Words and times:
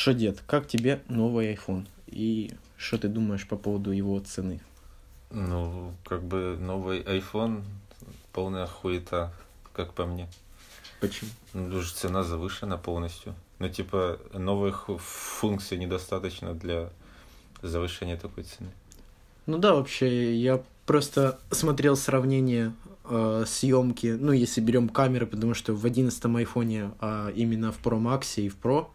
Что, 0.00 0.14
дед, 0.14 0.44
как 0.46 0.68
тебе 0.68 1.00
новый 1.08 1.52
iPhone? 1.52 1.84
И 2.06 2.52
что 2.76 2.98
ты 2.98 3.08
думаешь 3.08 3.48
по 3.48 3.56
поводу 3.56 3.90
его 3.90 4.20
цены? 4.20 4.60
Ну, 5.32 5.92
как 6.04 6.22
бы 6.22 6.56
новый 6.56 7.00
iPhone 7.00 7.64
полная 8.32 8.68
хуета, 8.68 9.32
как 9.72 9.94
по 9.94 10.06
мне. 10.06 10.28
Почему? 11.00 11.30
Ну, 11.52 11.78
уже 11.78 11.92
цена 11.92 12.22
завышена 12.22 12.78
полностью. 12.78 13.34
Ну, 13.58 13.68
типа, 13.68 14.20
новых 14.34 14.88
функций 15.00 15.76
недостаточно 15.76 16.54
для 16.54 16.90
завышения 17.62 18.16
такой 18.16 18.44
цены. 18.44 18.70
Ну 19.46 19.58
да, 19.58 19.74
вообще, 19.74 20.32
я 20.36 20.62
просто 20.86 21.40
смотрел 21.50 21.96
сравнение 21.96 22.72
э, 23.04 23.42
съемки, 23.48 24.16
ну, 24.20 24.30
если 24.30 24.60
берем 24.60 24.90
камеры, 24.90 25.26
потому 25.26 25.54
что 25.54 25.74
в 25.74 25.84
11 25.84 26.24
айфоне, 26.24 26.92
а 27.00 27.32
именно 27.34 27.72
в 27.72 27.82
Pro 27.82 28.00
Max 28.00 28.40
и 28.40 28.48
в 28.48 28.56
Pro, 28.62 28.86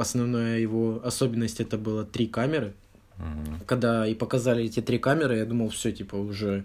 основная 0.00 0.58
его 0.58 1.00
особенность 1.04 1.60
это 1.60 1.78
было 1.78 2.04
три 2.04 2.26
камеры. 2.26 2.72
Мгм. 3.18 3.60
Когда 3.66 4.06
и 4.06 4.14
показали 4.14 4.64
эти 4.64 4.80
три 4.80 4.98
камеры, 4.98 5.36
я 5.38 5.44
думал, 5.44 5.68
все, 5.68 5.92
типа, 5.92 6.16
уже 6.16 6.64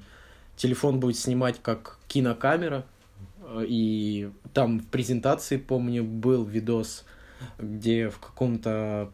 телефон 0.55 0.99
будет 0.99 1.17
снимать 1.17 1.59
как 1.61 1.97
кинокамера. 2.07 2.85
Э, 3.43 3.65
И 3.67 4.29
там 4.53 4.79
в 4.79 4.85
презентации, 4.87 5.57
помню, 5.57 6.03
был 6.03 6.45
видос, 6.45 7.03
где 7.59 8.09
в 8.09 8.19
каком-то 8.19 9.09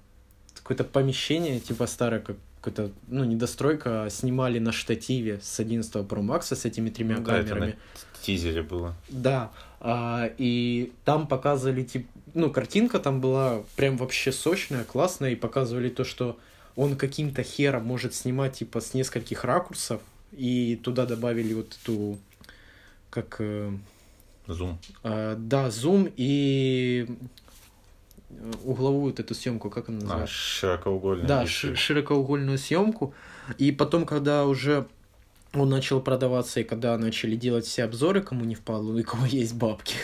какое-то 0.55 0.83
помещение, 0.83 1.59
типа 1.59 1.87
старое, 1.87 2.19
как 2.19 2.37
какая-то, 2.61 2.91
ну, 3.07 3.23
недостройка, 3.23 4.07
снимали 4.11 4.59
на 4.59 4.71
штативе 4.71 5.39
с 5.41 5.59
11 5.59 5.95
Pro 6.05 6.21
Max 6.21 6.53
с 6.55 6.63
этими 6.65 6.91
тремя 6.91 7.17
Ну 7.17 7.23
да, 7.23 7.39
это 7.39 7.49
камерами. 7.49 7.71
на 7.71 7.77
тизере 8.23 8.61
было. 8.61 8.93
Да, 9.09 9.49
а, 9.79 10.29
и 10.37 10.91
там 11.03 11.25
показывали, 11.25 11.83
тип, 11.83 12.07
ну, 12.33 12.51
картинка 12.51 12.99
там 12.99 13.21
была 13.21 13.63
прям 13.75 13.97
вообще 13.97 14.31
сочная, 14.31 14.83
классная, 14.83 15.31
и 15.31 15.35
показывали 15.35 15.89
то, 15.89 16.03
что 16.03 16.37
он 16.75 16.95
каким-то 16.95 17.43
хером 17.43 17.85
может 17.85 18.13
снимать, 18.13 18.53
типа, 18.59 18.79
с 18.81 18.93
нескольких 18.93 19.43
ракурсов, 19.43 20.01
и 20.31 20.79
туда 20.81 21.05
добавили 21.05 21.53
вот 21.53 21.77
эту, 21.81 22.17
как, 23.09 23.35
э, 23.39 23.71
Зум. 24.47 24.79
а, 25.03 25.35
да, 25.37 25.69
зум 25.69 26.07
и 26.15 27.07
э, 28.29 28.51
угловую 28.63 29.01
вот 29.11 29.19
эту 29.19 29.35
съемку, 29.35 29.69
как 29.69 29.89
она 29.89 29.97
А, 29.99 30.01
называется? 30.03 30.33
широкоугольный. 30.33 31.27
Да, 31.27 31.41
если- 31.41 31.51
ши- 31.51 31.75
широкоугольную 31.75 32.57
съемку. 32.57 33.13
И 33.57 33.71
потом, 33.73 34.05
когда 34.05 34.45
уже 34.45 34.87
он 35.53 35.69
начал 35.69 35.99
продаваться, 36.01 36.61
и 36.61 36.63
когда 36.63 36.97
начали 36.97 37.35
делать 37.35 37.65
все 37.65 37.83
обзоры, 37.83 38.21
кому 38.21 38.45
не 38.45 38.55
впадло, 38.55 38.97
и 38.97 39.03
кого 39.03 39.25
есть 39.25 39.53
бабки, 39.55 39.95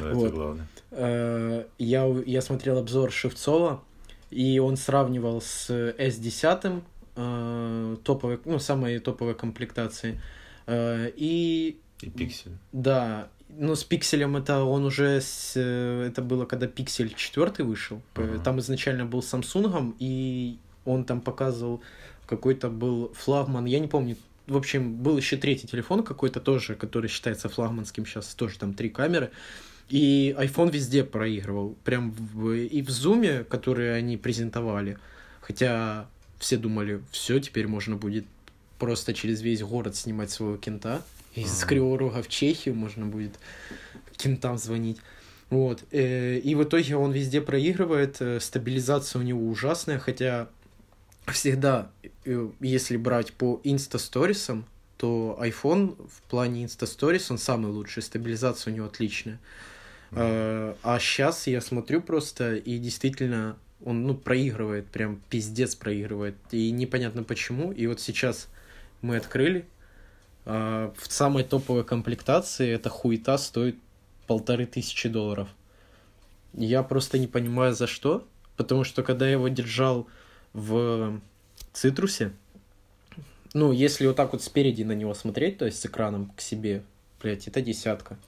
Да, 0.00 0.06
это 0.10 0.14
вот. 0.14 0.32
главное. 0.32 0.68
Э, 0.90 1.64
я, 1.78 2.06
я 2.26 2.40
смотрел 2.42 2.78
обзор 2.78 3.10
Шевцова, 3.12 3.82
и 4.30 4.58
он 4.58 4.76
сравнивал 4.76 5.40
с 5.40 5.70
S10, 5.70 6.82
э, 7.16 7.96
топовой, 8.04 8.40
ну, 8.44 8.58
самой 8.58 8.98
топовой 8.98 9.34
комплектации. 9.34 10.20
Э, 10.66 11.10
И 11.16 11.78
И 12.02 12.10
пиксель. 12.10 12.52
да, 12.72 13.28
ну 13.48 13.74
с 13.74 13.84
пикселем 13.84 14.36
это 14.36 14.64
он 14.64 14.84
уже 14.84 15.20
с, 15.20 15.52
э, 15.56 16.08
это 16.08 16.22
было 16.22 16.44
когда 16.44 16.66
пиксель 16.66 17.14
4 17.14 17.64
вышел. 17.64 18.02
Ага. 18.14 18.38
Там 18.40 18.58
изначально 18.60 19.04
был 19.04 19.20
Samsung, 19.20 19.94
и 19.98 20.58
он 20.84 21.04
там 21.04 21.20
показывал 21.20 21.82
какой-то 22.26 22.68
был 22.68 23.12
флагман, 23.14 23.64
я 23.66 23.78
не 23.78 23.86
помню. 23.88 24.16
В 24.46 24.56
общем, 24.56 24.94
был 24.96 25.16
еще 25.16 25.36
третий 25.36 25.66
телефон 25.66 26.02
какой-то 26.04 26.40
тоже, 26.40 26.74
который 26.74 27.08
считается 27.08 27.48
флагманским 27.48 28.06
сейчас, 28.06 28.34
тоже 28.34 28.58
там 28.58 28.74
три 28.74 28.90
камеры. 28.90 29.30
И 29.88 30.34
iPhone 30.38 30.70
везде 30.72 31.04
проигрывал. 31.04 31.76
Прям 31.84 32.10
в, 32.10 32.52
и 32.52 32.82
в 32.82 32.90
зуме, 32.90 33.44
который 33.44 33.96
они 33.96 34.16
презентовали. 34.16 34.98
Хотя 35.40 36.08
все 36.38 36.56
думали, 36.56 37.00
все, 37.12 37.38
теперь 37.38 37.66
можно 37.68 37.96
будет 37.96 38.24
просто 38.78 39.14
через 39.14 39.40
весь 39.42 39.62
город 39.62 39.96
снимать 39.96 40.30
своего 40.30 40.56
кента. 40.56 41.02
Из 41.34 41.58
Ага. 41.58 41.68
Кривого 41.68 41.98
Рога 41.98 42.22
в 42.22 42.28
Чехию 42.28 42.74
можно 42.74 43.06
будет 43.06 43.38
кентам 44.16 44.58
звонить. 44.58 44.98
Вот. 45.50 45.84
э, 45.92 46.38
И 46.38 46.54
в 46.54 46.64
итоге 46.64 46.96
он 46.96 47.12
везде 47.12 47.40
проигрывает. 47.40 48.16
э, 48.20 48.40
Стабилизация 48.40 49.20
у 49.20 49.22
него 49.22 49.48
ужасная, 49.48 49.98
хотя 49.98 50.48
всегда, 51.26 51.90
э, 52.24 52.48
если 52.60 52.96
брать 52.96 53.32
по 53.32 53.60
инста-сторисам, 53.62 54.64
то 54.96 55.38
iPhone 55.40 55.96
в 56.08 56.22
плане 56.28 56.64
инста-сторис 56.64 57.30
он 57.30 57.38
самый 57.38 57.70
лучший, 57.70 58.02
стабилизация 58.02 58.72
у 58.72 58.76
него 58.76 58.86
отличная. 58.86 59.38
Э, 60.12 60.74
А 60.82 60.98
сейчас 60.98 61.46
я 61.46 61.60
смотрю 61.60 62.00
просто, 62.00 62.54
и 62.54 62.78
действительно 62.78 63.56
он, 63.84 64.06
ну, 64.06 64.14
проигрывает, 64.14 64.86
прям 64.86 65.20
пиздец 65.28 65.74
проигрывает. 65.74 66.36
И 66.50 66.70
непонятно 66.70 67.22
почему. 67.22 67.72
И 67.72 67.86
вот 67.86 68.00
сейчас 68.00 68.48
мы 69.02 69.16
открыли, 69.16 69.66
а, 70.44 70.92
в 70.96 71.12
самой 71.12 71.44
топовой 71.44 71.84
комплектации 71.84 72.68
эта 72.70 72.88
хуета 72.88 73.36
стоит 73.36 73.76
полторы 74.26 74.66
тысячи 74.66 75.08
долларов. 75.08 75.48
Я 76.54 76.82
просто 76.82 77.18
не 77.18 77.26
понимаю 77.26 77.74
за 77.74 77.86
что, 77.86 78.26
потому 78.56 78.84
что 78.84 79.02
когда 79.02 79.26
я 79.26 79.32
его 79.32 79.48
держал 79.48 80.06
в 80.52 81.20
цитрусе, 81.72 82.32
ну, 83.52 83.72
если 83.72 84.06
вот 84.06 84.16
так 84.16 84.32
вот 84.32 84.42
спереди 84.42 84.82
на 84.82 84.92
него 84.92 85.14
смотреть, 85.14 85.58
то 85.58 85.66
есть 85.66 85.80
с 85.80 85.86
экраном 85.86 86.30
к 86.36 86.40
себе, 86.40 86.82
блядь, 87.20 87.46
это 87.48 87.60
десятка. 87.60 88.18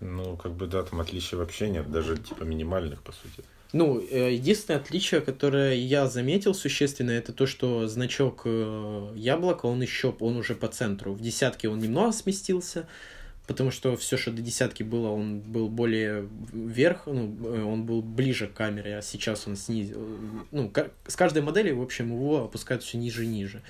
Ну, 0.00 0.36
как 0.36 0.52
бы, 0.52 0.66
да, 0.66 0.82
там 0.82 1.00
отличий 1.00 1.36
вообще 1.36 1.68
нет, 1.68 1.90
даже, 1.90 2.16
типа, 2.16 2.44
минимальных, 2.44 3.02
по 3.02 3.12
сути. 3.12 3.42
Ну, 3.72 4.00
э, 4.00 4.32
единственное 4.32 4.80
отличие, 4.80 5.20
которое 5.20 5.74
я 5.74 6.06
заметил 6.06 6.54
существенно, 6.54 7.10
это 7.10 7.32
то, 7.32 7.46
что 7.46 7.86
значок 7.86 8.42
э, 8.44 9.12
яблока, 9.14 9.66
он 9.66 9.82
еще, 9.82 10.14
он 10.20 10.36
уже 10.36 10.54
по 10.54 10.68
центру. 10.68 11.12
В 11.12 11.20
десятке 11.20 11.68
он 11.68 11.78
немного 11.78 12.12
сместился, 12.12 12.88
потому 13.46 13.70
что 13.70 13.94
все, 13.98 14.16
что 14.16 14.30
до 14.30 14.40
десятки 14.40 14.82
было, 14.82 15.08
он 15.08 15.40
был 15.40 15.68
более 15.68 16.26
вверх, 16.50 17.02
ну, 17.06 17.36
э, 17.44 17.62
он 17.62 17.84
был 17.84 18.00
ближе 18.00 18.46
к 18.46 18.54
камере, 18.54 18.96
а 18.96 19.02
сейчас 19.02 19.46
он 19.46 19.56
снизил. 19.56 20.18
Ну, 20.50 20.72
с 21.06 21.16
каждой 21.16 21.42
модели, 21.42 21.70
в 21.70 21.82
общем, 21.82 22.10
его 22.10 22.44
опускают 22.44 22.82
все 22.82 22.96
ниже 22.96 23.24
и 23.24 23.28
ниже. 23.28 23.60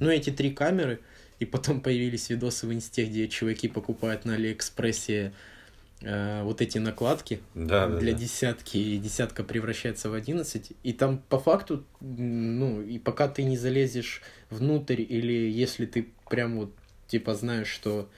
Ну, 0.00 0.10
эти 0.10 0.28
три 0.28 0.50
камеры, 0.50 1.00
и 1.38 1.46
потом 1.46 1.80
появились 1.82 2.28
видосы 2.28 2.66
в 2.66 2.74
инсте, 2.74 3.06
где 3.06 3.26
чуваки 3.26 3.68
покупают 3.68 4.26
на 4.26 4.34
Алиэкспрессе 4.34 5.32
э, 6.02 6.42
вот 6.42 6.60
эти 6.60 6.78
накладки 6.78 7.40
Да, 7.54 7.88
для 7.88 8.12
да. 8.12 8.18
десятки, 8.18 8.76
и 8.76 8.98
десятка 8.98 9.44
превращается 9.44 10.10
в 10.10 10.14
11. 10.14 10.72
И 10.82 10.92
там 10.92 11.18
по 11.28 11.38
факту, 11.38 11.84
ну, 12.00 12.82
и 12.82 12.98
пока 12.98 13.28
ты 13.28 13.44
не 13.44 13.56
залезешь 13.56 14.22
внутрь, 14.50 15.00
или 15.00 15.50
если 15.50 15.86
ты 15.86 16.08
прям 16.28 16.56
вот, 16.56 16.72
типа, 17.06 17.34
знаешь, 17.34 17.68
что 17.68 18.08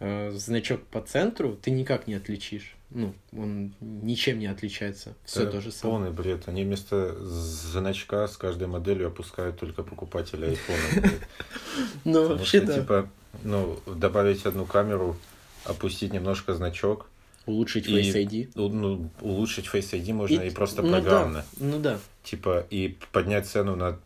э, 0.00 0.30
значок 0.32 0.82
по 0.86 1.00
центру, 1.00 1.56
ты 1.56 1.70
никак 1.70 2.06
не 2.06 2.14
отличишь. 2.14 2.76
Ну, 2.90 3.14
он 3.32 3.74
ничем 3.80 4.38
не 4.38 4.46
отличается. 4.46 5.16
Все 5.24 5.42
Это 5.42 5.52
то 5.52 5.60
же 5.60 5.72
самое. 5.72 5.98
Полный 5.98 6.12
бред. 6.16 6.44
Они 6.46 6.62
вместо 6.62 7.16
значка 7.24 8.28
с 8.28 8.36
каждой 8.36 8.68
моделью 8.68 9.08
опускают 9.08 9.58
только 9.58 9.82
покупателя 9.82 10.46
айфона. 10.46 11.10
Ну, 12.04 12.28
вообще, 12.28 12.60
да. 12.60 12.78
типа, 12.78 13.10
ну, 13.42 13.78
добавить 13.86 14.46
одну 14.46 14.64
камеру, 14.66 15.16
опустить 15.64 16.12
немножко 16.12 16.54
значок, 16.54 17.10
Улучшить 17.46 17.86
и- 17.88 17.92
Face 18.00 18.14
ID. 18.26 18.50
ну, 18.54 19.08
улучшить 19.20 19.66
Face 19.72 19.92
ID 19.92 20.12
можно 20.12 20.40
и, 20.42 20.50
просто 20.50 20.82
ну, 20.82 20.90
программно. 20.90 21.44
Да, 21.58 21.64
ну 21.66 21.78
да. 21.80 21.98
Типа, 22.24 22.66
и 22.70 22.96
поднять 23.12 23.46
цену 23.46 23.76
на 23.76 23.98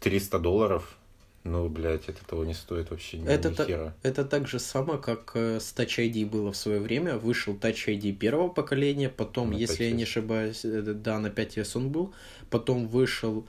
300 0.00 0.38
долларов, 0.38 0.96
ну, 1.42 1.68
блядь, 1.68 2.08
это 2.08 2.24
того 2.24 2.44
не 2.44 2.54
стоит 2.54 2.90
вообще 2.90 3.18
ни, 3.18 3.26
Это 3.28 3.50
ни 3.50 3.54
та- 3.54 3.64
хера. 3.66 3.94
Это 4.02 4.24
так 4.24 4.46
же 4.48 4.58
само, 4.58 4.96
как 4.98 5.32
э, 5.34 5.58
с 5.60 5.74
Touch 5.76 5.98
ID 5.98 6.24
было 6.24 6.52
в 6.52 6.56
свое 6.56 6.80
время. 6.80 7.18
Вышел 7.18 7.54
Touch 7.54 7.86
ID 7.88 8.12
первого 8.12 8.48
поколения, 8.48 9.08
потом, 9.10 9.50
На 9.50 9.56
если 9.56 9.84
я 9.84 9.90
не 9.90 10.04
5S. 10.04 10.06
ошибаюсь, 10.06 10.64
э, 10.64 10.80
да, 10.82 11.18
на 11.18 11.26
5S 11.28 11.76
он 11.76 11.90
был. 11.90 12.14
Потом 12.48 12.86
вышел, 12.88 13.44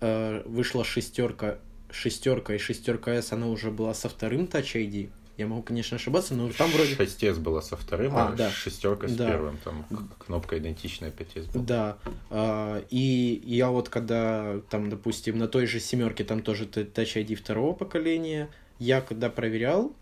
э, 0.00 0.42
вышла 0.46 0.84
шестерка, 0.84 1.58
шестерка 1.90 2.54
и 2.54 2.58
шестерка 2.58 3.14
S, 3.14 3.32
она 3.32 3.48
уже 3.48 3.70
была 3.72 3.94
со 3.94 4.08
вторым 4.08 4.44
Touch 4.44 4.74
ID. 4.76 5.08
Я 5.40 5.46
могу, 5.46 5.62
конечно, 5.62 5.96
ошибаться, 5.96 6.34
но 6.34 6.50
там 6.52 6.70
вроде... 6.70 6.94
6S 6.94 7.40
была 7.40 7.62
со 7.62 7.74
вторым, 7.74 8.14
А, 8.14 8.28
а, 8.28 8.32
да. 8.32 8.50
шестерка 8.50 9.08
с 9.08 9.14
Да. 9.16 9.26
первым. 9.26 9.56
Там 9.64 9.86
кнопка 10.18 10.58
идентичная 10.58 11.10
5S 11.10 11.50
была. 11.50 11.64
Да, 11.64 11.98
а, 12.28 12.84
и 12.90 13.40
я 13.46 13.70
вот 13.70 13.88
когда 13.88 14.60
там, 14.68 14.90
допустим, 14.90 15.38
на 15.38 15.48
той 15.48 15.64
же 15.64 15.80
семерке 15.80 16.24
там 16.24 16.42
тоже 16.42 16.66
Touch 16.66 17.16
ID 17.16 17.36
второго 17.36 17.72
поколения, 17.72 18.50
я 18.78 19.00
когда 19.00 19.30
проверял, 19.30 19.94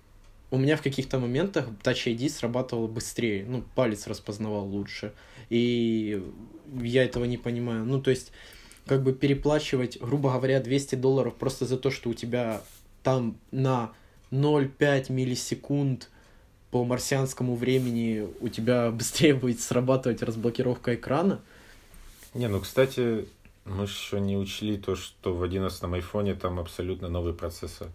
у 0.50 0.58
меня 0.58 0.76
в 0.76 0.82
каких-то 0.82 1.20
моментах 1.20 1.68
Touch 1.84 2.12
ID 2.12 2.28
срабатывал 2.30 2.88
быстрее, 2.88 3.44
ну, 3.46 3.62
палец 3.76 4.08
распознавал 4.08 4.66
лучше, 4.66 5.12
и 5.50 6.20
я 6.82 7.04
этого 7.04 7.26
не 7.26 7.38
понимаю. 7.38 7.84
Ну, 7.84 8.02
то 8.02 8.10
есть, 8.10 8.32
как 8.86 9.04
бы 9.04 9.12
переплачивать, 9.12 10.00
грубо 10.00 10.32
говоря, 10.32 10.58
200 10.58 10.96
долларов 10.96 11.36
просто 11.36 11.64
за 11.64 11.78
то, 11.78 11.92
что 11.92 12.10
у 12.10 12.14
тебя 12.14 12.60
там 13.04 13.38
на 13.52 13.92
0,5 14.30 15.12
миллисекунд 15.12 16.10
по 16.70 16.84
марсианскому 16.84 17.56
времени 17.56 18.28
у 18.40 18.48
тебя 18.48 18.90
быстрее 18.92 19.34
будет 19.34 19.60
срабатывать 19.60 20.22
разблокировка 20.22 20.94
экрана. 20.94 21.40
Не, 22.34 22.48
ну, 22.48 22.60
кстати, 22.60 23.26
Мы 23.64 23.84
еще 23.84 24.20
не 24.20 24.36
учли 24.36 24.76
то, 24.78 24.96
что 24.96 25.34
в 25.34 25.42
11 25.42 25.82
айфоне 25.84 26.34
там 26.34 26.58
абсолютно 26.58 27.08
новый 27.08 27.34
процессор. 27.34 27.88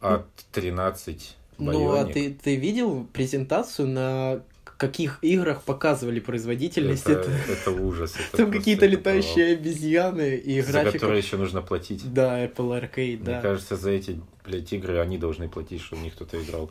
А 0.00 0.24
13 0.52 1.36
Ну, 1.58 1.92
а 1.92 2.04
Bionic. 2.04 2.12
ты, 2.12 2.34
ты 2.34 2.56
видел 2.56 3.06
презентацию, 3.12 3.88
на 3.88 4.42
каких 4.78 5.18
играх 5.22 5.62
показывали 5.62 6.20
производительность? 6.20 7.06
это, 7.06 7.30
Это- 7.30 7.52
это 7.52 7.70
ужас. 7.72 8.14
это 8.16 8.36
Там 8.38 8.50
какие-то 8.50 8.86
это 8.86 8.94
летающие 8.96 9.52
обезьяны 9.54 10.36
и. 10.36 10.60
За 10.62 10.72
графика. 10.72 10.92
которые 10.92 11.18
еще 11.20 11.36
нужно 11.36 11.60
платить. 11.60 12.10
Да, 12.14 12.42
Apple 12.44 12.80
Arcade, 12.80 13.16
Мне 13.16 13.24
да. 13.24 13.40
кажется, 13.42 13.76
за 13.76 13.90
эти, 13.90 14.20
блядь, 14.46 14.72
игры 14.72 14.98
они 15.00 15.18
должны 15.18 15.48
платить, 15.48 15.82
чтобы 15.82 16.00
в 16.00 16.04
них 16.04 16.14
кто-то 16.14 16.42
играл. 16.42 16.70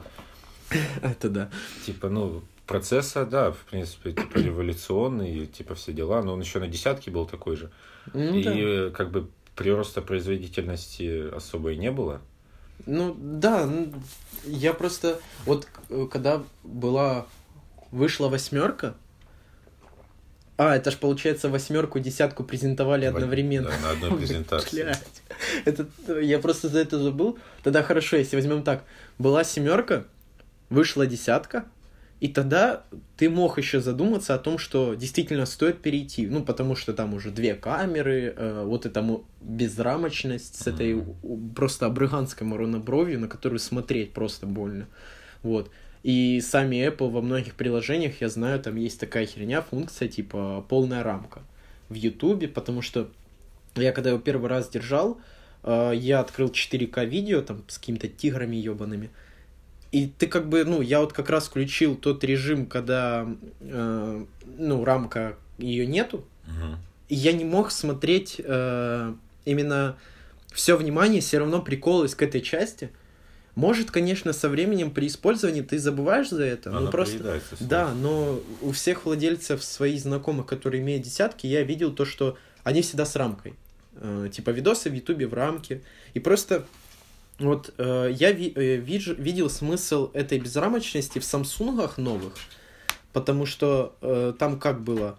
Это 1.02 1.30
да. 1.30 1.50
Типа, 1.86 2.10
ну, 2.10 2.42
процессор, 2.66 3.26
да, 3.26 3.52
в 3.52 3.58
принципе, 3.70 4.12
типа 4.12 4.38
революционный, 4.38 5.46
типа 5.46 5.76
все 5.76 5.94
дела, 5.94 6.24
но 6.24 6.34
он 6.34 6.42
еще 6.42 6.60
на 6.60 6.68
десятке 6.68 7.12
был 7.12 7.26
такой 7.26 7.56
же. 7.56 7.72
Ну, 8.14 8.36
и 8.36 8.44
да. 8.44 8.90
как 8.96 9.12
бы 9.12 9.30
прироста 9.56 10.02
производительности 10.02 11.30
особо 11.36 11.72
и 11.74 11.78
не 11.78 11.92
было. 11.92 12.22
Ну 12.86 13.16
да, 13.20 13.66
ну, 13.66 13.92
я 14.46 14.74
просто 14.74 15.20
вот 15.46 15.68
э, 15.90 16.08
когда 16.12 16.44
была 16.64 17.26
вышла 17.92 18.28
восьмерка, 18.30 18.96
а 20.58 20.76
это 20.76 20.90
ж 20.90 20.98
получается 20.98 21.50
восьмерку, 21.50 22.00
десятку 22.00 22.44
презентовали 22.44 23.06
В- 23.08 23.16
одновременно. 23.16 23.70
да, 23.70 23.78
на 23.80 23.90
одной 23.92 24.18
презентации. 24.20 24.84
Блядь. 24.84 25.04
Это 25.66 25.88
я 26.20 26.40
просто 26.40 26.68
за 26.70 26.80
это 26.80 26.98
забыл. 27.00 27.38
Тогда 27.64 27.84
хорошо, 27.84 28.18
если 28.18 28.36
возьмем 28.36 28.64
так, 28.64 28.84
была 29.20 29.44
семерка, 29.44 30.06
вышла 30.70 31.06
десятка, 31.06 31.66
и 32.20 32.28
тогда 32.28 32.84
ты 33.18 33.30
мог 33.30 33.60
еще 33.60 33.80
задуматься 33.80 34.34
о 34.34 34.40
том, 34.40 34.58
что 34.58 34.96
действительно 34.96 35.46
стоит 35.46 35.84
перейти. 35.84 36.26
Ну, 36.26 36.44
потому 36.44 36.76
что 36.76 36.92
там 36.94 37.14
уже 37.14 37.30
две 37.30 37.54
камеры, 37.54 38.34
э, 38.36 38.64
вот 38.66 38.88
эта 38.88 39.06
безрамочность 39.42 40.56
с 40.60 40.66
этой 40.66 40.94
у- 40.96 41.38
просто 41.56 41.86
абрыганской 41.86 42.48
моронобровью, 42.48 43.20
на 43.20 43.28
которую 43.28 43.60
смотреть 43.60 44.14
просто 44.14 44.48
больно. 44.48 44.88
Вот. 45.44 45.70
И 46.08 46.40
сами 46.40 46.78
Apple 46.88 47.10
во 47.10 47.22
многих 47.22 47.56
приложениях, 47.56 48.22
я 48.22 48.30
знаю, 48.30 48.62
там 48.62 48.78
есть 48.78 48.98
такая 48.98 49.26
херня, 49.26 49.62
функция 49.62 50.08
типа 50.08 50.66
полная 50.70 51.04
рамка 51.04 51.42
в 51.90 51.96
Ютубе, 51.96 52.48
потому 52.48 52.82
что 52.82 53.10
я 53.76 53.92
когда 53.92 54.12
его 54.12 54.20
первый 54.20 54.50
раз 54.50 54.70
держал, 54.70 55.20
э, 55.64 55.92
я 55.96 56.22
открыл 56.22 56.48
4К 56.48 57.04
видео 57.04 57.42
там 57.42 57.66
с 57.68 57.78
какими-то 57.78 58.08
тиграми 58.08 58.56
ебаными. 58.56 59.10
И 59.92 60.08
ты 60.08 60.28
как 60.28 60.48
бы, 60.48 60.64
ну, 60.64 60.80
я 60.80 61.02
вот 61.02 61.12
как 61.12 61.30
раз 61.30 61.48
включил 61.48 61.98
тот 61.98 62.24
режим, 62.24 62.68
когда, 62.68 63.28
э, 63.60 64.26
ну, 64.58 64.86
рамка 64.86 65.36
ее 65.58 65.86
нету, 65.86 66.24
Мгм. 66.46 66.78
и 67.10 67.16
я 67.16 67.34
не 67.34 67.44
мог 67.44 67.70
смотреть 67.70 68.40
э, 68.42 69.14
именно 69.44 69.98
все 70.54 70.78
внимание, 70.78 71.20
все 71.20 71.40
равно 71.40 71.62
приколываясь 71.62 72.16
к 72.16 72.22
этой 72.22 72.40
части. 72.40 72.92
Может, 73.58 73.90
конечно, 73.90 74.34
со 74.34 74.50
временем 74.50 74.92
при 74.92 75.08
использовании 75.08 75.62
ты 75.64 75.80
забываешь 75.80 76.30
за 76.30 76.44
это, 76.44 76.70
Она 76.70 76.82
ну 76.82 76.92
просто... 76.92 77.18
Да, 77.60 77.92
но 77.92 78.40
у 78.62 78.72
всех 78.72 79.06
владельцев 79.06 79.64
своих 79.64 80.00
знакомых, 80.00 80.46
которые 80.46 80.84
имеют 80.84 81.02
десятки, 81.02 81.48
я 81.48 81.64
видел 81.64 81.92
то, 81.92 82.06
что 82.06 82.38
они 82.64 82.84
всегда 82.84 83.04
с 83.04 83.16
рамкой. 83.16 83.56
Э, 83.96 84.30
типа 84.32 84.52
видосы 84.52 84.92
в 84.92 84.94
Ютубе 84.94 85.26
в 85.26 85.34
рамке. 85.34 85.82
И 86.14 86.20
просто 86.20 86.68
вот 87.40 87.74
э, 87.80 88.12
я 88.14 88.32
ви- 88.32 88.54
э, 88.56 88.76
вижу- 88.76 89.16
видел 89.16 89.50
смысл 89.50 90.12
этой 90.14 90.40
безрамочности 90.40 91.18
в 91.18 91.26
Самсунгах 91.26 91.98
новых, 91.98 92.34
потому 93.12 93.48
что 93.48 93.96
э, 94.02 94.34
там 94.38 94.60
как 94.60 94.82
было? 94.82 95.18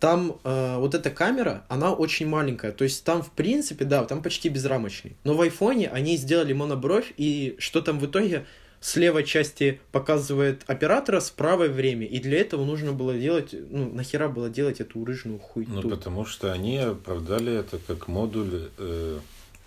Там 0.00 0.38
э, 0.44 0.76
вот 0.78 0.94
эта 0.94 1.10
камера, 1.10 1.64
она 1.68 1.92
очень 1.92 2.26
маленькая. 2.26 2.72
То 2.72 2.84
есть 2.84 3.04
там, 3.04 3.22
в 3.22 3.30
принципе, 3.30 3.84
да, 3.84 4.04
там 4.04 4.22
почти 4.22 4.48
безрамочный. 4.48 5.16
Но 5.24 5.34
в 5.34 5.40
айфоне 5.40 5.88
они 5.88 6.16
сделали 6.16 6.52
монобровь, 6.52 7.12
и 7.16 7.56
что 7.58 7.80
там 7.80 7.98
в 7.98 8.06
итоге? 8.06 8.44
С 8.80 8.96
левой 8.96 9.24
части 9.24 9.80
показывает 9.92 10.62
оператора, 10.66 11.20
с 11.20 11.30
правой 11.30 11.70
время. 11.70 12.06
И 12.06 12.20
для 12.20 12.38
этого 12.38 12.66
нужно 12.66 12.92
было 12.92 13.16
делать, 13.16 13.54
ну, 13.70 13.90
нахера 13.90 14.28
было 14.28 14.50
делать 14.50 14.78
эту 14.78 15.02
рыжную 15.06 15.38
хуйту. 15.38 15.70
Ну, 15.72 15.88
потому 15.88 16.26
что 16.26 16.52
они 16.52 16.76
оправдали 16.76 17.54
это 17.54 17.78
как 17.78 18.08
модуль, 18.08 18.68
э, 18.76 19.20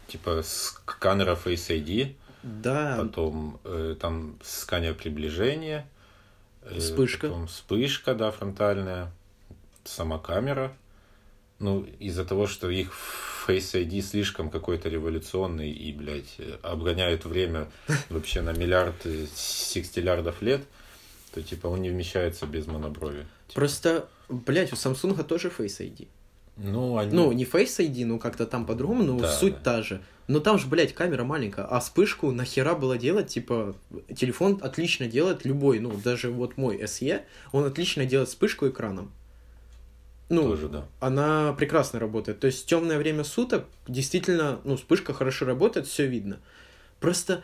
типа 0.07 0.43
сканера 0.43 1.35
Face 1.35 1.69
ID, 1.69 2.13
Да, 2.43 2.97
потом 2.99 3.59
э, 3.63 3.95
там 3.99 4.37
сканер 4.43 4.93
приближения, 4.93 5.87
э, 6.61 6.77
Вспышка. 6.77 7.27
потом 7.27 7.47
вспышка, 7.47 8.13
да, 8.13 8.29
фронтальная, 8.29 9.11
сама 9.87 10.19
камера. 10.19 10.75
Ну, 11.59 11.85
из-за 11.99 12.23
того, 12.23 12.45
что 12.45 12.69
их 12.69 12.91
Face 13.47 13.73
ID 13.73 14.01
слишком 14.01 14.49
какой-то 14.49 14.89
революционный 14.89 15.71
и, 15.71 15.91
блядь, 15.91 16.37
обгоняет 16.61 17.25
время 17.25 17.71
вообще 18.09 18.41
на 18.41 18.51
миллиард 18.51 18.95
секстиллиардов 19.33 20.41
лет, 20.41 20.61
то, 21.33 21.41
типа, 21.41 21.67
он 21.67 21.81
не 21.81 21.89
вмещается 21.89 22.45
без 22.45 22.67
моноброви. 22.67 23.25
Типа, 23.47 23.61
просто, 23.61 24.07
блядь, 24.29 24.71
у 24.71 24.75
Samsung 24.75 25.23
тоже 25.23 25.47
Face 25.47 25.79
ID. 25.79 26.07
Ну, 26.57 26.97
они... 26.97 27.13
Ну, 27.13 27.31
не 27.31 27.45
Face 27.45 27.79
ID, 27.79 28.05
ну 28.05 28.19
как-то 28.19 28.45
там 28.45 28.65
по-другому, 28.65 29.03
но 29.03 29.19
Да, 29.19 29.31
суть 29.31 29.55
да. 29.55 29.77
та 29.77 29.81
же. 29.83 30.01
Но 30.27 30.39
там 30.39 30.59
же, 30.59 30.67
блядь, 30.67 30.93
камера 30.93 31.23
маленькая, 31.23 31.65
а 31.65 31.79
вспышку 31.79 32.31
нахера 32.31 32.75
было 32.75 32.97
делать, 32.97 33.29
типа, 33.29 33.75
телефон 34.13 34.59
отлично 34.61 35.07
делает 35.07 35.45
любой, 35.45 35.79
ну, 35.79 35.95
даже 36.03 36.31
вот 36.31 36.57
мой 36.57 36.81
SE, 36.83 37.21
он 37.53 37.63
отлично 37.63 38.05
делает 38.05 38.29
вспышку 38.29 38.67
экраном. 38.67 39.11
Ну, 40.29 40.41
Тоже, 40.43 40.67
да. 40.67 40.85
она 40.99 41.53
прекрасно 41.53 41.99
работает. 41.99 42.39
То 42.39 42.47
есть 42.47 42.63
в 42.63 42.65
темное 42.65 42.97
время 42.97 43.23
суток 43.23 43.65
действительно, 43.87 44.59
ну, 44.65 44.75
вспышка 44.75 45.13
хорошо 45.13 45.45
работает, 45.45 45.87
все 45.87 46.05
видно. 46.05 46.39
Просто 46.99 47.43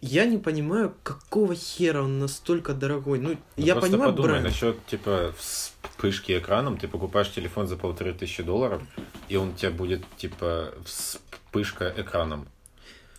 я 0.00 0.24
не 0.26 0.38
понимаю, 0.38 0.94
какого 1.02 1.54
хера 1.54 2.02
он 2.02 2.18
настолько 2.18 2.74
дорогой. 2.74 3.18
Ну, 3.18 3.30
Ну, 3.30 3.38
я 3.56 3.74
просто 3.74 3.92
понимаю 3.92 4.12
подумай 4.12 4.30
бренд. 4.32 4.44
насчет, 4.46 4.84
типа, 4.86 5.32
вспышки 5.38 6.36
экраном. 6.38 6.76
Ты 6.76 6.88
покупаешь 6.88 7.30
телефон 7.30 7.66
за 7.66 7.76
полторы 7.76 8.12
тысячи 8.12 8.42
долларов, 8.42 8.82
и 9.28 9.36
он 9.36 9.50
у 9.50 9.52
тебя 9.52 9.70
будет, 9.70 10.02
типа, 10.16 10.74
вспышка 10.84 11.92
экраном. 11.96 12.48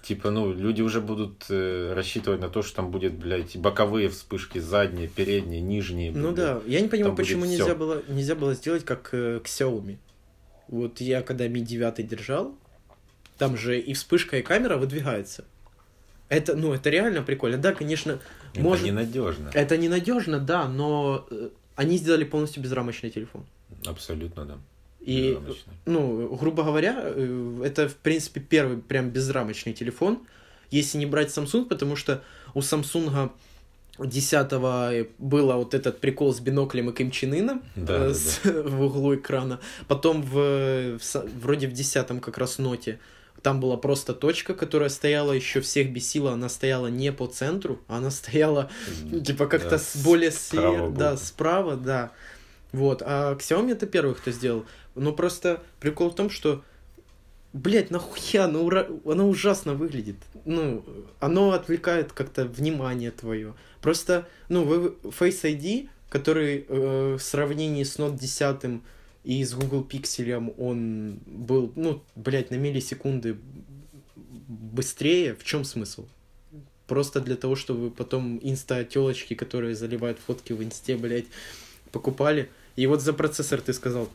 Типа, 0.04 0.32
ну, 0.32 0.52
люди 0.52 0.82
уже 0.82 1.00
будут 1.00 1.46
э, 1.50 1.94
рассчитывать 1.96 2.42
на 2.42 2.50
то, 2.50 2.62
что 2.62 2.76
там 2.76 2.92
будет, 2.92 3.14
блядь, 3.14 3.56
боковые 3.56 4.10
вспышки, 4.10 4.60
задние, 4.60 5.08
передние, 5.08 5.62
нижние. 5.62 6.12
Ну 6.12 6.34
блядь. 6.34 6.36
да, 6.36 6.62
я 6.68 6.82
не 6.82 6.90
понимаю, 6.90 7.16
Там 7.16 7.16
почему 7.16 7.46
всё. 7.46 7.52
нельзя 7.52 7.74
было, 7.74 8.04
нельзя 8.10 8.36
было 8.36 8.54
сделать 8.54 8.84
как 8.84 9.14
э, 9.14 9.40
к 9.40 9.48
Xiaomi. 9.48 9.98
Вот 10.68 11.00
я 11.00 11.22
когда 11.22 11.48
Mi 11.48 11.62
9 11.62 12.06
держал, 12.06 12.54
там 13.38 13.56
же 13.56 13.80
и 13.80 13.94
вспышка, 13.94 14.40
и 14.40 14.42
камера 14.42 14.76
выдвигается. 14.76 15.46
Это, 16.28 16.54
ну, 16.58 16.74
это 16.74 16.90
реально 16.90 17.22
прикольно. 17.22 17.58
Да, 17.58 17.74
конечно, 17.74 18.20
Это 18.52 18.62
может... 18.62 18.86
ненадежно. 18.86 19.52
Это 19.54 19.78
ненадежно, 19.78 20.40
да, 20.40 20.68
но 20.68 21.26
э, 21.32 21.50
они 21.76 21.96
сделали 21.96 22.26
полностью 22.26 22.62
безрамочный 22.62 23.10
телефон. 23.10 23.46
Абсолютно, 23.86 24.44
да. 24.44 24.58
И, 25.06 25.38
ну, 25.86 26.36
грубо 26.36 26.64
говоря, 26.64 27.02
э, 27.04 27.62
это, 27.66 27.90
в 27.90 27.96
принципе, 27.96 28.40
первый 28.40 28.78
прям 28.78 29.10
безрамочный 29.10 29.74
телефон, 29.74 30.20
если 30.72 30.98
не 30.98 31.06
брать 31.06 31.30
Samsung, 31.30 31.66
потому 31.66 31.96
что 31.96 32.24
у 32.54 32.60
Samsung 32.60 33.30
10 34.00 35.10
было 35.20 35.54
вот 35.56 35.74
этот 35.74 36.00
прикол 36.00 36.34
с 36.34 36.40
биноклем 36.40 36.90
и 36.90 36.94
Ким 36.94 37.12
Чен 37.12 37.34
Ыном 37.34 37.64
Да, 37.76 38.06
э, 38.06 38.08
да, 38.08 38.14
с- 38.14 38.40
в 38.44 38.82
углу 38.82 39.16
экрана. 39.16 39.60
Потом 39.88 40.22
в, 40.22 40.32
в 40.32 41.02
са- 41.02 41.30
вроде 41.40 41.68
в 41.68 41.74
10 41.74 42.22
как 42.22 42.38
раз 42.38 42.58
ноте 42.58 43.00
там 43.42 43.60
была 43.60 43.76
просто 43.76 44.14
точка, 44.14 44.54
которая 44.54 44.90
стояла, 44.90 45.34
еще 45.34 45.60
всех 45.60 45.92
бесила, 45.92 46.32
она 46.32 46.48
стояла 46.48 46.88
не 46.88 47.12
по 47.12 47.28
центру, 47.28 47.82
она 47.88 48.10
стояла 48.10 48.72
типа 49.26 49.48
как-то 49.48 49.72
Да, 49.72 49.78
с 49.80 49.98
более 49.98 50.32
слева, 50.32 50.90
да, 50.90 51.18
справа, 51.18 51.76
да. 51.76 52.12
Вот, 52.74 53.04
а 53.06 53.36
Xiaomi 53.36 53.72
это 53.72 53.86
первый, 53.86 54.16
кто 54.16 54.32
сделал. 54.32 54.66
Но 54.96 55.14
просто 55.14 55.62
прикол 55.80 56.10
в 56.10 56.16
том, 56.16 56.32
что, 56.32 56.64
блядь, 57.54 57.92
нахуя, 57.92 58.46
оно, 58.46 58.64
ура... 58.64 58.88
оно 59.06 59.30
ужасно 59.30 59.76
выглядит. 59.76 60.18
Ну, 60.44 60.84
оно 61.20 61.52
отвлекает 61.52 62.12
как-то 62.12 62.46
внимание 62.46 63.12
твое. 63.12 63.54
Просто, 63.82 64.28
ну, 64.50 64.64
вы 64.66 64.96
Face 65.04 65.44
ID, 65.44 65.88
который 66.10 66.66
э, 66.68 67.18
в 67.20 67.22
сравнении 67.22 67.84
с 67.84 67.98
Note 67.98 68.18
10 68.18 68.82
и 69.24 69.46
с 69.46 69.54
Google 69.54 69.88
Pixel, 69.88 70.54
он 70.58 71.20
был, 71.28 71.72
ну, 71.76 72.04
блядь, 72.16 72.50
на 72.50 72.56
миллисекунды 72.56 73.38
быстрее. 74.48 75.36
В 75.36 75.44
чем 75.44 75.64
смысл? 75.64 76.08
Просто 76.88 77.22
для 77.22 77.36
того, 77.36 77.56
чтобы 77.56 77.92
потом 77.92 78.40
инста-телочки, 78.42 79.36
которые 79.36 79.76
заливают 79.76 80.18
фотки 80.18 80.54
в 80.54 80.64
инсте, 80.64 80.98
блядь, 80.98 81.26
покупали. 81.92 82.50
И 82.76 82.88
вот 82.88 83.02
за 83.02 83.14
процессор 83.14 83.62
ты 83.62 83.74
сказал. 83.74 84.10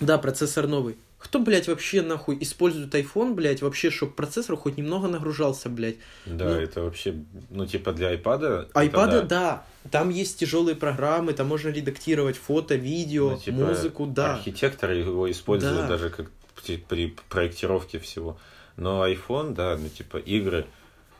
Да, 0.00 0.18
процессор 0.18 0.66
новый. 0.66 0.96
Кто, 1.18 1.38
блядь, 1.40 1.66
вообще 1.66 2.02
нахуй 2.02 2.36
использует 2.40 2.94
iPhone, 2.94 3.32
блядь, 3.34 3.62
вообще, 3.62 3.90
чтобы 3.90 4.12
процессор 4.12 4.56
хоть 4.56 4.76
немного 4.76 5.08
нагружался, 5.08 5.68
блядь. 5.70 5.96
Да, 6.26 6.44
Ну. 6.44 6.50
это 6.50 6.82
вообще, 6.82 7.14
ну, 7.50 7.66
типа 7.66 7.92
для 7.92 8.14
iPad. 8.14 8.70
Айпада, 8.74 9.16
это 9.18 9.26
да. 9.26 9.64
Там 9.90 10.10
есть 10.10 10.38
тяжелые 10.38 10.76
программы, 10.76 11.32
там 11.32 11.46
можно 11.48 11.70
редактировать 11.70 12.36
фото, 12.36 12.74
видео, 12.74 13.30
Ну, 13.30 13.38
типа, 13.38 13.56
музыку, 13.56 14.06
да. 14.06 14.34
Архитекторы 14.34 14.96
его 14.96 15.28
используют 15.30 15.76
Да. 15.78 15.88
даже 15.88 16.10
как 16.10 16.30
при, 16.62 16.76
при 16.76 17.16
проектировке 17.30 17.98
всего. 17.98 18.38
Но 18.76 19.08
iPhone, 19.08 19.54
да, 19.54 19.76
ну, 19.80 19.88
типа, 19.88 20.18
игры, 20.18 20.66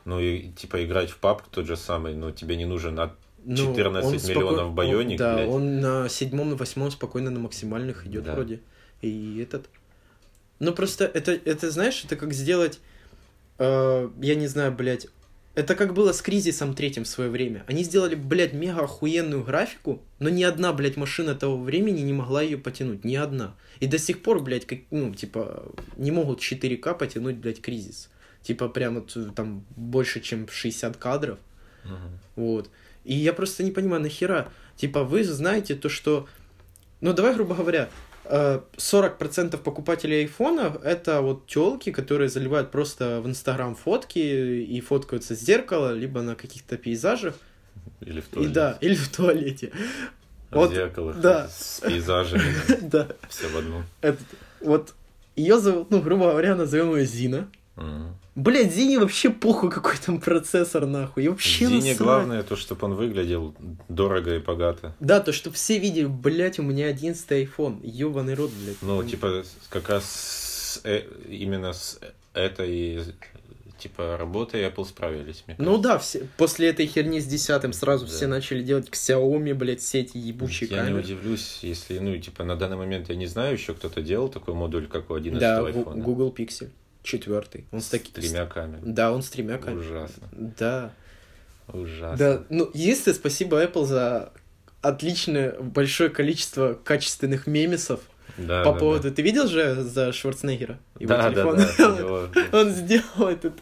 ну, 0.05 0.19
и, 0.19 0.49
типа, 0.51 0.85
играть 0.85 1.09
в 1.09 1.19
PUBG 1.19 1.41
тот 1.49 1.65
же 1.65 1.75
самый, 1.75 2.13
ну, 2.13 2.31
тебе 2.31 2.55
не 2.55 2.65
нужен 2.65 2.99
от 2.99 3.13
Ну, 3.49 3.55
14 3.55 4.05
он 4.05 4.13
миллионов 4.29 4.73
споко- 4.73 4.75
Bionic, 4.75 5.11
он- 5.11 5.17
Да, 5.17 5.35
блядь. 5.35 5.49
он 5.49 5.79
на 5.79 6.09
седьмом, 6.09 6.49
на 6.49 6.55
восьмом 6.55 6.91
спокойно 6.91 7.29
на 7.31 7.39
максимальных 7.39 8.05
идет 8.05 8.23
Да. 8.25 8.33
вроде. 8.33 8.59
И 9.01 9.39
этот. 9.41 9.69
Ну 10.59 10.73
просто 10.73 11.05
это, 11.05 11.31
это 11.31 11.71
знаешь, 11.71 12.03
это 12.03 12.15
как 12.15 12.33
сделать, 12.33 12.79
э, 13.59 14.09
я 14.21 14.35
не 14.35 14.47
знаю, 14.47 14.71
блядь, 14.73 15.07
это 15.55 15.75
как 15.75 15.93
было 15.93 16.11
с 16.11 16.21
кризисом 16.21 16.73
третьим 16.75 17.03
в 17.03 17.07
свое 17.07 17.29
время. 17.29 17.63
Они 17.67 17.83
сделали, 17.83 18.15
блядь, 18.15 18.53
мега 18.53 18.81
охуенную 18.83 19.43
графику, 19.43 20.01
но 20.19 20.29
ни 20.29 20.43
одна, 20.43 20.73
блядь, 20.73 20.97
машина 20.97 21.33
того 21.35 21.57
времени 21.57 22.01
не 22.01 22.13
могла 22.13 22.41
ее 22.41 22.57
потянуть. 22.57 23.03
Ни 23.05 23.15
одна. 23.15 23.55
И 23.79 23.87
до 23.87 23.97
сих 23.97 24.21
пор, 24.21 24.41
блядь, 24.41 24.65
как, 24.65 24.79
ну, 24.91 25.13
типа, 25.15 25.71
не 25.95 26.11
могут 26.11 26.41
4К 26.41 26.93
потянуть, 26.95 27.37
блядь, 27.37 27.61
кризис. 27.61 28.09
Типа, 28.43 28.67
прям 28.69 28.95
вот 28.95 29.15
э, 29.17 29.29
там 29.35 29.63
больше, 29.75 30.19
чем 30.21 30.47
60 30.47 30.97
кадров. 30.97 31.39
Мгм. 31.85 32.19
Вот. 32.35 32.69
И 33.07 33.15
я 33.15 33.31
просто 33.33 33.63
не 33.63 33.71
понимаю, 33.71 34.01
нахера? 34.01 34.49
Типа, 34.75 35.03
вы 35.03 35.23
знаете 35.23 35.75
то, 35.75 35.89
что... 35.89 36.27
Ну, 36.99 37.13
давай, 37.13 37.33
грубо 37.33 37.55
говоря, 37.55 37.89
э, 38.25 38.59
40% 38.75 39.57
покупателей 39.57 40.21
айфона 40.21 40.77
это 40.83 41.21
вот 41.21 41.47
телки, 41.47 41.91
которые 41.91 42.27
заливают 42.27 42.69
просто 42.69 43.21
в 43.21 43.27
Инстаграм 43.27 43.75
фотки 43.75 44.19
и 44.19 44.81
фоткаются 44.81 45.35
с 45.35 45.39
зеркала, 45.39 45.93
либо 45.93 46.21
на 46.21 46.35
каких-то 46.35 46.77
пейзажах. 46.77 47.35
Или 48.01 48.19
в 48.19 48.27
И 48.27 48.31
туалете. 48.33 48.53
да, 48.53 48.77
или 48.81 48.95
в 48.95 49.07
туалете. 49.09 49.71
В 50.49 50.55
вот, 50.55 50.71
зеркалах, 50.71 51.19
да. 51.21 51.47
с 51.49 51.81
пейзажами, 51.81 52.53
Да. 52.81 53.07
все 53.29 53.47
в. 53.49 53.83
Этот, 54.01 54.25
вот 54.59 54.93
ее 55.37 55.59
зовут, 55.59 55.91
ну, 55.91 56.01
грубо 56.01 56.31
говоря, 56.31 56.55
назовем 56.55 56.95
ее 56.95 57.05
Зина. 57.05 57.47
Мгм. 57.77 58.15
Блять, 58.35 58.73
Зине 58.73 58.99
вообще 58.99 59.29
похуй, 59.29 59.71
какой 59.71 59.97
там 59.97 60.19
процессор, 60.19 60.85
нахуй. 60.85 61.23
И 61.25 61.27
вообще 61.27 61.65
Зине 61.67 61.77
насрать. 61.77 61.97
главное 61.97 62.43
то, 62.43 62.55
чтобы 62.55 62.85
он 62.85 62.95
выглядел 62.95 63.55
дорого 63.87 64.35
и 64.35 64.39
богато. 64.39 64.95
Да, 64.99 65.19
то, 65.21 65.31
что 65.31 65.51
все 65.51 65.77
видели, 65.79 66.05
блять, 66.05 66.59
у 66.59 66.63
меня 66.63 66.87
11 66.87 67.29
iPhone. 67.31 67.79
Ёбаный 67.83 68.33
рот, 68.35 68.51
блядь. 68.51 68.77
Ну, 68.81 69.03
типа, 69.03 69.43
как 69.69 69.89
раз 69.89 70.05
с, 70.05 70.81
э, 70.83 71.03
именно 71.29 71.73
с 71.73 71.99
этой, 72.33 72.99
типа, 73.79 74.17
работой 74.17 74.63
Apple 74.67 74.85
справились, 74.85 75.43
мне 75.47 75.55
Ну 75.59 75.81
кажется. 75.81 75.83
да, 75.89 75.97
все, 75.99 76.27
после 76.37 76.69
этой 76.69 76.85
херни 76.87 77.19
с 77.19 77.25
десятым 77.25 77.73
сразу 77.73 78.05
Да. 78.05 78.11
все 78.11 78.27
начали 78.27 78.61
делать 78.63 78.89
Xiaomi, 78.89 79.53
блядь, 79.53 79.81
все 79.81 80.01
эти 80.01 80.17
ебучие 80.17 80.69
Я 80.69 80.77
не 80.77 80.83
камеры. 80.89 81.03
удивлюсь, 81.03 81.59
если, 81.61 81.99
ну, 81.99 82.17
типа, 82.17 82.43
на 82.43 82.55
данный 82.55 82.77
момент 82.77 83.09
я 83.09 83.15
не 83.15 83.27
знаю, 83.27 83.53
еще 83.53 83.73
кто-то 83.75 84.01
делал 84.01 84.29
такой 84.29 84.53
модуль, 84.55 84.87
как 84.87 85.09
у 85.11 85.13
11 85.15 85.39
Да, 85.39 85.61
Гу- 85.61 85.67
iPhone. 85.69 86.01
Google 86.01 86.33
Pixel. 86.35 86.69
Четвертый. 87.07 87.65
Он 87.71 87.79
с, 87.79 87.85
с 87.85 87.89
таки- 87.89 88.11
тремя 88.11 88.45
камерами. 88.45 88.91
Да, 88.91 89.13
он 89.13 89.21
с 89.21 89.29
тремя 89.29 89.57
камерами. 89.57 89.85
Ужасно. 89.85 90.27
Да. 90.33 90.91
Ужасно. 91.71 92.17
Да, 92.17 92.43
ну, 92.49 92.69
единственное, 92.73 93.15
спасибо 93.15 93.63
Apple 93.63 93.85
за 93.85 94.33
отличное 94.81 95.53
большое 95.57 96.09
количество 96.09 96.73
качественных 96.73 97.47
мемесов 97.47 98.01
Да, 98.37 98.63
по 98.63 98.73
да, 98.73 98.79
поводу... 98.79 99.11
Ты 99.11 99.21
видел 99.21 99.47
же 99.47 99.83
за 99.83 100.11
Шварценеггера? 100.11 100.79
Его 100.99 101.09
Да, 101.09 101.29
да, 101.29 101.31
телефон? 101.31 101.57
да, 101.57 101.67
да, 101.77 101.97
его 101.97 102.29
Он 102.51 102.69
сделал 102.71 103.29
этот... 103.29 103.53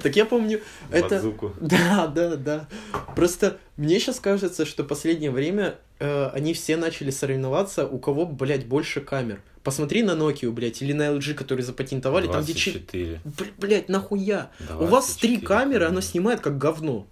Так 0.00 0.14
я 0.14 0.24
помню, 0.24 0.60
это... 0.92 1.16
базуку. 1.16 1.52
Да, 1.60 2.06
да, 2.06 2.36
да. 2.36 2.68
Просто 3.16 3.58
мне 3.76 3.98
сейчас 3.98 4.20
кажется, 4.20 4.64
что 4.64 4.84
последнее 4.84 5.32
время 5.32 5.74
э, 5.98 6.30
они 6.32 6.54
все 6.54 6.76
начали 6.76 7.10
соревноваться, 7.10 7.84
у 7.84 7.98
кого, 7.98 8.26
блядь, 8.26 8.66
больше 8.66 9.00
камер. 9.00 9.40
Посмотри 9.64 10.02
на 10.02 10.12
Nokia, 10.12 10.50
блядь, 10.50 10.82
или 10.82 10.92
на 10.92 11.08
LG, 11.08 11.34
которые 11.34 11.64
запатентовали, 11.64 12.26
там 12.26 12.42
где... 12.42 12.52
24. 12.52 13.20
Блядь, 13.58 13.88
нахуя? 13.88 14.50
У 14.78 14.86
вас 14.86 15.14
три 15.14 15.36
24 15.36 15.40
камеры, 15.40 15.84
оно 15.86 16.00
снимает 16.00 16.40
как 16.40 16.58
говно. 16.58 17.06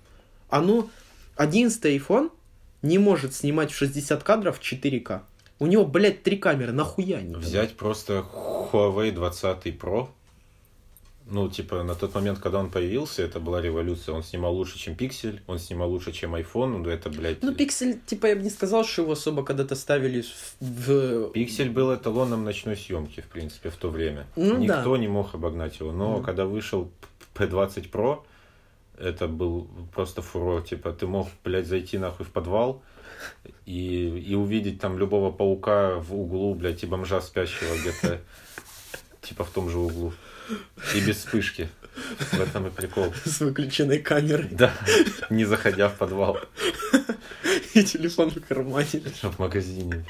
Оно... 0.48 0.90
11 1.36 1.82
iPhone 1.84 2.30
не 2.82 2.98
может 2.98 3.34
снимать 3.34 3.70
в 3.70 3.76
60 3.76 4.22
кадров 4.22 4.58
в 4.58 4.62
4К. 4.62 5.20
У 5.58 5.66
него, 5.66 5.86
блядь, 5.86 6.22
три 6.22 6.36
камеры, 6.36 6.72
нахуя 6.72 7.18
они? 7.18 7.34
Взять 7.34 7.76
просто 7.76 8.24
Huawei 8.32 9.12
20 9.12 9.66
Pro. 9.78 10.08
Ну, 11.30 11.48
типа, 11.48 11.84
на 11.84 11.94
тот 11.94 12.14
момент, 12.14 12.40
когда 12.40 12.58
он 12.58 12.70
появился, 12.70 13.22
это 13.22 13.38
была 13.38 13.62
революция. 13.62 14.14
Он 14.14 14.22
снимал 14.24 14.54
лучше, 14.54 14.78
чем 14.78 14.94
Pixel, 14.94 15.38
он 15.46 15.58
снимал 15.60 15.88
лучше, 15.90 16.12
чем 16.12 16.34
iPhone. 16.34 16.78
Ну, 16.78 16.88
это, 16.88 17.08
блядь... 17.08 17.42
Ну, 17.42 17.52
Pixel, 17.52 18.00
типа, 18.04 18.26
я 18.26 18.36
бы 18.36 18.42
не 18.42 18.50
сказал, 18.50 18.84
что 18.84 19.02
его 19.02 19.12
особо 19.12 19.44
когда-то 19.44 19.76
ставили 19.76 20.24
в... 20.60 21.30
Пиксель 21.30 21.70
был 21.70 21.94
эталоном 21.94 22.44
ночной 22.44 22.76
съемки, 22.76 23.20
в 23.20 23.26
принципе, 23.28 23.70
в 23.70 23.76
то 23.76 23.90
время. 23.90 24.26
Ну 24.34 24.58
Никто 24.58 24.92
да. 24.92 24.98
не 24.98 25.08
мог 25.08 25.34
обогнать 25.34 25.78
его. 25.80 25.92
Но 25.92 26.16
Мгм. 26.16 26.24
когда 26.24 26.46
вышел 26.46 26.90
P20 27.34 27.90
Pro, 27.90 28.22
это 28.98 29.28
был 29.28 29.68
просто 29.94 30.22
фурор. 30.22 30.62
Типа, 30.62 30.92
ты 30.92 31.06
мог, 31.06 31.28
блядь, 31.44 31.66
зайти 31.66 31.96
нахуй 31.96 32.26
в 32.26 32.30
подвал 32.30 32.82
и, 33.66 34.08
и 34.30 34.34
увидеть 34.34 34.80
там 34.80 34.98
любого 34.98 35.30
паука 35.30 35.94
в 35.96 36.14
углу, 36.14 36.54
блядь, 36.54 36.82
и 36.82 36.86
бомжа 36.86 37.20
спящего 37.20 37.72
где-то, 37.80 38.20
типа, 39.22 39.44
в 39.44 39.50
том 39.50 39.70
же 39.70 39.78
углу. 39.78 40.12
И 40.94 41.00
без 41.00 41.16
вспышки. 41.16 41.68
В 42.18 42.40
этом 42.40 42.66
и 42.66 42.70
прикол. 42.70 43.12
с 43.24 43.40
выключенной 43.40 43.98
камерой 43.98 44.48
Да, 44.50 44.72
не 45.28 45.44
заходя 45.44 45.88
в 45.88 45.98
подвал, 45.98 46.38
и 47.74 47.82
телефон 47.84 48.30
в 48.30 48.40
кармане. 48.46 49.02
в 49.22 49.38
магазине. 49.38 50.04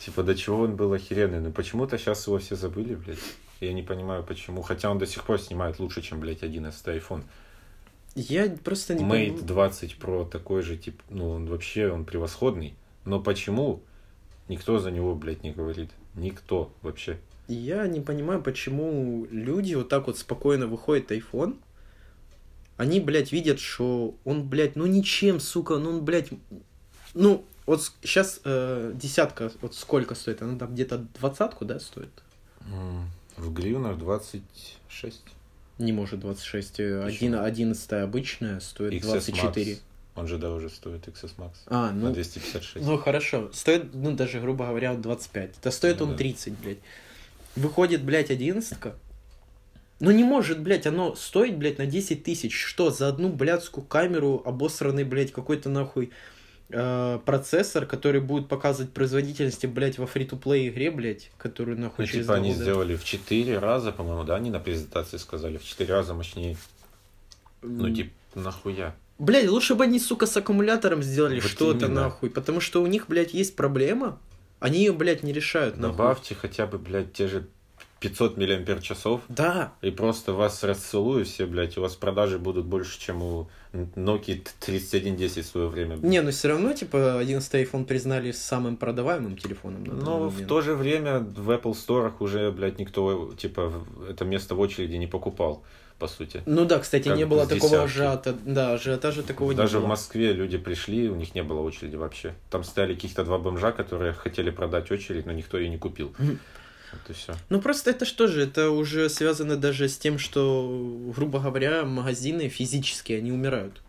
Типа, 0.00 0.22
до 0.22 0.34
чего 0.34 0.62
он 0.62 0.76
был 0.76 0.92
охеренный. 0.92 1.40
Но 1.40 1.50
почему-то 1.50 1.98
сейчас 1.98 2.26
его 2.26 2.38
все 2.38 2.56
забыли, 2.56 2.94
блядь. 2.94 3.18
Я 3.60 3.72
не 3.72 3.82
понимаю, 3.82 4.22
почему. 4.22 4.62
Хотя 4.62 4.90
он 4.90 4.98
до 4.98 5.06
сих 5.06 5.24
пор 5.24 5.40
снимает 5.40 5.78
лучше, 5.78 6.02
чем, 6.02 6.20
блядь, 6.20 6.42
11 6.42 6.86
iPhone. 6.86 7.24
Я 8.14 8.48
просто 8.48 8.94
не 8.94 9.04
Mate 9.04 9.08
понимаю. 9.32 9.44
20 9.44 9.96
Pro 9.98 10.28
такой 10.28 10.62
же, 10.62 10.76
тип, 10.76 11.02
ну, 11.10 11.30
он 11.30 11.46
вообще, 11.46 11.90
он 11.90 12.04
превосходный. 12.04 12.74
Но 13.04 13.20
почему 13.20 13.82
никто 14.48 14.78
за 14.78 14.90
него, 14.90 15.14
блядь, 15.14 15.42
не 15.42 15.50
говорит? 15.50 15.90
Никто 16.14 16.72
вообще. 16.82 17.18
Я 17.48 17.86
не 17.86 18.00
понимаю, 18.00 18.42
почему 18.42 19.26
люди 19.30 19.74
вот 19.74 19.88
так 19.88 20.06
вот 20.06 20.18
спокойно 20.18 20.66
выходит 20.66 21.12
iPhone. 21.12 21.58
Они, 22.76 23.00
блядь, 23.00 23.32
видят, 23.32 23.60
что 23.60 24.14
он, 24.24 24.48
блядь, 24.48 24.76
ну 24.76 24.86
ничем, 24.86 25.40
сука, 25.40 25.78
ну 25.78 25.90
он, 25.90 26.04
блядь, 26.04 26.28
ну, 27.14 27.44
вот 27.64 27.82
сейчас 28.02 28.40
десятка, 28.44 29.50
вот 29.62 29.74
сколько 29.74 30.14
стоит? 30.14 30.42
Она 30.42 30.58
там 30.58 30.74
где-то 30.74 30.98
двадцатку, 31.18 31.64
да, 31.64 31.80
стоит? 31.80 32.10
В 33.36 33.52
гривнах 33.52 33.98
26. 33.98 35.22
Не 35.78 35.92
может 35.92 36.20
26. 36.20 36.80
э? 36.80 37.04
Один, 37.04 37.34
11 37.34 37.92
обычная 37.92 38.60
стоит 38.60 38.94
XS 38.94 39.02
24. 39.02 39.72
Max. 39.72 39.78
Он 40.14 40.26
же 40.26 40.38
дороже 40.38 40.70
стоит 40.70 41.06
XS 41.06 41.32
Max. 41.36 41.52
А, 41.66 41.92
На 41.92 42.08
ну, 42.08 42.14
256. 42.14 42.84
Ну 42.86 42.96
хорошо, 42.96 43.50
стоит, 43.52 43.92
ну 43.92 44.12
даже 44.12 44.40
грубо 44.40 44.66
говоря, 44.66 44.94
25. 44.94 45.58
Это 45.58 45.70
стоит 45.70 45.98
Ну 46.00 46.06
он 46.06 46.10
да. 46.12 46.16
30, 46.16 46.58
блядь. 46.58 46.78
Выходит, 47.56 48.04
блядь, 48.04 48.30
одиннадцатка. 48.30 48.94
Ну 49.98 50.10
не 50.10 50.24
может, 50.24 50.60
блядь, 50.60 50.86
оно 50.86 51.14
стоить, 51.14 51.56
блядь, 51.56 51.78
на 51.78 51.86
10 51.86 52.22
тысяч. 52.22 52.54
Что, 52.54 52.90
за 52.90 53.08
одну 53.08 53.30
блядскую 53.30 53.84
камеру 53.84 54.42
обосранный, 54.44 55.04
блядь, 55.04 55.32
какой-то 55.32 55.70
нахуй 55.70 56.10
э, 56.68 57.18
процессор, 57.24 57.86
который 57.86 58.20
будет 58.20 58.46
показывать 58.48 58.92
производительности, 58.92 59.64
блядь, 59.66 59.96
во 59.98 60.06
фри-то-плей 60.06 60.68
игре, 60.68 60.90
блядь, 60.90 61.30
которую 61.38 61.78
нахуй 61.80 62.04
Ну, 62.04 62.10
через 62.10 62.26
типа, 62.26 62.34
они 62.34 62.50
года- 62.52 62.62
сделали 62.62 62.96
в 62.96 63.04
4 63.04 63.58
раза, 63.58 63.90
по-моему, 63.90 64.24
да, 64.24 64.36
они 64.36 64.50
на 64.50 64.60
презентации 64.60 65.16
сказали, 65.16 65.56
в 65.56 65.64
4 65.64 65.90
раза 65.90 66.12
мощнее. 66.12 66.58
Ну, 67.62 67.88
типа, 67.94 68.10
нахуя? 68.34 68.94
Блядь, 69.18 69.48
лучше 69.48 69.74
бы 69.76 69.84
они, 69.84 69.98
сука, 69.98 70.26
с 70.26 70.36
аккумулятором 70.36 71.02
сделали 71.02 71.40
Вот 71.40 71.50
что-то, 71.50 71.86
именно. 71.86 72.02
нахуй. 72.02 72.28
Потому 72.28 72.60
что 72.60 72.82
у 72.82 72.86
них, 72.86 73.08
блядь, 73.08 73.32
есть 73.32 73.56
проблема. 73.56 74.18
Они 74.60 74.78
ее, 74.80 74.92
блядь, 74.92 75.22
не 75.22 75.32
решают, 75.32 75.76
нахуй. 75.76 75.96
Добавьте 75.96 76.34
хотя 76.34 76.66
бы, 76.66 76.78
блядь, 76.78 77.12
те 77.12 77.28
же 77.28 77.46
500 78.00 78.36
миллиампер 78.36 78.80
часов, 78.82 79.22
Да, 79.28 79.72
и 79.80 79.90
просто 79.90 80.32
вас 80.34 80.62
расцелую 80.62 81.24
все, 81.24 81.46
блядь, 81.46 81.78
у 81.78 81.80
вас 81.80 81.94
продажи 81.96 82.38
будут 82.38 82.66
больше, 82.66 83.00
чем 83.00 83.22
у 83.22 83.48
Nokia 83.72 84.46
3110 84.60 85.44
в 85.44 85.48
свое 85.48 85.68
время. 85.68 85.96
Не, 85.96 86.20
но 86.22 86.30
все 86.30 86.48
равно, 86.48 86.72
типа, 86.74 87.18
11 87.18 87.54
iPhone 87.54 87.84
признали 87.86 88.32
самым 88.32 88.76
продаваемым 88.76 89.36
телефоном. 89.38 89.84
Но 89.84 90.28
в 90.28 90.32
момент. 90.34 90.48
то 90.48 90.60
же 90.60 90.74
время 90.74 91.20
в 91.20 91.50
Apple 91.50 91.72
Store 91.72 92.12
уже, 92.20 92.50
блядь, 92.52 92.78
никто, 92.78 93.32
типа, 93.36 93.68
в- 93.68 94.10
это 94.10 94.24
место 94.26 94.54
в 94.54 94.60
очереди 94.60 94.96
не 94.96 95.06
покупал, 95.06 95.62
по 95.98 96.08
сути. 96.08 96.42
Ну 96.46 96.64
да, 96.64 96.78
кстати, 96.78 97.08
как 97.08 97.16
не 97.16 97.24
было 97.24 97.46
такого 97.46 97.84
ажиота. 97.84 98.36
Да, 98.44 98.74
ажиотажа 98.74 99.22
такого 99.22 99.54
Даже 99.54 99.74
не 99.74 99.78
в 99.78 99.82
было. 99.82 99.88
Москве 99.90 100.32
люди 100.32 100.58
пришли, 100.58 101.08
у 101.08 101.14
них 101.14 101.34
не 101.34 101.42
было 101.42 101.60
очереди 101.60 101.96
вообще. 101.96 102.34
Там 102.50 102.64
стояли 102.64 102.94
каких-то 102.94 103.24
два 103.24 103.38
бомжа, 103.38 103.72
которые 103.72 104.12
хотели 104.12 104.50
продать 104.50 104.90
очередь, 104.90 105.26
но 105.26 105.32
никто 105.32 105.58
ее 105.58 105.68
не 105.68 105.78
купил. 105.78 106.14
Вот 106.18 107.10
и 107.10 107.12
все. 107.12 107.34
Ну 107.48 107.60
просто 107.60 107.90
это 107.90 108.04
что 108.04 108.28
же, 108.28 108.42
это 108.42 108.70
уже 108.70 109.08
связано 109.08 109.56
даже 109.56 109.88
с 109.88 109.98
тем, 109.98 110.18
что, 110.18 111.10
грубо 111.14 111.40
говоря, 111.40 111.84
магазины 111.84 112.48
физически, 112.48 113.12
они 113.12 113.32
умирают. 113.32 113.82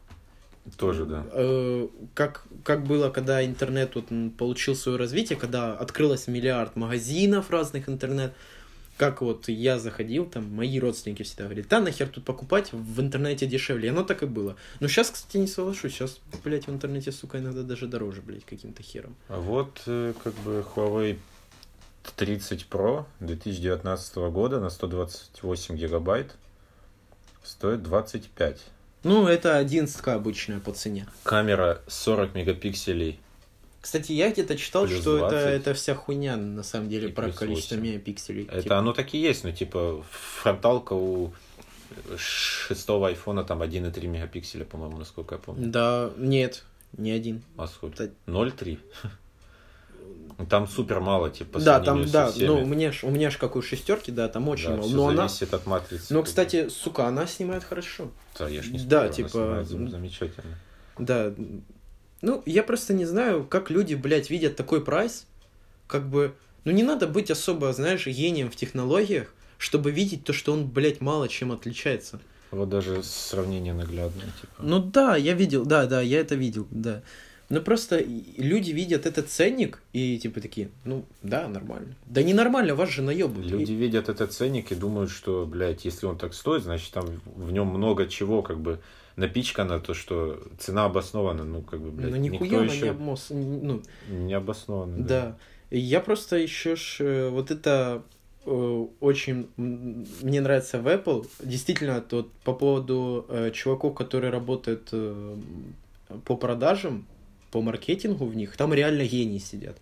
Тоже, 0.76 1.06
да. 1.06 1.26
Э, 1.32 1.88
как, 2.14 2.44
как 2.64 2.84
было, 2.84 3.10
когда 3.10 3.46
интернет 3.46 3.96
вот 3.96 4.06
получил 4.38 4.76
свое 4.76 4.98
развитие, 4.98 5.38
когда 5.38 5.74
открылось 5.74 6.28
миллиард 6.28 6.76
магазинов 6.76 7.50
разных 7.52 7.88
интернет, 7.88 8.34
как 8.98 9.22
вот 9.22 9.48
я 9.48 9.80
заходил, 9.80 10.25
там 10.25 10.54
мои 10.54 10.80
родственники 10.80 11.24
всегда 11.24 11.46
говорили, 11.46 11.66
да 11.68 11.80
нахер 11.80 12.08
тут 12.10 12.25
покупать, 12.25 12.74
в 12.74 13.00
интернете 13.00 13.46
дешевле. 13.46 13.88
И 13.88 13.92
оно 13.92 14.04
так 14.04 14.24
и 14.24 14.25
было. 14.25 14.56
Но 14.80 14.88
сейчас, 14.88 15.12
кстати, 15.12 15.38
не 15.38 15.48
соглашусь. 15.48 15.94
Сейчас, 15.94 16.20
блядь, 16.44 16.68
в 16.68 16.72
интернете, 16.72 17.12
сука, 17.12 17.39
иногда 17.39 17.62
даже 17.62 17.88
дороже, 17.88 18.22
блядь, 18.22 18.46
каким-то 18.46 18.84
хером. 18.84 19.16
А 19.30 19.39
вот 19.39 19.82
э, 19.86 20.13
как 20.24 20.34
бы 20.36 20.66
Huawei 20.75 21.18
30 22.16 22.68
Pro 22.70 23.06
2019 23.20 24.16
года 24.32 24.60
на 24.60 24.70
128 24.70 25.75
гигабайт 25.75 26.36
стоит 27.44 27.84
25. 27.84 28.62
Ну, 29.04 29.27
это 29.27 29.58
11 29.58 30.08
обычная 30.08 30.60
по 30.60 30.72
цене. 30.72 31.08
Камера 31.24 31.82
40 31.88 32.36
мегапикселей. 32.36 33.20
Кстати, 33.88 34.12
я 34.12 34.29
где-то 34.29 34.58
читал, 34.58 34.86
Плюс 34.86 35.00
что 35.00 35.15
это, 35.15 35.29
20. 35.29 35.48
это 35.62 35.74
вся 35.74 35.96
хуйня, 35.96 36.36
на 36.36 36.62
самом 36.63 36.89
деле, 36.89 37.08
И 37.08 37.12
про 37.13 37.32
количество 37.32 37.75
8. 37.75 37.88
мегапикселей. 37.89 38.44
Это 38.44 38.63
Типа, 38.63 38.79
оно 38.79 38.91
так 38.91 39.13
и 39.13 39.17
есть, 39.17 39.46
но 39.46 39.53
типа 39.53 40.03
фронталка 40.12 40.91
у 40.91 41.32
шестого 42.17 43.08
айфона 43.08 43.46
там 43.46 43.62
1,3 43.62 44.08
мегапикселя, 44.08 44.65
по-моему, 44.65 44.98
насколько 44.98 45.36
я 45.36 45.39
помню. 45.39 45.70
Да, 45.70 46.12
нет, 46.17 46.65
не 46.98 47.12
один. 47.12 47.44
А 47.56 47.65
сколько? 47.67 48.08
Да. 48.08 48.12
0,3? 48.34 48.77
Ну, 50.38 50.46
Там 50.48 50.67
супер 50.67 51.00
мало, 51.00 51.29
типа, 51.29 51.62
да, 51.62 51.79
там, 51.79 52.06
да, 52.12 52.29
всеми. 52.29 52.48
ну, 52.48 52.63
у 52.63 52.65
меня 52.65 52.91
ж, 52.91 53.06
у 53.06 53.10
меня 53.10 53.29
ж 53.32 53.38
как 53.38 53.56
у 53.56 53.62
шестерки, 53.62 54.12
да, 54.12 54.27
там 54.27 54.50
очень 54.50 54.67
Да, 54.67 54.75
мало. 54.75 54.89
Но 54.89 55.08
она, 55.08 55.25
от 55.27 55.65
матрицы. 55.65 56.13
но, 56.13 56.24
кстати, 56.24 56.67
сука, 56.67 57.08
она 57.08 57.25
снимает 57.25 57.63
хорошо. 57.63 58.12
Да, 58.38 58.50
я 58.50 58.62
ж 58.62 58.67
не 58.67 58.79
да, 58.79 58.84
спорю, 58.84 59.06
она 59.06 59.63
типа, 59.63 59.63
зам- 59.63 59.89
замечательно. 59.89 60.58
Да. 61.00 61.34
Ну, 62.22 62.42
я 62.46 62.64
просто 62.64 62.94
не 62.94 63.06
знаю, 63.06 63.44
как 63.44 63.70
люди, 63.70 63.94
блядь, 63.96 64.30
видят 64.30 64.56
такой 64.56 64.84
прайс. 64.84 65.26
Как 65.88 66.08
бы, 66.10 66.34
ну 66.66 66.72
не 66.72 66.84
надо 66.84 67.08
быть 67.08 67.32
особо, 67.32 67.72
знаешь, 67.74 68.08
гением 68.08 68.50
в 68.50 68.56
технологиях, 68.56 69.34
чтобы 69.58 69.92
видеть 69.92 70.24
то, 70.24 70.34
что 70.34 70.54
он, 70.54 70.66
блядь, 70.68 71.00
мало 71.02 71.30
чем 71.30 71.52
отличается. 71.52 72.20
Вот 72.52 72.70
даже 72.70 73.04
сравнение 73.04 73.74
наглядное, 73.74 74.26
типа. 74.42 74.54
Ну 74.60 74.80
да, 74.80 75.16
я 75.16 75.34
видел, 75.34 75.66
да, 75.66 75.86
да, 75.86 76.02
я 76.02 76.20
это 76.20 76.36
видел, 76.36 76.68
да. 76.72 77.02
Но 77.50 77.62
просто 77.62 77.98
и- 77.98 78.24
люди 78.42 78.72
видят 78.72 79.06
этот 79.06 79.30
ценник 79.30 79.82
и 79.94 80.18
типа 80.18 80.42
такие, 80.42 80.70
ну 80.84 81.06
да, 81.24 81.48
нормально. 81.48 81.96
Да 82.06 82.22
не 82.24 82.34
нормально, 82.34 82.76
вас 82.76 82.90
же 82.90 83.02
наебывают. 83.02 83.50
Люди 83.50 83.72
видят 83.72 84.10
этот 84.10 84.34
ценник 84.34 84.72
и 84.72 84.76
думают, 84.76 85.12
что, 85.12 85.46
блядь, 85.46 85.86
если 85.86 86.06
он 86.06 86.18
так 86.18 86.34
стоит, 86.34 86.64
значит 86.64 86.92
там 86.92 87.06
в 87.36 87.52
нем 87.52 87.68
много 87.68 88.08
чего, 88.08 88.42
как 88.42 88.60
бы 88.60 88.80
напичкано, 89.18 89.80
то, 89.80 89.94
что 89.94 90.42
цена 90.58 90.86
обоснована, 90.86 91.44
ну, 91.44 91.62
как 91.62 91.82
бы, 91.82 91.92
блядь, 91.92 92.12
Ну 92.12 92.18
нихуя 92.18 92.60
она 92.60 92.68
не 92.68 92.76
еще 92.76 92.90
обмос... 92.92 93.28
Ну, 93.30 93.82
не 94.10 94.34
обоснована. 94.34 95.04
да. 95.04 95.38
И 95.70 95.80
Я 95.80 96.00
просто 96.00 96.38
еще 96.38 96.78
ж 96.78 96.98
э, 97.02 97.30
вот 97.30 97.52
это 97.52 98.04
э, 98.46 98.86
очень 99.02 99.50
мне 99.58 100.40
нравится 100.40 100.80
в 100.80 100.88
Apple. 100.88 101.28
Действительно, 101.44 102.00
тот 102.00 102.32
по 102.44 102.54
поводу 102.54 103.26
э, 103.28 103.52
чуваков, 103.52 103.96
которые 103.96 104.32
работают 104.32 104.90
э, 104.92 105.36
по 106.24 106.38
продажам, 106.38 107.06
по 107.52 107.62
маркетингу 107.62 108.26
в 108.26 108.36
них, 108.36 108.56
там 108.56 108.74
реально 108.74 109.04
гении 109.04 109.40
сидят. 109.40 109.78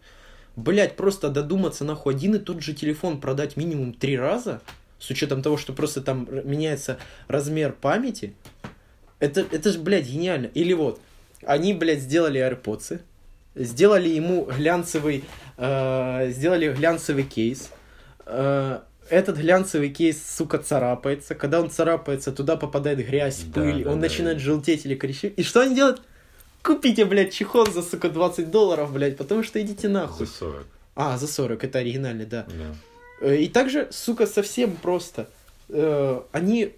Блять, 0.56 0.96
просто 0.96 1.30
додуматься 1.30 1.84
нахуй 1.84 2.16
один 2.16 2.36
и 2.36 2.40
тот 2.40 2.62
же 2.62 2.74
телефон 2.74 3.20
продать 3.20 3.58
минимум 3.58 3.94
три 3.94 4.18
раза, 4.18 4.62
с 4.98 5.10
учетом 5.10 5.42
того, 5.42 5.58
что 5.58 5.74
просто 5.74 6.02
там 6.02 6.28
меняется 6.46 6.98
размер 7.28 7.74
памяти, 7.74 8.34
это, 9.20 9.42
это 9.52 9.72
же, 9.72 9.80
блядь, 9.80 10.08
гениально. 10.08 10.48
Или 10.48 10.74
вот, 10.74 11.00
они, 11.46 11.74
блядь, 11.74 12.00
сделали 12.02 12.40
AirPods, 12.42 13.00
сделали 13.56 14.10
ему 14.10 14.46
глянцевый, 14.46 15.24
э, 15.58 16.30
сделали 16.32 16.74
глянцевый 16.74 17.24
кейс. 17.24 17.70
Э, 18.26 18.80
этот 19.10 19.38
глянцевый 19.38 19.90
кейс, 19.90 20.22
сука, 20.38 20.58
царапается. 20.58 21.36
Когда 21.36 21.62
он 21.62 21.70
царапается, 21.70 22.32
туда 22.32 22.56
попадает 22.58 22.98
грязь, 23.06 23.42
Да, 23.46 23.62
пыль, 23.62 23.84
да, 23.84 23.92
он 23.92 24.00
да. 24.00 24.08
начинает 24.08 24.40
желтеть 24.40 24.86
или 24.86 24.96
коричневить. 24.96 25.38
И 25.38 25.44
что 25.44 25.62
они 25.62 25.76
делают? 25.76 26.02
Купите, 26.64 27.06
блядь, 27.06 27.32
чехол 27.32 27.68
за, 27.68 27.84
сука, 27.84 28.10
20 28.10 28.50
долларов, 28.50 28.92
блядь, 28.92 29.18
потому 29.18 29.44
что 29.44 29.62
идите 29.62 29.88
нахуй. 29.88 30.26
За 30.26 30.34
40, 30.34 30.66
А, 30.96 31.18
за 31.20 31.28
40, 31.28 31.64
это 31.64 31.78
оригинальный, 31.80 32.26
да. 32.26 32.48
да. 32.48 32.76
Э, 33.28 33.36
И 33.38 33.48
также, 33.48 33.88
сука, 33.92 34.26
совсем 34.26 34.76
просто. 34.76 35.30
Э, 35.70 36.22
Они, 36.32 36.74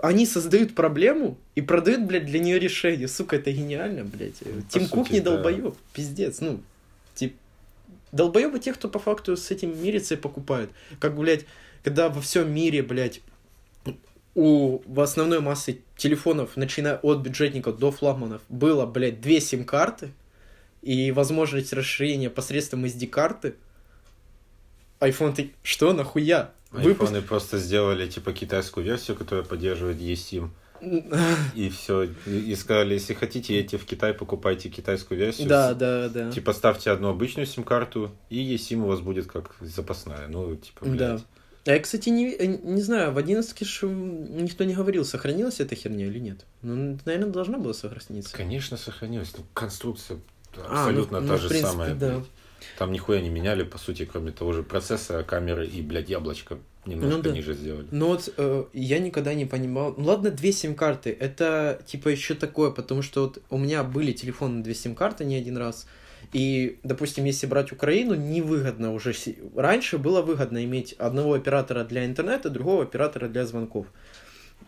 они 0.00 0.26
создают 0.26 0.74
проблему 0.74 1.36
и 1.54 1.62
продают, 1.62 2.02
блядь, 2.02 2.26
для 2.26 2.38
нее 2.38 2.58
решение. 2.58 3.08
Сука, 3.08 3.36
это 3.36 3.52
гениально, 3.52 4.04
блядь. 4.04 4.36
Ну, 4.44 4.62
по 4.62 4.68
Тим 4.68 4.88
Кук 4.88 5.06
сути, 5.06 5.14
не 5.14 5.20
да. 5.20 5.32
долбоеб, 5.32 5.76
пиздец. 5.92 6.40
Ну, 6.40 6.60
тип... 7.14 7.36
Долбоебы 8.12 8.58
те, 8.58 8.72
кто 8.72 8.88
по 8.88 8.98
факту 8.98 9.36
с 9.36 9.50
этим 9.50 9.80
мирится 9.82 10.14
и 10.14 10.16
покупают. 10.16 10.70
Как, 10.98 11.16
блядь, 11.16 11.46
когда 11.82 12.08
во 12.08 12.20
всем 12.20 12.52
мире, 12.52 12.82
блядь, 12.82 13.20
у 14.34 14.80
в 14.86 15.00
основной 15.00 15.40
массы 15.40 15.80
телефонов, 15.96 16.56
начиная 16.56 16.96
от 16.96 17.18
бюджетников 17.18 17.78
до 17.78 17.90
флагманов, 17.90 18.42
было, 18.48 18.86
блядь, 18.86 19.20
две 19.20 19.40
сим-карты 19.40 20.10
и 20.80 21.12
возможность 21.12 21.72
расширения 21.72 22.30
посредством 22.30 22.84
SD-карты, 22.84 23.54
iPhone 25.02 25.34
ты... 25.34 25.52
Что, 25.62 25.92
нахуя? 25.92 26.52
Выпуск- 26.70 27.02
Айфоны 27.02 27.22
просто 27.22 27.58
сделали, 27.58 28.08
типа, 28.08 28.32
китайскую 28.32 28.84
версию, 28.84 29.16
которая 29.16 29.44
поддерживает 29.44 29.98
eSIM. 29.98 30.50
И 31.54 31.68
все. 31.68 32.08
И 32.26 32.54
сказали, 32.56 32.94
если 32.94 33.14
хотите, 33.14 33.56
едьте 33.56 33.78
в 33.78 33.84
Китай, 33.84 34.12
покупайте 34.14 34.68
китайскую 34.68 35.18
версию. 35.18 35.48
Да, 35.48 35.74
да, 35.74 36.08
да. 36.08 36.30
Типа 36.32 36.52
ставьте 36.52 36.90
одну 36.90 37.08
обычную 37.08 37.46
сим-карту, 37.46 38.10
и 38.30 38.54
eSIM 38.54 38.82
у 38.82 38.86
вас 38.86 39.00
будет 39.00 39.26
как 39.30 39.54
запасная. 39.60 40.26
Ну, 40.28 40.56
типа, 40.56 40.84
блядь. 40.84 40.98
Да. 40.98 41.20
А 41.64 41.70
я, 41.70 41.78
кстати, 41.78 42.08
не, 42.08 42.36
не 42.36 42.82
знаю, 42.82 43.12
в 43.12 43.18
11 43.18 43.64
ж 43.64 43.82
никто 43.86 44.64
не 44.64 44.74
говорил, 44.74 45.04
сохранилась 45.04 45.60
эта 45.60 45.76
херня 45.76 46.06
или 46.06 46.18
нет. 46.18 46.44
Ну, 46.62 46.98
наверное, 47.04 47.30
должна 47.30 47.58
была 47.58 47.72
сохраниться. 47.72 48.34
Конечно, 48.34 48.76
сохранилась. 48.76 49.32
Ну, 49.36 49.44
конструкция 49.54 50.18
А, 50.56 50.80
абсолютно 50.80 51.20
ну, 51.20 51.28
та 51.28 51.32
ну, 51.34 51.38
же 51.38 51.48
принципе, 51.48 51.70
самая. 51.70 51.94
да. 51.94 52.08
блядь. 52.16 52.26
Там 52.78 52.92
нихуя 52.92 53.20
не 53.20 53.28
меняли, 53.30 53.62
по 53.64 53.78
сути, 53.78 54.04
кроме 54.04 54.32
того 54.32 54.52
же 54.52 54.62
процессора, 54.62 55.22
камеры 55.22 55.66
и, 55.66 55.82
блядь, 55.82 56.08
яблочко 56.10 56.58
немножко 56.86 57.16
Ну 57.16 57.22
да. 57.22 57.30
ниже 57.30 57.54
сделали. 57.54 57.86
Но 57.90 58.08
вот 58.08 58.32
э, 58.36 58.64
я 58.72 58.98
никогда 58.98 59.34
не 59.34 59.46
понимал. 59.46 59.94
Ну 59.96 60.04
ладно, 60.04 60.30
две 60.30 60.52
сим-карты. 60.52 61.16
Это 61.18 61.80
типа 61.86 62.08
еще 62.08 62.34
такое, 62.34 62.70
потому 62.70 63.02
что 63.02 63.22
вот 63.22 63.42
у 63.50 63.58
меня 63.58 63.84
были 63.84 64.12
телефоны 64.12 64.62
две 64.62 64.74
сим-карты 64.74 65.24
не 65.24 65.36
один 65.36 65.56
раз. 65.56 65.86
И, 66.32 66.78
допустим, 66.82 67.24
если 67.24 67.46
брать 67.46 67.72
Украину, 67.72 68.14
невыгодно 68.14 68.94
уже. 68.94 69.12
Раньше 69.54 69.98
было 69.98 70.22
выгодно 70.22 70.64
иметь 70.64 70.92
одного 70.94 71.34
оператора 71.34 71.84
для 71.84 72.06
интернета, 72.06 72.48
другого 72.48 72.82
оператора 72.84 73.28
для 73.28 73.44
звонков. 73.44 73.86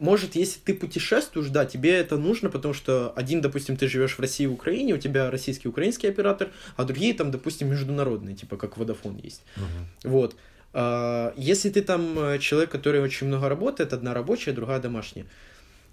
Может, 0.01 0.37
если 0.37 0.61
ты 0.61 0.75
путешествуешь, 0.75 1.49
да, 1.49 1.65
тебе 1.65 1.93
это 1.93 2.17
нужно, 2.17 2.51
потому 2.51 2.75
что 2.75 3.13
один, 3.17 3.41
допустим, 3.41 3.77
ты 3.77 3.89
живешь 3.89 4.17
в 4.17 4.21
России 4.21 4.45
и 4.45 4.49
Украине, 4.49 4.95
у 4.95 4.99
тебя 4.99 5.31
российский 5.31 5.69
украинский 5.69 6.09
оператор, 6.09 6.49
а 6.77 6.85
другие 6.85 7.15
там, 7.15 7.31
допустим, 7.31 7.71
международные, 7.71 8.35
типа 8.35 8.57
как 8.57 8.77
Vodafone 8.77 9.21
есть. 9.23 9.43
Мгм. 9.57 10.13
Вот. 10.13 10.37
А, 10.73 11.33
Если 11.37 11.71
ты 11.71 11.83
там 11.83 12.19
э, 12.19 12.39
человек, 12.39 12.71
который 12.71 13.01
очень 13.01 13.29
много 13.29 13.49
работает, 13.49 13.93
одна 13.93 14.15
рабочая, 14.15 14.53
другая 14.53 14.81
домашняя. 14.81 15.27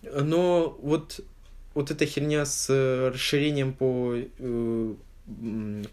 Но 0.01 0.77
вот, 0.81 1.19
вот 1.73 1.91
эта 1.91 2.05
херня 2.05 2.45
с 2.45 2.67
э, 2.69 3.09
расширением 3.13 3.73
по 3.73 4.15
э, 4.15 4.93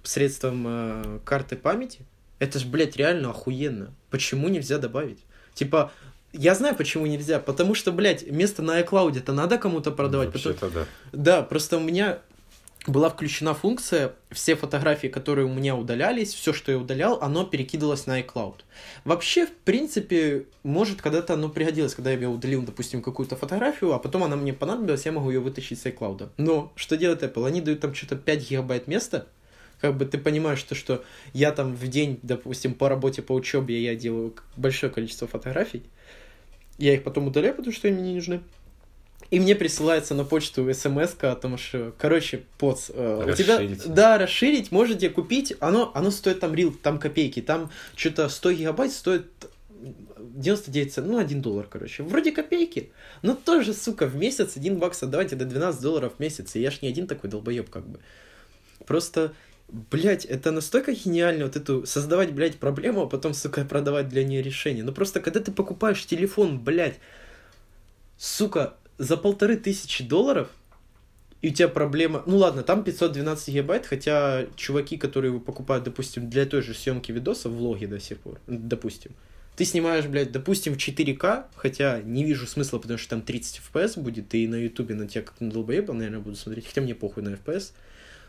средствам 0.03 0.65
э, 0.67 1.19
карты 1.25 1.57
памяти, 1.57 2.01
это 2.39 2.59
ж, 2.59 2.65
блядь, 2.65 2.97
реально 2.97 3.31
охуенно. 3.31 3.93
Почему 4.11 4.49
нельзя 4.49 4.79
добавить? 4.79 5.19
Типа, 5.55 5.93
я 6.33 6.55
знаю, 6.55 6.75
почему 6.77 7.07
нельзя. 7.07 7.39
Потому 7.41 7.75
что, 7.75 7.93
блядь, 7.93 8.31
место 8.31 8.63
на 8.63 8.81
iCloud 8.81 9.19
это 9.19 9.33
надо 9.33 9.59
кому-то 9.59 9.91
продавать. 9.91 10.33
потому- 10.33 10.55
Вообще-то 10.55 10.71
да. 10.75 10.87
да, 11.13 11.43
просто 11.43 11.77
у 11.79 11.81
меня 11.81 12.19
была 12.87 13.11
включена 13.11 13.55
функция, 13.55 14.15
все 14.31 14.57
фотографии, 14.57 15.09
которые 15.09 15.45
у 15.47 15.53
меня 15.53 15.77
удалялись, 15.77 16.33
все, 16.33 16.53
что 16.55 16.73
я 16.73 16.79
удалял, 16.79 17.19
оно 17.21 17.45
перекидывалось 17.45 18.07
на 18.07 18.21
iCloud. 18.21 18.61
Вообще, 19.05 19.47
в 19.47 19.53
принципе, 19.53 20.47
может, 20.63 21.03
когда-то 21.03 21.35
оно 21.35 21.49
пригодилось, 21.51 21.95
когда 21.95 22.11
я 22.13 22.31
удалил, 22.31 22.63
допустим, 22.63 23.03
какую-то 23.03 23.37
фотографию, 23.37 23.93
а 23.93 23.99
потом 23.99 24.25
она 24.25 24.37
мне 24.37 24.55
понадобилась, 24.55 25.05
я 25.05 25.13
могу 25.13 25.29
ее 25.31 25.41
вытащить 25.41 25.81
с 25.81 25.87
iCloud. 25.87 26.31
Но 26.39 26.73
что 26.77 26.97
делает 26.97 27.23
Apple? 27.23 27.47
Они 27.47 27.61
дают 27.61 27.81
там 27.81 27.95
что-то 27.95 28.17
5 28.17 28.49
гигабайт 28.49 28.87
места, 28.87 29.27
как 29.81 29.97
бы 29.97 30.07
ты 30.07 30.17
понимаешь, 30.17 30.59
что, 30.59 30.75
что 30.75 31.05
я 31.35 31.53
там 31.53 31.75
в 31.75 31.87
день, 31.89 32.19
допустим, 32.23 32.73
по 32.75 32.89
работе, 32.89 33.21
по 33.23 33.33
учебе, 33.33 33.83
я 33.83 33.95
делаю 33.97 34.35
большое 34.57 34.91
количество 34.91 35.29
фотографий, 35.29 35.83
я 36.79 36.95
их 36.95 37.03
потом 37.03 37.27
удаляю, 37.27 37.55
потому 37.55 37.75
что 37.75 37.89
они 37.89 37.99
мне 37.99 38.11
не 38.11 38.15
нужны. 38.17 38.41
И 39.31 39.41
мне 39.41 39.55
присылается 39.55 40.15
на 40.15 40.25
почту 40.25 40.73
смс 40.73 41.15
о 41.21 41.35
том, 41.35 41.59
что, 41.59 41.93
короче, 41.99 42.45
поц, 42.57 42.89
э, 42.89 43.31
у 43.31 43.35
тебя, 43.35 43.61
да, 43.85 44.17
расширить, 44.17 44.73
можете 44.73 45.11
купить, 45.11 45.55
оно, 45.61 45.93
оно 45.95 46.11
стоит 46.11 46.41
там 46.41 46.55
рил, 46.55 46.73
там 46.73 46.99
копейки, 46.99 47.43
там 47.43 47.71
что-то 47.95 48.31
100 48.31 48.53
гигабайт 48.53 48.91
стоит 48.91 49.27
99 50.19 50.95
центов, 50.95 51.13
ну, 51.13 51.19
1 51.19 51.43
доллар, 51.43 51.67
короче. 51.69 52.05
Вроде 52.05 52.33
копейки, 52.33 52.91
но 53.21 53.35
тоже, 53.35 53.75
сука, 53.75 54.07
в 54.07 54.17
месяц 54.17 54.57
1 54.57 54.79
бакс 54.79 55.03
отдавать, 55.03 55.35
это 55.35 55.45
12 55.45 55.83
долларов 55.83 56.15
в 56.17 56.21
месяц, 56.21 56.57
и 56.57 56.61
я 56.61 56.71
ж 56.71 56.81
не 56.81 56.89
один 56.89 57.07
такой 57.07 57.29
долбоеб, 57.29 57.69
как 57.69 57.87
бы. 57.87 58.01
Просто, 58.87 59.35
блядь, 59.69 60.25
это 60.25 60.51
настолько 60.51 60.93
гениально 60.93 61.45
вот 61.45 61.57
эту 61.57 61.87
создавать, 61.87 62.33
блядь, 62.33 62.57
проблему, 62.57 63.03
а 63.03 63.07
потом, 63.07 63.35
сука, 63.35 63.65
продавать 63.65 64.09
для 64.09 64.25
нее 64.25 64.43
решение. 64.43 64.85
Ну, 64.85 64.93
просто, 64.93 65.21
когда 65.21 65.41
ты 65.41 65.53
покупаешь 65.53 66.05
телефон, 66.07 66.59
блядь, 66.59 66.99
сука, 68.17 68.75
за 68.97 69.17
полторы 69.17 69.57
тысячи 69.57 70.03
долларов, 70.03 70.49
и 71.41 71.51
у 71.51 71.53
тебя 71.53 71.69
проблема... 71.69 72.25
Ну 72.27 72.39
ладно, 72.39 72.63
там 72.63 72.83
512 72.83 73.55
гигабайт, 73.55 73.87
хотя 73.87 74.47
чуваки, 74.57 74.97
которые 74.97 75.31
его 75.31 75.41
покупают, 75.41 75.85
допустим, 75.85 76.29
для 76.29 76.47
той 76.47 76.63
же 76.63 76.75
съемки 76.75 77.13
видоса, 77.13 77.49
влоги 77.49 77.87
до 77.87 78.01
сих 78.01 78.19
пор, 78.19 78.41
допустим, 78.47 79.13
ты 79.55 79.65
снимаешь, 79.65 80.07
блядь, 80.07 80.33
допустим, 80.33 80.75
в 80.75 80.77
4К, 80.77 81.47
хотя 81.55 82.01
не 82.03 82.25
вижу 82.25 82.47
смысла, 82.47 82.79
потому 82.79 82.99
что 82.99 83.11
там 83.11 83.23
30 83.23 83.61
FPS 83.73 84.01
будет, 84.01 84.35
и 84.35 84.47
на 84.49 84.55
Ютубе 84.55 84.95
на 84.95 85.07
тебя 85.07 85.23
как 85.23 85.41
на 85.41 85.51
долбоеба, 85.51 85.93
наверное, 85.93 86.21
буду 86.21 86.37
смотреть, 86.37 86.67
хотя 86.67 86.81
мне 86.81 86.95
похуй 86.95 87.23
на 87.23 87.31
FPS, 87.31 87.73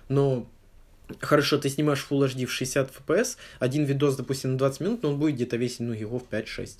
но 0.07 0.47
Хорошо, 1.19 1.57
ты 1.57 1.69
снимаешь 1.69 2.05
Full 2.09 2.27
HD 2.27 2.45
в 2.45 2.51
60 2.51 2.91
FPS, 2.91 3.37
один 3.59 3.85
видос, 3.85 4.15
допустим, 4.15 4.51
на 4.51 4.57
20 4.57 4.81
минут, 4.81 5.03
но 5.03 5.09
он 5.09 5.19
будет 5.19 5.35
где-то 5.35 5.57
весить, 5.57 5.81
ну, 5.81 5.93
его 5.93 6.19
в 6.19 6.27
5-6 6.29 6.77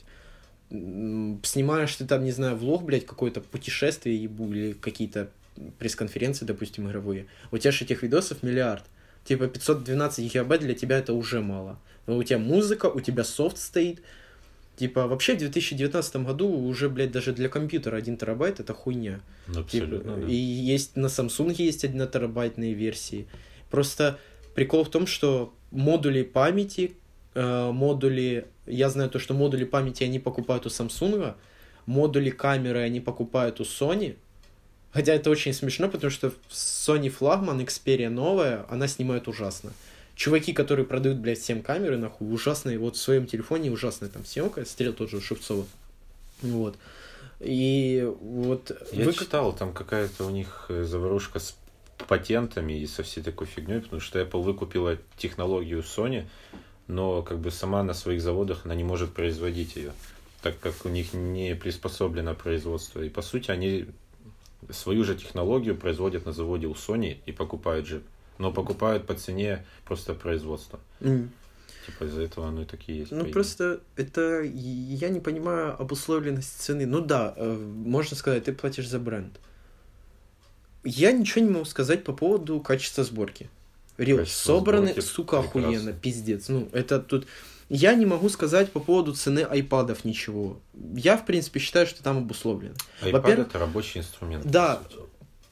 снимаешь 0.70 1.96
ты 1.96 2.06
там, 2.06 2.24
не 2.24 2.32
знаю, 2.32 2.56
влог, 2.56 2.84
блядь, 2.84 3.06
какое-то 3.06 3.42
путешествие 3.42 4.16
или 4.16 4.74
какие-то 4.74 5.30
пресс-конференции, 5.78 6.46
допустим, 6.46 6.88
игровые. 6.88 7.26
У 7.52 7.58
тебя 7.58 7.72
же 7.72 7.86
этих 7.86 8.04
видосов 8.04 8.44
миллиард. 8.44 8.84
Типа 9.26 9.48
512 9.48 10.32
гигабайт 10.32 10.62
для 10.62 10.74
тебя 10.74 11.00
это 11.00 11.14
уже 11.14 11.42
мало. 11.42 11.80
Но 12.08 12.18
у 12.18 12.24
тебя 12.24 12.40
музыка, 12.40 12.86
у 12.86 13.00
тебя 13.00 13.24
софт 13.24 13.58
стоит. 13.58 14.02
Типа, 14.78 15.08
вообще 15.08 15.36
в 15.36 15.40
2019 15.40 16.16
году 16.18 16.48
уже, 16.50 16.88
блядь, 16.88 17.12
даже 17.12 17.34
для 17.34 17.50
компьютера 17.50 17.98
1 17.98 18.16
терабайт 18.16 18.62
это 18.62 18.74
хуйня. 18.74 19.20
Ну, 19.48 19.60
абсолютно, 19.60 20.14
типа, 20.14 20.22
да. 20.22 20.32
И 20.32 20.36
есть 20.36 20.96
на 20.96 21.08
Samsung 21.08 21.54
есть 21.58 21.84
1 21.84 22.08
терабайтные 22.08 22.74
версии. 22.74 23.28
Просто 23.70 24.20
прикол 24.56 24.84
в 24.84 24.90
том, 24.90 25.08
что 25.08 25.54
модули 25.72 26.24
памяти, 26.24 26.96
э, 27.36 27.72
модули 27.72 28.48
я 28.70 28.90
знаю 28.90 29.10
то, 29.10 29.20
что 29.20 29.34
модули 29.34 29.66
памяти 29.66 30.04
они 30.04 30.20
покупают 30.20 30.66
у 30.66 30.70
Samsung, 30.70 31.34
модули 31.86 32.30
камеры 32.30 32.80
они 32.80 33.00
покупают 33.00 33.60
у 33.60 33.64
Sony. 33.64 34.16
Хотя 34.92 35.14
это 35.14 35.30
очень 35.30 35.54
смешно, 35.54 35.90
потому 35.90 36.10
что 36.10 36.34
Sony 36.50 37.10
флагман, 37.10 37.60
Xperia 37.62 38.10
новая, 38.10 38.66
она 38.70 38.88
снимает 38.88 39.28
ужасно. 39.28 39.72
Чуваки, 40.16 40.52
которые 40.52 40.86
продают, 40.86 41.20
блядь, 41.20 41.42
7 41.42 41.62
камеры, 41.62 41.98
нахуй, 41.98 42.34
ужасные, 42.34 42.78
вот 42.78 42.96
в 42.96 43.00
своем 43.00 43.26
телефоне 43.26 43.72
ужасная 43.72 44.10
там 44.10 44.26
съемка, 44.26 44.66
стрел 44.66 44.94
тот 44.94 45.10
же 45.10 45.18
у 45.18 45.22
Шевцова. 45.22 45.66
Вот. 46.42 46.76
И 47.40 48.12
вот... 48.20 48.72
Я 48.92 49.06
вы... 49.06 49.14
читал, 49.14 49.54
там 49.54 49.74
какая-то 49.74 50.26
у 50.26 50.30
них 50.30 50.66
э, 50.70 50.84
заварушка 50.84 51.40
с 51.40 51.56
патентами 52.08 52.74
и 52.74 52.88
со 52.88 53.04
всей 53.04 53.22
такой 53.22 53.48
фигней, 53.48 53.82
потому 53.82 54.02
что 54.02 54.20
Apple 54.20 54.42
выкупила 54.42 54.98
технологию 55.18 55.82
Sony, 55.82 56.26
но 56.88 57.22
как 57.22 57.40
бы 57.40 57.52
сама 57.52 57.84
на 57.84 57.94
своих 57.94 58.22
заводах 58.22 58.66
она 58.66 58.76
не 58.76 58.84
может 58.84 59.14
производить 59.14 59.76
ее, 59.76 59.92
так 60.42 60.60
как 60.60 60.86
у 60.86 60.90
них 60.90 61.14
не 61.14 61.56
приспособлено 61.56 62.34
производство. 62.36 63.02
И 63.02 63.10
по 63.10 63.22
сути 63.22 63.52
они 63.52 63.88
свою 64.72 65.04
же 65.04 65.16
технологию 65.16 65.76
производят 65.76 66.26
на 66.26 66.34
заводе 66.34 66.68
у 66.68 66.74
Sony 66.74 67.18
и 67.26 67.32
покупают 67.32 67.88
же, 67.88 68.02
но 68.38 68.52
покупают 68.52 69.06
по 69.06 69.14
цене 69.14 69.66
просто 69.86 70.14
производства. 70.14 70.80
Mm. 71.00 71.30
Типа 71.86 72.04
из-за 72.06 72.22
этого 72.24 72.48
оно 72.48 72.64
и 72.64 72.66
такие 72.66 73.00
есть. 73.00 73.12
Ну 73.12 73.26
просто 73.26 73.82
это 73.96 74.42
я 74.42 75.10
не 75.10 75.20
понимаю 75.20 75.80
обусловленность 75.80 76.62
цены. 76.62 76.86
Ну 76.86 77.02
да, 77.02 77.34
э, 77.36 77.56
можно 77.56 78.16
сказать, 78.16 78.46
ты 78.46 78.54
платишь 78.54 78.88
за 78.88 79.00
бренд. 79.00 79.40
Я 80.84 81.12
ничего 81.12 81.44
не 81.44 81.52
могу 81.52 81.66
сказать 81.66 82.04
по 82.04 82.14
поводу 82.14 82.60
качества 82.60 83.04
сборки. 83.04 83.50
Рил, 83.98 84.26
собраны, 84.26 84.92
сборки 84.94 85.06
сука, 85.06 85.42
прекрасно. 85.42 85.68
охуенно, 85.68 85.94
пиздец. 85.94 86.48
Ну, 86.48 86.70
это 86.72 87.00
тут... 87.00 87.28
Я 87.68 87.94
не 87.94 88.06
могу 88.06 88.30
сказать 88.30 88.72
по 88.72 88.80
поводу 88.80 89.14
цены 89.14 89.42
айпадов 89.42 90.04
ничего. 90.04 90.60
Я, 90.96 91.18
в 91.18 91.26
принципе, 91.26 91.60
считаю, 91.60 91.86
что 91.86 92.02
там 92.02 92.18
обусловлено. 92.18 92.74
Айпад 93.02 93.28
это 93.28 93.60
рабочий 93.60 94.00
инструмент. 94.00 94.44
Да, 94.44 94.82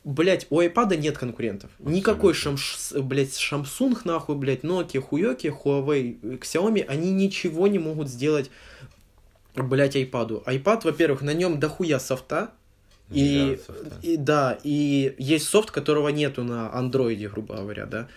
блять, 0.03 0.47
у 0.49 0.59
айпада 0.59 0.95
нет 0.95 1.17
конкурентов. 1.17 1.69
Абсолютно. 1.73 1.95
Никакой 1.95 2.33
шам, 2.33 2.57
блять, 3.01 3.29
Samsung, 3.29 3.99
нахуй, 4.05 4.35
блять, 4.35 4.61
Nokia, 4.61 4.99
Хуёки, 4.99 5.47
Huawei, 5.47 6.39
Xiaomi, 6.39 6.85
они 6.85 7.11
ничего 7.11 7.67
не 7.67 7.77
могут 7.77 8.07
сделать, 8.07 8.49
блять, 9.53 9.95
айпаду. 9.95 10.41
Айпад, 10.45 10.85
во-первых, 10.85 11.21
на 11.21 11.33
нем 11.33 11.59
дохуя 11.59 11.99
софта, 11.99 12.51
и, 13.11 13.59
и 14.01 14.17
да, 14.17 14.57
и 14.63 15.15
есть 15.17 15.47
софт, 15.47 15.71
которого 15.71 16.09
нету 16.09 16.43
на 16.43 16.73
андроиде, 16.73 17.29
грубо 17.29 17.55
говоря, 17.55 17.85
да. 17.85 18.07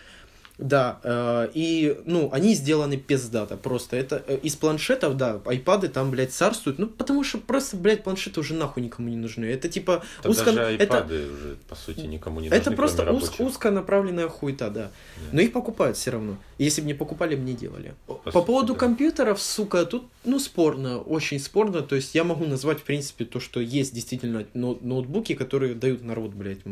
Да, 0.61 1.01
э, 1.03 1.49
и, 1.55 1.99
ну, 2.05 2.29
они 2.33 2.55
сделаны 2.55 2.99
пиздато, 2.99 3.57
просто. 3.57 3.97
Это 3.97 4.23
э, 4.27 4.39
из 4.43 4.57
планшетов, 4.57 5.17
да, 5.17 5.41
айпады 5.47 5.89
там, 5.89 6.11
блядь, 6.11 6.33
царствуют, 6.33 6.79
ну, 6.79 6.87
потому 6.87 7.25
что 7.25 7.39
просто, 7.39 7.79
блядь, 7.79 8.05
планшеты 8.05 8.41
уже 8.41 8.53
нахуй 8.55 8.83
никому 8.83 9.09
не 9.09 9.17
нужны, 9.17 9.47
это 9.47 9.69
типа... 9.69 10.05
Да 10.23 10.29
узко... 10.29 10.53
даже 10.53 10.67
айпады 10.67 11.15
это... 11.15 11.33
уже, 11.33 11.57
по 11.67 11.75
сути, 11.75 12.01
никому 12.01 12.41
не 12.41 12.49
нужны, 12.49 12.61
Это 12.61 12.73
просто 12.73 13.11
уз... 13.11 13.33
узконаправленная 13.39 14.29
хуйта, 14.29 14.69
да, 14.69 14.91
Нет. 15.23 15.33
но 15.33 15.41
их 15.41 15.53
покупают 15.53 15.97
все 15.97 16.11
равно, 16.11 16.37
если 16.59 16.83
бы 16.83 16.89
не 16.89 16.95
покупали, 16.95 17.37
бы 17.37 17.43
не 17.43 17.55
делали. 17.55 17.95
По, 18.07 18.15
по 18.15 18.31
сути, 18.31 18.47
поводу 18.47 18.75
да. 18.75 18.81
компьютеров, 18.81 19.41
сука, 19.41 19.87
тут, 19.87 20.05
ну, 20.25 20.39
спорно, 20.39 20.99
очень 20.99 21.41
спорно, 21.41 21.81
то 21.81 21.97
есть 21.97 22.15
я 22.15 22.23
могу 22.23 22.45
назвать, 22.45 22.81
в 22.81 22.85
принципе, 22.85 23.25
то, 23.25 23.41
что 23.41 23.61
есть 23.61 23.95
действительно 23.95 24.45
ноутбуки, 24.53 25.35
которые 25.35 25.75
дают 25.75 26.05
народ, 26.05 26.35
блядь, 26.35 26.67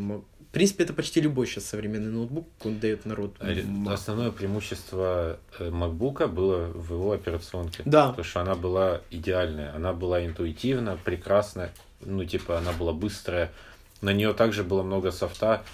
в 0.48 0.50
принципе, 0.50 0.84
это 0.84 0.94
почти 0.94 1.20
любой 1.20 1.46
сейчас 1.46 1.66
современный 1.66 2.10
ноутбук, 2.10 2.48
он 2.64 2.78
дает 2.78 3.04
народ. 3.04 3.36
А 3.38 3.92
основное 3.92 4.30
преимущество 4.30 5.38
э, 5.58 5.68
MacBook 5.68 6.26
было 6.28 6.68
в 6.72 6.90
его 6.94 7.12
операционке. 7.12 7.82
Да. 7.84 8.08
Потому 8.08 8.24
что 8.24 8.40
она 8.40 8.54
была 8.54 9.02
идеальная, 9.10 9.74
она 9.74 9.92
была 9.92 10.24
интуитивна, 10.24 10.98
прекрасная, 11.04 11.70
ну, 12.00 12.24
типа, 12.24 12.56
она 12.58 12.72
была 12.72 12.94
быстрая. 12.94 13.52
На 14.00 14.14
нее 14.14 14.32
также 14.32 14.64
было 14.64 14.82
много 14.82 15.10
софта, 15.10 15.64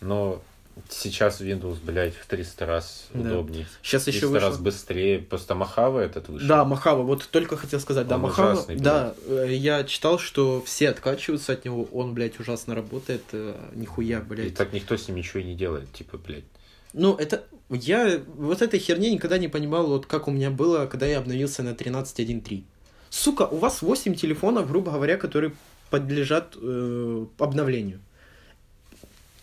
но 0.00 0.42
Сейчас 0.88 1.40
Windows, 1.40 1.78
блядь, 1.84 2.14
в 2.14 2.26
300 2.26 2.66
раз 2.66 3.08
да. 3.12 3.20
удобнее. 3.20 3.66
Сейчас 3.82 4.06
еще 4.06 4.26
вышло... 4.26 4.48
раз 4.48 4.58
быстрее. 4.58 5.18
Просто 5.18 5.54
Махава 5.54 6.00
этот 6.00 6.28
вышел. 6.28 6.48
Да, 6.48 6.64
Махава. 6.64 7.02
Вот 7.02 7.28
только 7.30 7.56
хотел 7.56 7.80
сказать. 7.80 8.04
Он 8.04 8.08
да, 8.08 8.18
Махава. 8.18 8.52
Ужасный, 8.52 8.76
да. 8.76 9.14
Э, 9.26 9.46
я 9.50 9.84
читал, 9.84 10.18
что 10.18 10.62
все 10.62 10.88
откачиваются 10.90 11.52
от 11.52 11.64
него. 11.64 11.84
Он, 11.92 12.14
блядь, 12.14 12.40
ужасно 12.40 12.74
работает. 12.74 13.22
Э, 13.32 13.54
нихуя, 13.74 14.20
блядь. 14.20 14.46
И 14.46 14.50
так 14.50 14.72
никто 14.72 14.96
с 14.96 15.08
ним 15.08 15.18
ничего 15.18 15.40
и 15.40 15.44
не 15.44 15.54
делает. 15.54 15.92
Типа, 15.92 16.18
блядь. 16.18 16.44
Ну, 16.92 17.14
это... 17.16 17.44
Я 17.70 18.20
вот 18.36 18.60
этой 18.60 18.78
херни 18.78 19.10
никогда 19.10 19.38
не 19.38 19.48
понимал, 19.48 19.86
вот 19.86 20.04
как 20.04 20.28
у 20.28 20.30
меня 20.30 20.50
было, 20.50 20.86
когда 20.86 21.06
я 21.06 21.18
обновился 21.18 21.62
на 21.62 21.70
13.1.3. 21.70 22.64
Сука, 23.08 23.42
у 23.42 23.56
вас 23.56 23.80
8 23.80 24.14
телефонов, 24.14 24.68
грубо 24.68 24.92
говоря, 24.92 25.16
которые 25.16 25.52
подлежат 25.90 26.54
э, 26.60 27.26
обновлению 27.38 28.00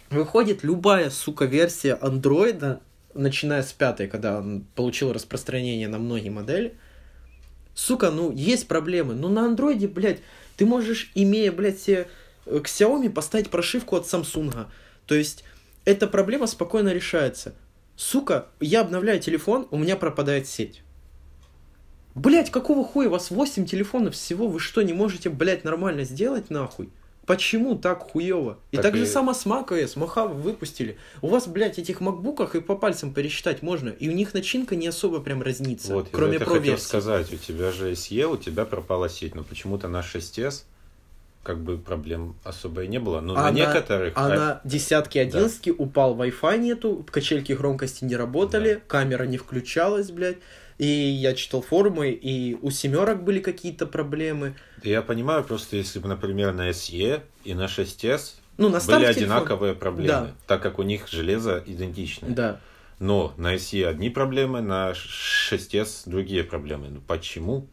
выходит 0.10 0.64
любая, 0.64 1.10
сука, 1.10 1.46
версия 1.46 1.94
андроида, 1.94 2.82
начиная 3.14 3.64
с 3.64 3.72
пятой, 3.74 4.08
когда 4.08 4.40
он 4.40 4.66
получил 4.76 5.14
распространение 5.14 5.88
на 5.88 6.00
многие 6.00 6.30
модели, 6.30 6.78
сука, 7.74 8.12
ну, 8.12 8.32
есть 8.32 8.68
проблемы. 8.68 9.16
Но 9.16 9.30
на 9.30 9.46
андроиде, 9.46 9.88
блядь, 9.88 10.20
ты 10.58 10.66
можешь, 10.66 11.12
имея, 11.16 11.52
блядь, 11.52 11.80
себе 11.80 12.08
э, 12.46 12.60
к 12.60 12.68
Xiaomi 12.68 13.10
поставить 13.10 13.50
прошивку 13.50 13.96
от 13.96 14.06
Samsung. 14.06 14.68
То 15.06 15.16
есть, 15.16 15.44
эта 15.86 16.08
проблема 16.08 16.48
спокойно 16.48 16.90
решается. 16.90 17.56
Сука, 17.96 18.48
я 18.60 18.82
обновляю 18.82 19.20
телефон, 19.20 19.68
у 19.72 19.78
меня 19.78 19.96
пропадает 19.96 20.48
сеть. 20.48 20.84
Блять, 22.16 22.52
какого 22.52 22.84
хуя 22.84 23.08
у 23.08 23.12
вас 23.12 23.30
8 23.30 23.66
телефонов 23.66 24.16
всего? 24.16 24.48
Вы 24.48 24.60
что, 24.60 24.82
не 24.82 24.94
можете, 24.94 25.30
блядь, 25.30 25.64
нормально 25.64 26.04
сделать 26.04 26.50
нахуй? 26.50 26.90
Почему 27.30 27.76
так 27.76 28.00
хуево? 28.00 28.58
И 28.72 28.78
так, 28.78 28.86
так 28.86 28.96
и... 28.96 28.98
же 28.98 29.06
само 29.06 29.36
с 29.36 29.46
macOS, 29.46 29.98
Mojave 29.98 30.34
выпустили. 30.34 30.98
У 31.22 31.28
вас, 31.28 31.48
блядь, 31.48 31.78
этих 31.78 32.02
макбуках 32.02 32.56
и 32.56 32.60
по 32.60 32.76
пальцам 32.76 33.14
пересчитать 33.14 33.62
можно, 33.62 33.90
и 33.90 34.10
у 34.10 34.14
них 34.14 34.34
начинка 34.34 34.76
не 34.76 34.88
особо 34.88 35.20
прям 35.20 35.44
разнится, 35.44 35.94
вот, 35.94 36.08
кроме 36.12 36.40
про 36.40 36.56
хотел 36.56 36.80
сказать, 36.80 37.32
у 37.32 37.38
тебя 37.38 37.70
же 37.70 37.92
SE, 37.92 38.24
у 38.24 38.36
тебя 38.36 38.66
пропала 38.66 39.10
сеть, 39.10 39.36
но 39.36 39.44
почему-то 39.44 39.88
на 39.88 40.00
6S 40.00 40.64
как 41.44 41.60
бы 41.60 41.78
проблем 41.78 42.36
особо 42.44 42.86
и 42.86 42.88
не 42.88 43.00
было. 43.00 43.22
Но 43.22 43.36
а 43.38 43.44
на 43.44 43.52
некоторых... 43.52 44.14
А 44.16 44.28
на 44.28 44.62
десятки 44.64 45.20
одиннадцатки 45.20 45.70
да. 45.70 45.76
упал 45.84 46.18
Wi-Fi 46.18 46.58
нету, 46.58 47.06
качельки 47.12 47.54
громкости 47.54 48.06
не 48.06 48.16
работали, 48.16 48.74
да. 48.74 48.82
камера 48.88 49.26
не 49.26 49.38
включалась, 49.38 50.10
блядь. 50.10 50.38
И 50.80 50.86
я 50.86 51.34
читал 51.36 51.62
форумы, 51.62 52.10
и 52.10 52.58
у 52.62 52.72
семерок 52.72 53.24
были 53.24 53.40
какие-то 53.42 53.86
проблемы. 53.86 54.56
Я 54.82 55.02
понимаю, 55.02 55.44
просто 55.44 55.76
если 55.76 56.00
бы, 56.00 56.08
например, 56.08 56.54
на 56.54 56.70
SE 56.70 57.22
и 57.44 57.54
на 57.54 57.66
6S 57.66 58.36
ну, 58.58 58.70
на 58.70 58.80
были 58.80 59.06
одинаковые 59.06 59.74
телефон. 59.74 59.80
проблемы, 59.80 60.28
да. 60.28 60.32
так 60.48 60.64
как 60.64 60.80
у 60.80 60.84
них 60.84 61.10
железо 61.10 61.62
идентичное. 61.66 62.30
Да. 62.30 62.62
Но 63.00 63.34
на 63.36 63.56
SE 63.56 63.86
одни 63.86 64.10
проблемы, 64.10 64.62
на 64.62 64.92
6S 64.92 66.04
другие 66.06 66.46
проблемы. 66.46 66.88
Ну 66.90 67.02
почему? 67.06 67.68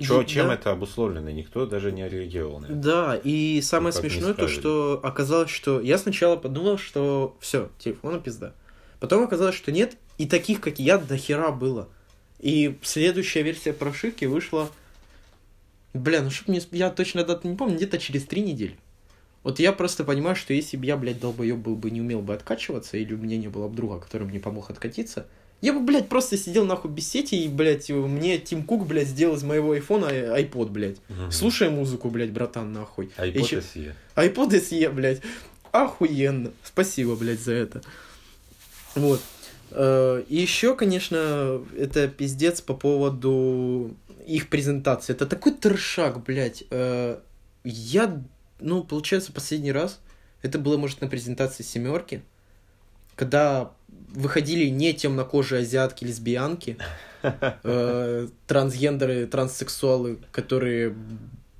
Чё, 0.00 0.22
чем 0.22 0.48
да. 0.48 0.54
это 0.54 0.70
обусловлено? 0.70 1.30
Никто 1.30 1.66
даже 1.66 1.90
не 1.90 2.08
реагировал 2.08 2.60
на 2.60 2.66
это. 2.66 2.74
Да, 2.74 3.20
и 3.22 3.60
самое 3.60 3.92
ну, 3.92 4.00
смешное 4.00 4.34
то, 4.34 4.46
что 4.46 5.00
оказалось, 5.02 5.50
что 5.50 5.80
я 5.80 5.98
сначала 5.98 6.36
подумал, 6.36 6.78
что 6.78 7.36
все, 7.40 7.70
телефону 7.78 8.20
пизда. 8.20 8.52
Потом 9.00 9.24
оказалось, 9.24 9.56
что 9.56 9.72
нет, 9.72 9.96
и 10.18 10.26
таких, 10.26 10.60
как 10.60 10.78
я, 10.78 10.98
до 10.98 11.16
хера 11.16 11.50
было. 11.50 11.88
И 12.40 12.76
следующая 12.82 13.42
версия 13.42 13.72
прошивки 13.72 14.24
вышла... 14.24 14.70
Бля, 15.94 16.22
ну 16.22 16.30
чтоб 16.30 16.48
мне... 16.48 16.60
Я 16.72 16.90
точно 16.90 17.24
дату 17.24 17.48
не 17.48 17.56
помню, 17.56 17.76
где-то 17.76 17.98
через 17.98 18.24
три 18.24 18.42
недели. 18.42 18.76
Вот 19.42 19.60
я 19.60 19.72
просто 19.72 20.04
понимаю, 20.04 20.36
что 20.36 20.52
если 20.52 20.76
бы 20.76 20.84
я, 20.86 20.96
блядь, 20.96 21.20
долбоеб 21.20 21.56
был 21.56 21.76
бы, 21.76 21.90
не 21.90 22.00
умел 22.00 22.20
бы 22.20 22.34
откачиваться, 22.34 22.96
или 22.96 23.14
у 23.14 23.16
меня 23.16 23.36
не 23.36 23.48
было 23.48 23.68
бы 23.68 23.76
друга, 23.76 24.00
который 24.00 24.26
мне 24.26 24.40
помог 24.40 24.70
откатиться, 24.70 25.26
я 25.62 25.72
бы, 25.72 25.80
блядь, 25.80 26.08
просто 26.08 26.36
сидел 26.36 26.66
нахуй 26.66 26.90
без 26.90 27.08
сети, 27.08 27.44
и, 27.44 27.48
блядь, 27.48 27.88
мне 27.88 28.38
Тим 28.38 28.62
Кук, 28.62 28.86
блядь, 28.86 29.08
сделал 29.08 29.36
из 29.36 29.42
моего 29.42 29.72
айфона 29.72 30.06
iPod, 30.06 30.68
блядь. 30.68 30.98
Угу. 31.08 31.30
Слушай 31.30 31.70
музыку, 31.70 32.10
блядь, 32.10 32.30
братан, 32.30 32.72
нахуй. 32.72 33.10
iPod 33.16 33.40
Еще... 33.40 33.56
SE. 33.58 33.94
iPod 34.16 34.50
SE, 34.50 34.90
блядь. 34.90 35.22
Охуенно. 35.72 36.52
Спасибо, 36.62 37.16
блядь, 37.16 37.40
за 37.40 37.52
это. 37.52 37.82
Вот. 38.94 39.20
Э, 39.70 40.22
и 40.28 40.36
еще, 40.36 40.74
конечно, 40.74 41.64
это 41.76 42.08
пиздец 42.08 42.60
по 42.60 42.74
поводу 42.74 43.96
их 44.26 44.48
презентации. 44.48 45.12
Это 45.12 45.26
такой 45.26 45.52
трешак, 45.52 46.22
блядь. 46.22 46.64
Э, 46.70 47.18
я, 47.64 48.22
ну, 48.60 48.82
получается, 48.84 49.32
последний 49.32 49.72
раз, 49.72 50.00
это 50.42 50.58
было, 50.58 50.76
может, 50.76 51.00
на 51.00 51.08
презентации 51.08 51.62
семерки, 51.62 52.22
когда 53.14 53.72
выходили 54.08 54.68
не 54.68 54.92
темнокожие 54.94 55.62
азиатки, 55.62 56.04
лесбиянки, 56.04 56.78
э, 57.22 58.28
трансгендеры, 58.46 59.26
транссексуалы, 59.26 60.18
которые, 60.32 60.94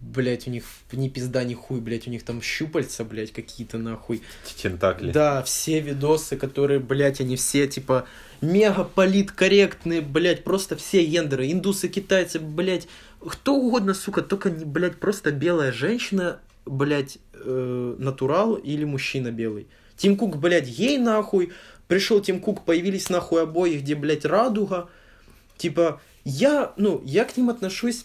блядь, 0.00 0.46
у 0.46 0.50
них 0.50 0.64
ни 0.92 1.08
пизда, 1.08 1.44
ни 1.44 1.54
хуй, 1.54 1.80
блядь, 1.80 2.06
у 2.06 2.10
них 2.10 2.22
там 2.22 2.42
щупальца, 2.42 3.04
блядь, 3.04 3.32
какие-то 3.32 3.78
нахуй. 3.78 4.22
Тентакли. 4.56 5.10
Да, 5.10 5.42
все 5.42 5.80
видосы, 5.80 6.36
которые, 6.36 6.80
блядь, 6.80 7.20
они 7.20 7.36
все, 7.36 7.66
типа, 7.66 8.06
мега 8.40 8.84
политкорректные, 8.84 10.00
блядь, 10.00 10.44
просто 10.44 10.76
все 10.76 11.04
гендеры, 11.04 11.50
индусы, 11.50 11.88
китайцы, 11.88 12.38
блядь, 12.38 12.88
кто 13.20 13.54
угодно, 13.54 13.94
сука, 13.94 14.22
только 14.22 14.50
не, 14.50 14.64
блядь, 14.64 14.98
просто 14.98 15.32
белая 15.32 15.72
женщина, 15.72 16.40
блядь, 16.66 17.18
э, 17.32 17.96
натурал 17.98 18.54
или 18.54 18.84
мужчина 18.84 19.30
белый. 19.30 19.66
Тим 19.96 20.16
Кук, 20.16 20.36
блядь, 20.36 20.68
ей 20.68 20.98
нахуй, 20.98 21.52
пришел 21.88 22.20
Тим 22.20 22.40
Кук, 22.40 22.64
появились 22.64 23.08
нахуй 23.08 23.42
обои, 23.42 23.78
где, 23.78 23.94
блядь, 23.94 24.26
радуга. 24.26 24.88
Типа, 25.56 26.02
я, 26.24 26.74
ну, 26.76 27.00
я 27.04 27.24
к 27.24 27.36
ним 27.36 27.48
отношусь, 27.48 28.04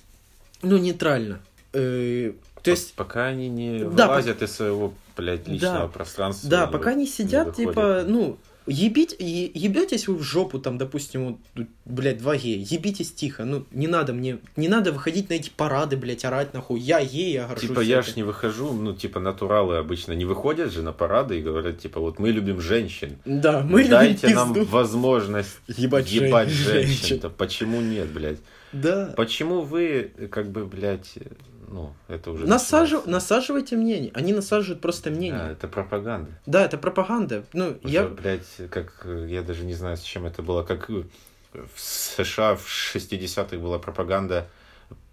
ну, 0.62 0.78
нейтрально. 0.78 1.42
Э, 1.74 2.34
то 2.62 2.72
есть... 2.72 2.94
Пока 2.94 3.28
они 3.28 3.50
не 3.50 3.84
да, 3.84 4.08
вылазят 4.08 4.40
по... 4.40 4.44
из 4.44 4.52
своего, 4.52 4.94
блядь, 5.18 5.48
личного 5.48 5.80
да, 5.80 5.88
пространства. 5.88 6.50
Да, 6.50 6.68
пока 6.68 6.92
они 6.92 7.08
сидят, 7.08 7.58
не 7.58 7.66
типа, 7.66 8.04
ну, 8.08 8.38
ебить, 8.68 9.16
ебетесь 9.20 10.08
вы 10.08 10.16
в 10.16 10.22
жопу, 10.22 10.60
там, 10.60 10.78
допустим, 10.78 11.38
вот, 11.56 11.68
блядь, 11.86 12.20
два 12.20 12.36
гея, 12.36 12.58
ебитесь 12.58 13.12
тихо, 13.12 13.46
ну, 13.46 13.66
не 13.72 13.88
надо 13.88 14.14
мне, 14.14 14.40
не 14.56 14.68
надо 14.68 14.92
выходить 14.92 15.30
на 15.30 15.36
эти 15.36 15.50
парады, 15.50 15.98
блядь, 15.98 16.24
орать 16.26 16.54
нахуй, 16.54 16.80
я 16.80 17.04
гей, 17.04 17.34
я 17.34 17.48
горжусь. 17.48 17.70
Типа, 17.70 17.80
я 17.80 18.02
ж 18.02 18.16
не 18.16 18.24
выхожу, 18.24 18.72
ну, 18.74 18.94
типа, 18.94 19.20
натуралы 19.20 19.78
обычно 19.78 20.14
не 20.14 20.26
выходят 20.26 20.72
же 20.72 20.84
на 20.84 20.92
парады 20.92 21.40
и 21.40 21.42
говорят, 21.42 21.80
типа, 21.80 22.00
вот 22.00 22.20
мы 22.20 22.30
любим 22.30 22.62
женщин. 22.62 23.18
Да, 23.26 23.62
мы 23.62 23.88
Дайте 23.88 24.28
любим 24.28 24.36
нам 24.36 24.66
возможность 24.66 25.60
ебать, 25.68 26.12
ебать 26.12 26.50
женщин. 26.50 27.08
женщин. 27.08 27.32
Почему 27.38 27.82
нет, 27.82 28.12
блядь? 28.12 28.40
Да. 28.72 29.14
Почему 29.18 29.62
вы, 29.62 30.12
как 30.30 30.50
бы, 30.50 30.66
блядь, 30.66 31.16
ну, 31.72 31.94
это 32.08 32.32
уже... 32.32 32.46
Насажив... 32.46 33.06
Насаживайте 33.06 33.78
мнение. 33.78 34.12
Они 34.14 34.34
насаживают 34.34 34.82
просто 34.82 35.10
мнение. 35.10 35.40
Да, 35.40 35.52
это 35.52 35.68
пропаганда. 35.68 36.32
Да, 36.46 36.66
это 36.66 36.78
пропаганда. 36.78 37.46
Ну, 37.54 37.78
уже, 37.84 37.94
я... 37.94 38.08
блядь, 38.08 38.70
как... 38.70 39.08
Я 39.28 39.42
даже 39.42 39.64
не 39.64 39.74
знаю, 39.74 39.98
с 39.98 40.02
чем 40.02 40.26
это 40.26 40.44
было. 40.44 40.64
Как 40.64 40.90
в 40.90 41.06
США 41.78 42.56
в 42.56 42.66
60-х 42.66 43.58
была 43.58 43.80
пропаганда 43.80 44.48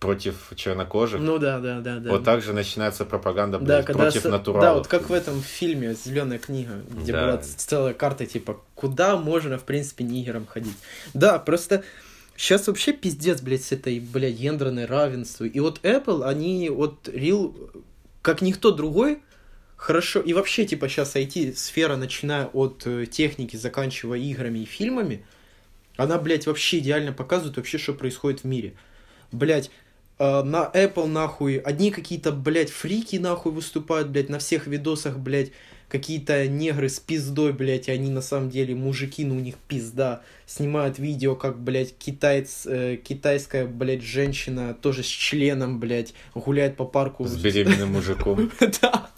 против 0.01 0.53
чернокожих. 0.55 1.21
Ну 1.21 1.39
да, 1.39 1.59
да, 1.59 1.81
да, 1.81 1.99
да. 1.99 2.11
Вот 2.11 2.25
так 2.25 2.43
же 2.43 2.53
начинается 2.53 3.05
пропаганда 3.05 3.59
блядь, 3.59 3.87
да, 3.87 3.93
против 3.93 4.23
с... 4.23 4.25
натуралов. 4.25 4.65
Да, 4.65 4.75
вот 4.75 4.87
как 4.87 5.09
в 5.09 5.13
этом 5.13 5.41
фильме 5.41 5.95
Зеленая 5.95 6.39
книга, 6.39 6.75
где 6.89 7.13
да. 7.13 7.23
была 7.23 7.39
целая 7.39 7.95
карта, 7.95 8.27
типа, 8.27 8.61
куда 8.75 9.17
можно, 9.17 9.59
в 9.59 9.65
принципе, 9.65 10.05
нигерам 10.05 10.47
ходить. 10.47 10.77
Да, 11.15 11.39
просто 11.39 11.83
Сейчас 12.39 12.69
вообще 12.69 12.93
пиздец, 12.93 13.41
блядь, 13.41 13.65
с 13.65 13.73
этой, 13.73 13.99
блядь, 13.99 14.37
гендерной 14.37 14.85
равенству. 14.85 15.45
И 15.45 15.59
вот 15.59 15.81
Apple, 15.83 16.23
они 16.23 16.71
вот 16.71 17.09
Real, 17.09 17.83
как 18.23 18.43
никто 18.43 18.71
другой, 18.71 19.23
хорошо. 19.77 20.21
И 20.21 20.33
вообще, 20.35 20.65
типа, 20.65 20.89
сейчас 20.89 21.17
IT-сфера, 21.17 21.97
начиная 21.97 22.47
от 22.47 22.87
э, 22.87 23.07
техники, 23.07 23.57
заканчивая 23.57 24.21
играми 24.21 24.61
и 24.61 24.67
фильмами, 24.67 25.27
она, 25.97 26.17
блядь, 26.17 26.47
вообще 26.47 26.79
идеально 26.79 27.13
показывает 27.13 27.57
вообще, 27.57 27.77
что 27.77 27.93
происходит 27.93 28.43
в 28.43 28.45
мире. 28.45 28.75
Блядь, 29.33 29.73
э, 30.21 30.43
на 30.45 30.71
Apple, 30.73 31.07
нахуй, 31.07 31.57
одни 31.57 31.91
какие-то, 31.91 32.31
блядь, 32.31 32.71
фрики, 32.71 33.17
нахуй, 33.17 33.51
выступают, 33.51 34.11
блядь, 34.11 34.29
на 34.29 34.39
всех 34.39 34.69
видосах, 34.69 35.19
блядь, 35.19 35.51
какие-то 35.89 36.47
негры 36.47 36.89
с 36.89 37.01
пиздой, 37.01 37.53
блядь, 37.53 37.89
они 37.89 38.11
на 38.11 38.21
самом 38.21 38.51
деле 38.51 38.75
мужики, 38.75 39.25
ну 39.25 39.37
у 39.37 39.41
них 39.41 39.57
пизда. 39.57 40.23
Снимают 40.47 40.99
видео, 40.99 41.35
как, 41.35 41.59
блядь, 41.59 41.97
китайц, 41.97 42.67
э, 42.67 42.97
китайская, 42.97 43.67
блядь, 43.67 44.03
женщина 44.03 44.75
тоже 44.75 45.03
с 45.03 45.07
членом, 45.07 45.81
блядь, 45.81 46.15
гуляет 46.35 46.77
по 46.77 46.85
парку. 46.85 47.25
С 47.25 47.37
беременным 47.37 47.93
мужиком. 47.93 48.51
Да. 48.83 49.11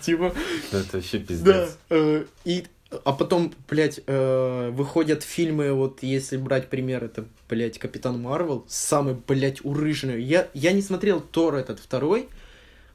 Типа... 0.00 0.34
Это 0.70 0.96
вообще 0.96 1.18
пиздец. 1.18 1.76
Э, 1.90 2.24
и 2.44 2.64
а 3.04 3.12
потом, 3.12 3.52
блядь, 3.68 4.00
э, 4.06 4.70
выходят 4.70 5.22
фильмы, 5.22 5.72
вот 5.72 6.02
если 6.02 6.36
брать 6.36 6.68
пример, 6.68 7.04
это, 7.04 7.24
блядь, 7.48 7.78
Капитан 7.78 8.20
Марвел, 8.20 8.64
самый, 8.68 9.16
блядь, 9.26 9.64
урыжный. 9.64 10.22
Я, 10.22 10.48
я 10.54 10.72
не 10.72 10.82
смотрел 10.82 11.20
Тор 11.20 11.56
этот 11.56 11.80
второй, 11.80 12.28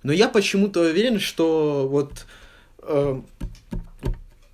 но 0.04 0.14
я 0.14 0.30
почему-то 0.30 0.82
уверен, 0.82 1.20
что 1.20 1.88
вот 1.90 2.26
э, 2.90 3.22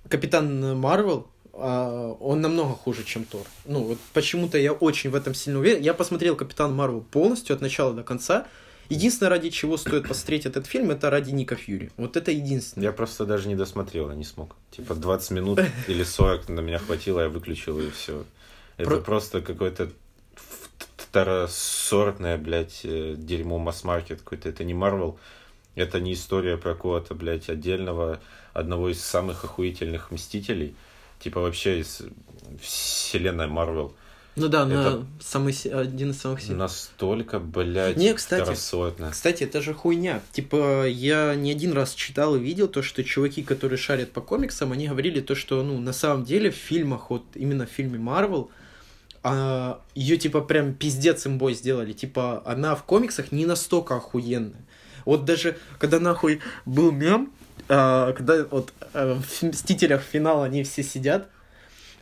Капитан 0.08 0.78
Марвел, 0.78 1.26
э, 1.52 2.14
он 2.20 2.40
намного 2.40 2.74
хуже, 2.74 3.02
чем 3.04 3.24
Тор. 3.24 3.46
Ну, 3.64 3.82
вот 3.82 3.98
почему-то 4.12 4.58
я 4.58 4.72
очень 4.72 5.10
в 5.10 5.14
этом 5.14 5.34
сильно 5.34 5.58
уверен. 5.58 5.82
Я 5.82 5.94
посмотрел 5.94 6.36
Капитан 6.36 6.74
Марвел 6.74 7.00
полностью, 7.00 7.54
от 7.54 7.60
начала 7.60 7.92
до 7.92 8.02
конца. 8.02 8.46
Единственное, 8.88 9.30
ради 9.30 9.50
чего 9.50 9.76
стоит 9.76 10.06
посмотреть 10.06 10.46
этот 10.46 10.66
фильм, 10.66 10.92
это 10.92 11.10
ради 11.10 11.32
Ника 11.32 11.56
Фьюри. 11.56 11.90
Вот 11.96 12.16
это 12.16 12.30
единственное. 12.30 12.86
Я 12.86 12.92
просто 12.92 13.26
даже 13.26 13.48
не 13.48 13.56
досмотрел, 13.56 14.10
я 14.10 14.14
не 14.14 14.24
смог. 14.24 14.54
Типа 14.70 14.94
20 14.94 15.30
минут 15.32 15.60
или 15.88 16.04
40 16.04 16.48
на 16.50 16.60
меня 16.60 16.78
хватило, 16.78 17.20
я 17.20 17.28
выключил 17.28 17.80
и 17.80 17.90
все. 17.90 18.24
Это 18.76 18.90
Про... 18.90 19.00
просто 19.00 19.40
какой-то 19.40 19.90
второсортное, 20.96 22.36
блядь, 22.36 22.80
э, 22.84 23.14
дерьмо 23.16 23.58
масс-маркет 23.58 24.20
какой-то. 24.20 24.50
Это 24.50 24.64
не 24.64 24.74
Марвел. 24.74 25.18
Это 25.76 26.00
не 26.00 26.14
история 26.14 26.56
про 26.56 26.74
кого-то, 26.74 27.14
блядь, 27.14 27.48
отдельного, 27.48 28.18
одного 28.52 28.88
из 28.88 29.00
самых 29.00 29.44
охуительных 29.44 30.10
мстителей. 30.10 30.74
Типа 31.20 31.40
вообще 31.40 31.80
из 31.80 32.02
вселенной 32.60 33.46
Марвел. 33.46 33.94
Ну 34.36 34.48
да, 34.48 34.66
это 34.66 34.98
на 34.98 35.06
самый, 35.18 35.54
один 35.72 36.10
из 36.10 36.20
самых 36.20 36.42
сильных. 36.42 36.58
Настолько, 36.58 37.38
блядь, 37.38 37.96
не, 37.96 38.12
кстати, 38.12 38.54
кстати, 39.10 39.44
это 39.44 39.62
же 39.62 39.72
хуйня. 39.72 40.20
Типа, 40.32 40.86
я 40.86 41.34
не 41.34 41.52
один 41.52 41.72
раз 41.72 41.94
читал 41.94 42.36
и 42.36 42.38
видел 42.38 42.68
то, 42.68 42.82
что 42.82 43.02
чуваки, 43.02 43.42
которые 43.42 43.78
шарят 43.78 44.12
по 44.12 44.20
комиксам, 44.20 44.72
они 44.72 44.88
говорили 44.88 45.20
то, 45.20 45.34
что, 45.34 45.62
ну, 45.62 45.78
на 45.80 45.94
самом 45.94 46.24
деле 46.24 46.50
в 46.50 46.54
фильмах, 46.54 47.08
вот 47.08 47.24
именно 47.34 47.66
в 47.66 47.70
фильме 47.70 47.98
Марвел, 47.98 48.50
а, 49.22 49.80
ее 49.94 50.18
типа 50.18 50.42
прям 50.42 50.74
пиздец 50.74 51.26
имбой 51.26 51.54
сделали. 51.54 51.94
Типа, 51.94 52.42
она 52.44 52.74
в 52.74 52.84
комиксах 52.84 53.32
не 53.32 53.46
настолько 53.46 53.96
охуенная. 53.96 54.65
Вот 55.06 55.24
даже 55.24 55.56
когда 55.78 55.98
нахуй 55.98 56.40
был 56.66 56.92
мем, 56.92 57.32
а, 57.68 58.12
когда 58.12 58.44
вот 58.44 58.74
а, 58.92 59.18
в 59.18 59.42
Мстителях 59.42 60.02
финал 60.02 60.42
они 60.42 60.62
все 60.64 60.82
сидят, 60.82 61.30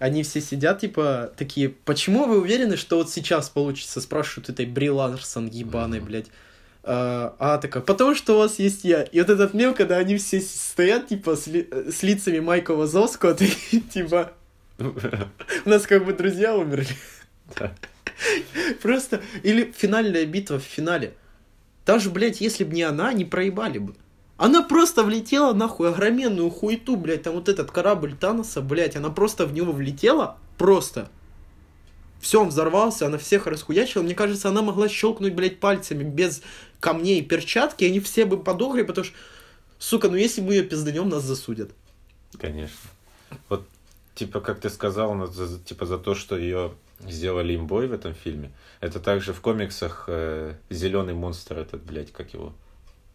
они 0.00 0.24
все 0.24 0.40
сидят, 0.40 0.80
типа, 0.80 1.32
такие, 1.36 1.68
почему 1.68 2.26
вы 2.26 2.40
уверены, 2.40 2.76
что 2.76 2.96
вот 2.96 3.10
сейчас 3.10 3.48
получится, 3.48 4.00
спрашивают 4.00 4.48
этой 4.48 4.66
Бри 4.66 4.90
Ларсон 4.90 5.46
ебаной, 5.46 6.00
mm-hmm. 6.00 6.04
блядь. 6.04 6.26
А, 6.82 7.34
а 7.38 7.58
такая, 7.58 7.82
потому 7.82 8.14
что 8.14 8.34
у 8.34 8.38
вас 8.38 8.58
есть 8.58 8.84
я. 8.84 9.02
И 9.02 9.20
вот 9.20 9.30
этот 9.30 9.54
мем, 9.54 9.72
когда 9.74 9.96
они 9.96 10.16
все 10.16 10.40
стоят, 10.40 11.08
типа, 11.08 11.36
с, 11.36 11.46
ли, 11.46 11.68
с 11.70 12.02
лицами 12.02 12.40
Майка 12.40 12.74
Вазовского, 12.74 13.34
типа, 13.92 14.32
у 14.78 15.68
нас 15.68 15.86
как 15.86 16.04
бы 16.04 16.12
друзья 16.12 16.54
умерли. 16.54 16.88
Просто, 18.82 19.22
или 19.42 19.72
финальная 19.76 20.26
битва 20.26 20.58
в 20.58 20.64
финале. 20.64 21.14
Даже, 21.86 22.10
блядь, 22.10 22.40
если 22.40 22.64
бы 22.64 22.74
не 22.74 22.82
она, 22.82 23.12
не 23.12 23.24
проебали 23.24 23.78
бы. 23.78 23.94
Она 24.36 24.62
просто 24.62 25.04
влетела 25.04 25.52
нахуй 25.52 25.90
огроменную 25.90 26.50
хуету, 26.50 26.96
блядь, 26.96 27.22
там 27.22 27.34
вот 27.34 27.48
этот 27.48 27.70
корабль 27.70 28.16
Таноса, 28.16 28.62
блядь, 28.62 28.96
она 28.96 29.10
просто 29.10 29.46
в 29.46 29.52
него 29.52 29.72
влетела, 29.72 30.38
просто. 30.58 31.08
Все, 32.20 32.40
он 32.40 32.48
взорвался, 32.48 33.06
она 33.06 33.18
всех 33.18 33.46
расхуячила. 33.46 34.02
Мне 34.02 34.14
кажется, 34.14 34.48
она 34.48 34.62
могла 34.62 34.88
щелкнуть, 34.88 35.34
блядь, 35.34 35.60
пальцами 35.60 36.02
без 36.02 36.42
камней 36.80 37.20
и 37.20 37.22
перчатки, 37.22 37.84
и 37.84 37.88
они 37.88 38.00
все 38.00 38.24
бы 38.24 38.42
подохли, 38.42 38.82
потому 38.82 39.04
что, 39.04 39.14
сука, 39.78 40.08
ну 40.08 40.16
если 40.16 40.40
мы 40.40 40.54
ее 40.54 40.62
пизданем, 40.62 41.08
нас 41.08 41.22
засудят. 41.22 41.70
Конечно. 42.38 42.90
Вот, 43.48 43.66
типа, 44.14 44.40
как 44.40 44.60
ты 44.60 44.70
сказал, 44.70 45.26
за, 45.26 45.58
типа, 45.60 45.86
за 45.86 45.98
то, 45.98 46.14
что 46.14 46.36
ее 46.36 46.72
сделали 47.00 47.56
имбой 47.56 47.86
в 47.88 47.92
этом 47.92 48.14
фильме. 48.14 48.52
Это 48.80 49.00
также 49.00 49.32
в 49.32 49.40
комиксах 49.40 50.04
э, 50.08 50.54
зеленый 50.70 51.14
монстр 51.14 51.58
этот, 51.58 51.82
блядь, 51.82 52.12
как 52.12 52.34
его? 52.34 52.54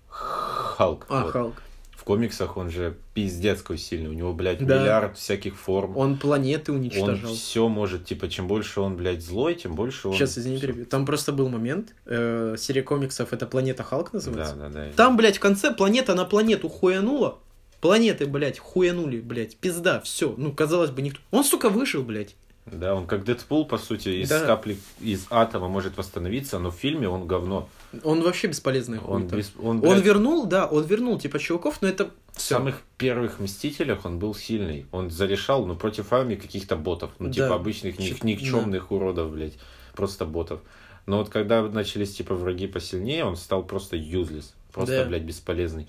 Халк. 0.07 1.05
А, 1.09 1.23
вот. 1.23 1.31
Халк. 1.31 1.55
В 1.91 2.03
комиксах 2.05 2.55
он 2.55 2.71
же 2.71 2.95
пиздец 3.13 3.61
какой 3.61 3.77
сильный. 3.77 4.09
У 4.09 4.13
него, 4.13 4.33
блядь, 4.33 4.65
да. 4.65 4.79
миллиард 4.79 5.17
всяких 5.17 5.57
форм. 5.57 5.97
Он 5.97 6.17
планеты 6.17 6.71
уничтожал. 6.71 7.29
Он 7.29 7.35
все 7.35 7.67
может, 7.67 8.05
типа, 8.05 8.29
чем 8.29 8.47
больше 8.47 8.79
он, 8.79 8.95
блядь, 8.95 9.21
злой, 9.21 9.55
тем 9.55 9.75
больше 9.75 10.07
он... 10.07 10.15
Сейчас, 10.15 10.37
извини, 10.37 10.59
перебью. 10.59 10.85
Там 10.85 11.05
просто 11.05 11.33
был 11.33 11.49
момент, 11.49 11.93
э, 12.05 12.55
серия 12.57 12.83
комиксов, 12.83 13.33
это 13.33 13.45
«Планета 13.45 13.83
Халк» 13.83 14.13
называется? 14.13 14.55
Да, 14.55 14.69
да, 14.69 14.85
да. 14.85 14.91
Там, 14.95 15.17
блядь, 15.17 15.37
в 15.37 15.39
конце 15.41 15.73
планета 15.73 16.15
на 16.15 16.23
планету 16.25 16.69
хуянула, 16.69 17.39
Планеты, 17.81 18.25
блядь, 18.25 18.59
хуянули, 18.59 19.21
блядь, 19.21 19.55
пизда, 19.55 20.01
все. 20.01 20.33
Ну, 20.37 20.51
казалось 20.51 20.91
бы, 20.91 21.01
никто... 21.01 21.21
Он, 21.31 21.43
сука, 21.43 21.69
вышел, 21.69 22.03
блядь. 22.03 22.35
Да, 22.71 22.95
он 22.95 23.07
как 23.07 23.23
Дэдпул, 23.23 23.65
по 23.65 23.77
сути, 23.77 24.09
из 24.09 24.29
да. 24.29 24.45
капли, 24.45 24.77
из 24.99 25.27
атома 25.29 25.67
может 25.67 25.97
восстановиться, 25.97 26.59
но 26.59 26.71
в 26.71 26.75
фильме 26.75 27.07
он 27.09 27.27
говно. 27.27 27.67
Он 28.03 28.21
вообще 28.21 28.47
бесполезный. 28.47 28.99
Он, 28.99 29.27
без, 29.27 29.51
он, 29.61 29.81
блядь... 29.81 29.93
он 29.93 30.01
вернул, 30.01 30.45
да, 30.45 30.67
он 30.67 30.85
вернул, 30.85 31.19
типа, 31.19 31.39
чуваков, 31.39 31.81
но 31.81 31.87
это... 31.87 32.11
В 32.33 32.41
самых 32.41 32.81
первых 32.97 33.39
Мстителях 33.39 34.05
он 34.05 34.19
был 34.19 34.33
сильный. 34.33 34.85
Он 34.91 35.09
зарешал, 35.09 35.65
ну, 35.65 35.75
против 35.75 36.13
армии 36.13 36.35
каких-то 36.35 36.75
ботов. 36.75 37.11
Ну, 37.19 37.31
типа, 37.31 37.49
да. 37.49 37.55
обычных 37.55 37.99
ник- 37.99 38.23
никчемных 38.23 38.87
да. 38.89 38.95
уродов, 38.95 39.31
блядь. 39.31 39.57
Просто 39.93 40.25
ботов. 40.25 40.61
Но 41.05 41.17
вот 41.17 41.29
когда 41.29 41.63
начались, 41.63 42.15
типа, 42.15 42.35
враги 42.35 42.67
посильнее, 42.67 43.25
он 43.25 43.35
стал 43.35 43.63
просто 43.63 43.97
useless. 43.97 44.53
Просто, 44.71 45.03
да. 45.03 45.05
блядь, 45.05 45.23
бесполезный. 45.23 45.87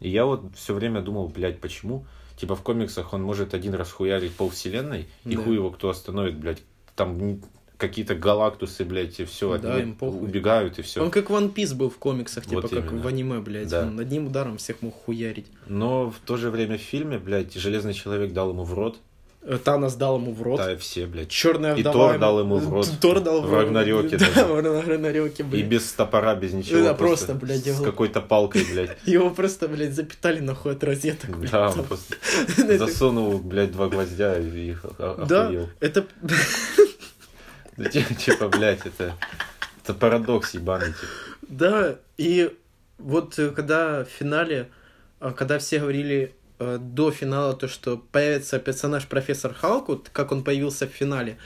И 0.00 0.08
я 0.08 0.26
вот 0.26 0.42
все 0.54 0.74
время 0.74 1.00
думал, 1.00 1.28
блядь, 1.28 1.60
почему? 1.60 2.04
Типа 2.36 2.54
в 2.54 2.62
комиксах 2.62 3.12
он 3.12 3.22
может 3.22 3.54
один 3.54 3.74
раз 3.74 3.90
хуярить 3.90 4.34
полвселенной, 4.34 5.08
да. 5.24 5.30
и 5.30 5.34
хуй 5.36 5.54
его 5.54 5.70
кто 5.70 5.88
остановит, 5.88 6.36
блядь. 6.36 6.62
Там 6.94 7.40
какие-то 7.76 8.14
галактусы, 8.14 8.84
блядь, 8.84 9.20
и 9.20 9.24
все, 9.24 9.58
да, 9.58 9.80
им 9.80 9.96
убегают, 10.00 10.78
и 10.78 10.82
все. 10.82 11.02
Он 11.02 11.10
как 11.10 11.30
One 11.30 11.52
Piece 11.52 11.74
был 11.74 11.90
в 11.90 11.98
комиксах, 11.98 12.44
типа 12.44 12.62
вот 12.62 12.70
как 12.70 12.86
именно. 12.86 13.02
в 13.02 13.06
аниме, 13.06 13.40
блядь. 13.40 13.68
Да. 13.68 13.82
Он 13.82 13.98
одним 13.98 14.26
ударом 14.26 14.56
всех 14.58 14.82
мог 14.82 14.94
хуярить. 14.94 15.46
Но 15.66 16.10
в 16.10 16.18
то 16.24 16.36
же 16.36 16.50
время 16.50 16.78
в 16.78 16.82
фильме, 16.82 17.18
блядь, 17.18 17.54
Железный 17.54 17.94
Человек 17.94 18.32
дал 18.32 18.50
ему 18.50 18.64
в 18.64 18.72
рот, 18.72 18.98
Танос 19.64 19.94
дал 19.94 20.18
ему 20.18 20.32
в 20.32 20.42
рот. 20.42 20.58
Да, 20.58 20.76
все, 20.76 21.06
блядь. 21.06 21.28
Черная 21.28 21.76
вдова. 21.76 21.90
И 21.90 21.92
Тор 22.12 22.18
дал 22.18 22.40
ему 22.40 22.56
в 22.56 22.72
рот. 22.72 22.90
Тор 23.00 23.20
дал 23.20 23.42
в 23.42 23.54
Рагнарёке. 23.54 24.18
Да, 24.18 24.44
в 24.44 24.88
Рагнарёке, 24.88 25.44
блядь. 25.44 25.62
И 25.62 25.64
без 25.64 25.92
топора, 25.92 26.34
без 26.34 26.52
ничего. 26.52 26.82
Да, 26.82 26.94
просто, 26.94 27.34
блядь. 27.34 27.64
С 27.64 27.80
какой-то 27.80 28.20
палкой, 28.20 28.64
блядь. 28.64 28.96
Его 29.04 29.30
просто, 29.30 29.68
блядь, 29.68 29.94
запитали 29.94 30.40
нахуй 30.40 30.72
от 30.72 30.82
розеток, 30.82 31.38
блядь. 31.38 31.52
Да, 31.52 31.70
он 31.70 31.84
просто 31.84 32.16
засунул, 32.78 33.38
блядь, 33.38 33.72
два 33.72 33.88
гвоздя 33.88 34.38
и 34.38 34.70
их. 34.70 34.84
Да, 34.98 35.52
это... 35.80 36.06
Типа, 38.18 38.48
блядь, 38.48 38.84
это... 38.84 39.14
Это 39.84 39.94
парадокс 39.94 40.54
ебаный, 40.54 40.88
типа. 40.88 41.12
Да, 41.48 41.96
и 42.16 42.50
вот 42.98 43.38
э, 43.38 43.50
когда 43.50 44.04
в 44.04 44.08
финале, 44.08 44.68
а, 45.20 45.32
когда 45.32 45.60
все 45.60 45.78
говорили, 45.78 46.34
э, 46.58 46.78
до 46.80 47.10
финала 47.10 47.54
то, 47.54 47.68
что 47.68 47.96
появится 48.12 48.58
персонаж 48.58 49.06
профессор 49.06 49.54
Халк, 49.54 49.88
вот 49.88 50.08
как 50.12 50.32
он 50.32 50.44
появился 50.44 50.86
в 50.86 50.90
финале, 50.90 51.38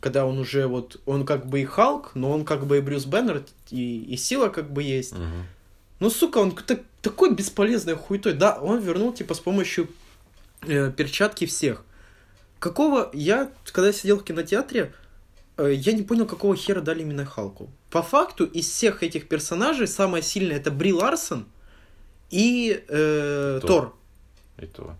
когда 0.00 0.26
он 0.26 0.38
уже 0.38 0.66
вот, 0.66 1.00
он 1.06 1.24
как 1.24 1.46
бы 1.46 1.60
и 1.60 1.64
Халк, 1.64 2.12
но 2.14 2.30
он 2.30 2.44
как 2.44 2.66
бы 2.66 2.78
и 2.78 2.80
Брюс 2.80 3.06
Беннер, 3.06 3.44
и, 3.70 4.04
и 4.04 4.16
сила 4.16 4.48
как 4.48 4.72
бы 4.72 4.82
есть. 4.82 5.12
Угу. 5.12 5.22
Ну, 6.00 6.10
сука, 6.10 6.38
он 6.38 6.52
так, 6.52 6.80
такой 7.00 7.34
бесполезный 7.34 7.94
хуйтой. 7.94 8.34
Да, 8.34 8.58
он 8.60 8.80
вернул, 8.80 9.12
типа, 9.12 9.34
с 9.34 9.40
помощью 9.40 9.88
э, 10.62 10.90
перчатки 10.90 11.46
всех. 11.46 11.84
Какого... 12.58 13.10
Я, 13.12 13.50
когда 13.72 13.92
сидел 13.92 14.18
в 14.18 14.24
кинотеатре, 14.24 14.92
э, 15.56 15.72
я 15.72 15.92
не 15.92 16.02
понял, 16.02 16.26
какого 16.26 16.56
хера 16.56 16.80
дали 16.80 17.02
именно 17.02 17.24
Халку. 17.24 17.70
По 17.90 18.02
факту, 18.02 18.44
из 18.44 18.68
всех 18.68 19.02
этих 19.02 19.28
персонажей, 19.28 19.86
самое 19.86 20.22
сильное 20.22 20.56
это 20.56 20.70
Бри 20.70 20.92
Ларсон 20.92 21.46
и 22.30 22.84
э, 22.88 23.60
Тор. 23.62 23.68
Тор. 23.68 23.94
И 24.58 24.66
то. 24.66 24.96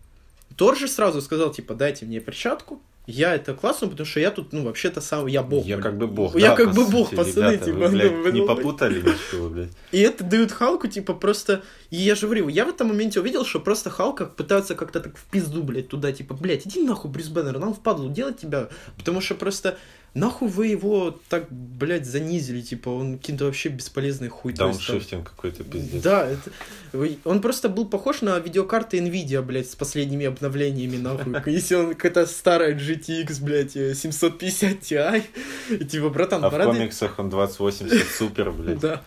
Тор 0.56 0.76
же 0.76 0.88
сразу 0.88 1.20
сказал, 1.20 1.52
типа, 1.52 1.74
дайте 1.74 2.06
мне 2.06 2.20
перчатку, 2.20 2.80
я 3.06 3.34
это 3.34 3.52
классно, 3.52 3.88
потому 3.88 4.06
что 4.06 4.20
я 4.20 4.30
тут, 4.30 4.52
ну, 4.52 4.64
вообще-то 4.64 5.02
сам, 5.02 5.26
я 5.26 5.42
бог. 5.42 5.66
Я 5.66 5.76
блин. 5.76 5.82
как 5.82 5.98
бы 5.98 6.06
бог. 6.06 6.36
Я 6.36 6.50
да, 6.50 6.56
как 6.56 6.74
бы 6.74 6.86
бог, 6.86 7.10
пацаны, 7.10 7.52
ребята, 7.52 7.64
типа. 7.66 7.78
Вы, 7.78 7.88
блядь, 7.90 8.12
ну, 8.12 8.30
не 8.30 8.40
ну, 8.40 8.46
попутали 8.46 9.00
ничего, 9.02 9.50
блядь. 9.50 9.70
И 9.92 10.00
это 10.00 10.24
дают 10.24 10.52
Халку, 10.52 10.86
типа, 10.86 11.12
просто... 11.12 11.62
И 11.90 11.96
я 11.96 12.14
же 12.14 12.26
говорю, 12.26 12.48
я 12.48 12.64
в 12.64 12.70
этом 12.70 12.88
моменте 12.88 13.20
увидел, 13.20 13.44
что 13.44 13.60
просто 13.60 13.90
Халка 13.90 14.24
пытаются 14.24 14.74
как-то 14.74 15.00
так 15.00 15.18
в 15.18 15.24
пизду, 15.24 15.62
блядь, 15.62 15.88
туда, 15.88 16.12
типа, 16.12 16.32
блядь, 16.32 16.66
иди 16.66 16.82
нахуй, 16.82 17.10
Брюс 17.10 17.28
Беннер, 17.28 17.58
нам 17.58 17.74
впадлу 17.74 18.08
делать 18.08 18.38
тебя, 18.38 18.68
потому 18.96 19.20
что 19.20 19.34
просто 19.34 19.76
Нахуй 20.14 20.48
вы 20.48 20.68
его 20.68 21.18
так, 21.28 21.50
блядь, 21.50 22.06
занизили, 22.06 22.60
типа, 22.60 22.88
он 22.88 23.18
каким-то 23.18 23.46
вообще 23.46 23.68
бесполезный 23.68 24.28
хуй. 24.28 24.52
Дауншифтинг 24.52 25.30
какой-то 25.30 25.64
пиздец. 25.64 26.02
Да, 26.02 26.28
это... 26.28 27.18
он 27.24 27.40
просто 27.40 27.68
был 27.68 27.84
похож 27.88 28.20
на 28.22 28.38
видеокарты 28.38 28.98
Nvidia, 28.98 29.42
блядь, 29.42 29.68
с 29.68 29.74
последними 29.74 30.26
обновлениями, 30.26 30.98
нахуй. 30.98 31.34
Если 31.52 31.74
он 31.74 31.94
какая-то 31.94 32.26
старая 32.26 32.78
GTX, 32.78 33.42
блядь, 33.42 33.72
750 33.72 34.80
Ti, 34.82 35.24
и 35.70 35.84
типа, 35.84 36.10
братан, 36.10 36.44
А 36.44 36.50
в 36.50 36.64
комиксах 36.64 37.18
он 37.18 37.30
2080 37.30 38.06
супер, 38.16 38.52
блядь. 38.52 38.78
Да. 38.78 39.02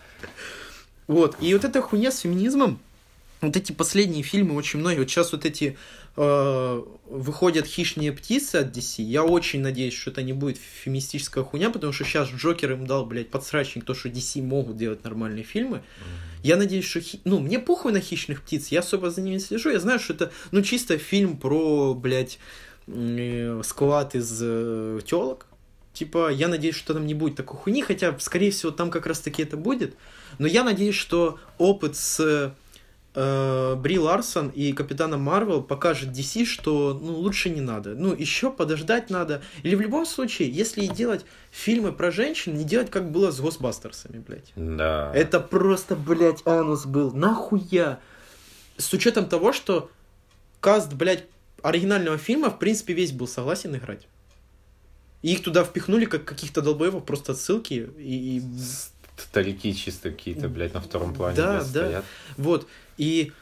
Вот, 1.06 1.36
и 1.40 1.54
вот 1.54 1.64
эта 1.64 1.80
хуйня 1.80 2.12
с 2.12 2.18
феминизмом, 2.18 2.78
вот 3.40 3.56
эти 3.56 3.72
последние 3.72 4.22
фильмы 4.22 4.54
очень 4.54 4.78
многие, 4.78 4.98
вот 4.98 5.08
сейчас 5.08 5.32
вот 5.32 5.46
эти 5.46 5.78
э, 6.18 6.82
выходят 7.06 7.66
хищные 7.66 8.12
птицы 8.12 8.56
от 8.56 8.76
DC, 8.76 9.02
я 9.02 9.22
очень 9.24 9.60
надеюсь, 9.60 9.94
что 9.94 10.10
это 10.10 10.22
не 10.22 10.32
будет 10.32 10.58
феминистическая 10.58 11.44
хуйня, 11.44 11.70
потому 11.70 11.92
что 11.92 12.04
сейчас 12.04 12.28
Джокер 12.28 12.72
им 12.72 12.86
дал, 12.86 13.06
блядь, 13.06 13.30
подсрачник, 13.30 13.84
то, 13.84 13.94
что 13.94 14.08
DC 14.08 14.42
могут 14.42 14.76
делать 14.76 15.04
нормальные 15.04 15.44
фильмы. 15.44 15.76
Mm-hmm. 15.76 16.40
Я 16.42 16.56
надеюсь, 16.56 16.84
что... 16.84 17.00
Хи... 17.00 17.20
Ну, 17.24 17.38
мне 17.38 17.60
похуй 17.60 17.92
на 17.92 18.00
хищных 18.00 18.42
птиц, 18.42 18.68
я 18.68 18.80
особо 18.80 19.10
за 19.10 19.20
ними 19.20 19.38
слежу, 19.38 19.70
я 19.70 19.78
знаю, 19.78 20.00
что 20.00 20.12
это, 20.12 20.32
ну, 20.50 20.62
чисто 20.62 20.98
фильм 20.98 21.36
про, 21.36 21.94
блядь, 21.94 22.38
э, 22.88 23.62
склад 23.64 24.16
из 24.16 24.38
э, 24.42 25.00
телок. 25.06 25.46
Типа, 25.92 26.30
я 26.30 26.48
надеюсь, 26.48 26.76
что 26.76 26.94
там 26.94 27.06
не 27.06 27.14
будет 27.14 27.36
такой 27.36 27.58
хуйни, 27.58 27.82
хотя, 27.82 28.16
скорее 28.18 28.50
всего, 28.50 28.72
там 28.72 28.90
как 28.90 29.06
раз-таки 29.06 29.42
это 29.42 29.56
будет. 29.56 29.94
Но 30.38 30.46
я 30.46 30.64
надеюсь, 30.64 30.94
что 30.94 31.38
опыт 31.58 31.96
с 31.96 32.54
э, 33.18 33.74
Бри 33.76 33.98
Ларсон 33.98 34.48
и 34.48 34.72
Капитана 34.72 35.18
Марвел 35.18 35.62
покажет 35.62 36.10
DC, 36.10 36.44
что 36.44 36.98
ну, 37.00 37.14
лучше 37.14 37.50
не 37.50 37.60
надо. 37.60 37.94
Ну, 37.94 38.14
еще 38.14 38.50
подождать 38.52 39.10
надо. 39.10 39.42
Или 39.62 39.74
в 39.74 39.80
любом 39.80 40.06
случае, 40.06 40.50
если 40.50 40.84
и 40.84 40.88
делать 40.88 41.24
фильмы 41.50 41.92
про 41.92 42.10
женщин, 42.10 42.54
не 42.56 42.64
делать, 42.64 42.90
как 42.90 43.10
было 43.10 43.32
с 43.32 43.40
Госбастерсами, 43.40 44.18
блядь. 44.18 44.52
Да. 44.54 45.10
Это 45.14 45.40
просто, 45.40 45.96
блядь, 45.96 46.46
анус 46.46 46.86
был. 46.86 47.12
Нахуя? 47.12 47.98
С 48.76 48.92
учетом 48.92 49.26
того, 49.26 49.52
что 49.52 49.90
каст, 50.60 50.92
блядь, 50.92 51.24
оригинального 51.62 52.18
фильма, 52.18 52.50
в 52.50 52.58
принципе, 52.58 52.94
весь 52.94 53.12
был 53.12 53.26
согласен 53.26 53.74
играть. 53.74 54.06
И 55.22 55.32
их 55.32 55.42
туда 55.42 55.64
впихнули, 55.64 56.04
как 56.04 56.24
каких-то 56.24 56.62
долбоевов, 56.62 57.04
просто 57.04 57.32
отсылки 57.32 57.90
и... 57.98 58.38
и... 58.38 58.42
Старики 59.16 59.74
чисто 59.74 60.10
какие-то, 60.10 60.48
блядь, 60.48 60.74
на 60.74 60.80
втором 60.80 61.12
плане 61.12 61.36
да, 61.36 61.54
да. 61.54 61.64
стоят. 61.64 62.04
Вот. 62.36 62.68
И 62.98 63.32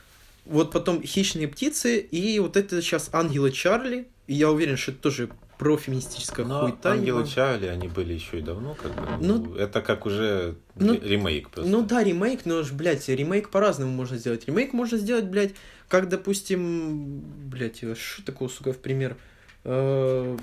вот 0.45 0.71
потом 0.71 1.03
«Хищные 1.03 1.49
птицы», 1.49 1.99
и 1.99 2.39
вот 2.39 2.57
это 2.57 2.81
сейчас 2.81 3.11
«Ангелы 3.13 3.51
Чарли», 3.51 4.07
и 4.27 4.35
я 4.35 4.51
уверен, 4.51 4.77
что 4.77 4.93
это 4.93 5.01
тоже 5.01 5.31
про 5.59 5.77
феминистическая 5.77 6.45
Но 6.45 6.61
хуйта. 6.61 6.93
«Ангелы 6.93 7.21
его. 7.21 7.29
Чарли», 7.29 7.67
они 7.67 7.89
были 7.89 8.13
еще 8.13 8.39
и 8.39 8.43
давно, 8.43 8.75
как 8.75 8.95
бы. 8.95 9.27
Ну, 9.27 9.55
это 9.55 9.81
как 9.81 10.07
уже 10.07 10.57
ну, 10.75 10.95
ремейк 10.95 11.51
просто. 11.51 11.71
Ну 11.71 11.83
да, 11.83 12.05
ремейк, 12.05 12.45
но, 12.45 12.63
блядь, 12.73 13.09
ремейк 13.09 13.49
по-разному 13.49 13.91
можно 13.91 14.19
сделать. 14.19 14.47
Ремейк 14.47 14.73
можно 14.73 14.99
сделать, 14.99 15.25
блядь, 15.25 15.55
как, 15.89 16.09
допустим, 16.09 17.21
блядь, 17.49 17.83
что 17.99 18.25
такого, 18.25 18.49
сука, 18.49 18.73
в 18.73 18.79
пример? 18.79 19.17
Э, 19.65 20.37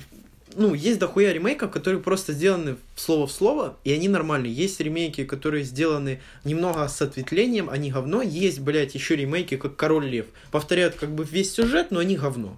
ну, 0.55 0.73
есть 0.73 0.99
дохуя 0.99 1.31
ремейков, 1.33 1.71
которые 1.71 2.01
просто 2.01 2.33
сделаны 2.33 2.77
слово 2.95 3.27
в 3.27 3.31
слово, 3.31 3.77
и 3.83 3.91
они 3.91 4.07
нормальные. 4.07 4.53
Есть 4.53 4.79
ремейки, 4.79 5.23
которые 5.25 5.63
сделаны 5.63 6.21
немного 6.43 6.87
с 6.87 7.01
ответвлением, 7.01 7.69
они 7.69 7.91
говно. 7.91 8.21
Есть, 8.21 8.59
блядь, 8.59 8.95
еще 8.95 9.15
ремейки, 9.15 9.57
как 9.57 9.75
Король 9.75 10.07
Лев. 10.07 10.27
Повторяют 10.51 10.95
как 10.95 11.13
бы 11.13 11.23
весь 11.23 11.53
сюжет, 11.53 11.91
но 11.91 11.99
они 11.99 12.15
говно. 12.15 12.57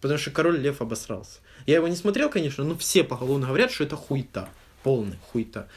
Потому 0.00 0.18
что 0.18 0.30
Король 0.30 0.58
Лев 0.58 0.82
обосрался. 0.82 1.40
Я 1.66 1.76
его 1.76 1.88
не 1.88 1.96
смотрел, 1.96 2.28
конечно, 2.28 2.64
но 2.64 2.76
все 2.76 3.04
поголовно 3.04 3.46
говорят, 3.46 3.70
что 3.70 3.84
это 3.84 3.96
хуйта. 3.96 4.48
Полная 4.82 5.18
хуйта. 5.30 5.68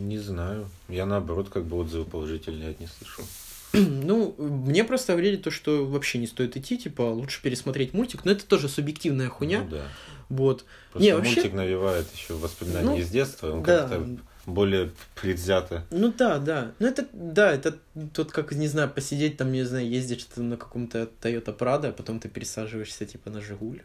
Не 0.00 0.18
знаю. 0.18 0.68
Я 0.88 1.04
наоборот 1.04 1.50
как 1.50 1.64
бы 1.64 1.76
отзывы 1.76 2.04
положительные 2.06 2.70
от 2.70 2.80
них 2.80 2.88
слышал. 2.98 3.24
Ну, 3.72 4.34
мне 4.38 4.84
просто 4.84 5.12
говорили 5.12 5.36
то, 5.36 5.50
что 5.50 5.84
вообще 5.86 6.18
не 6.18 6.26
стоит 6.26 6.56
идти, 6.56 6.78
типа, 6.78 7.02
лучше 7.02 7.42
пересмотреть 7.42 7.92
мультик, 7.94 8.24
но 8.24 8.32
это 8.32 8.46
тоже 8.46 8.68
субъективная 8.68 9.28
хуйня. 9.28 9.62
Ну, 9.64 9.70
да. 9.70 9.82
Вот. 10.28 10.64
Просто 10.92 11.04
Не, 11.06 11.14
вообще- 11.16 11.34
мультик 11.36 11.52
навевает 11.54 12.06
еще 12.14 12.34
воспоминания 12.34 12.86
Ну, 12.86 12.96
из 12.98 13.08
детства, 13.10 13.52
он 13.52 13.62
да. 13.62 13.80
как-то 13.88 14.06
более 14.46 14.90
предвзято. 15.20 15.84
Ну 15.90 16.12
да, 16.16 16.38
да. 16.38 16.72
Ну 16.78 16.86
это, 16.86 17.06
да, 17.12 17.52
это 17.52 17.76
тут 18.14 18.32
как, 18.32 18.52
не 18.52 18.66
знаю, 18.68 18.88
посидеть 18.90 19.36
там, 19.36 19.52
не 19.52 19.62
знаю, 19.64 19.88
ездишь 19.88 20.24
ты 20.24 20.40
на 20.40 20.56
каком-то 20.56 21.08
Toyota 21.20 21.56
Prado, 21.56 21.88
а 21.88 21.92
потом 21.92 22.18
ты 22.20 22.28
пересаживаешься, 22.30 23.04
типа, 23.04 23.28
на 23.30 23.40
Жигуль. 23.42 23.82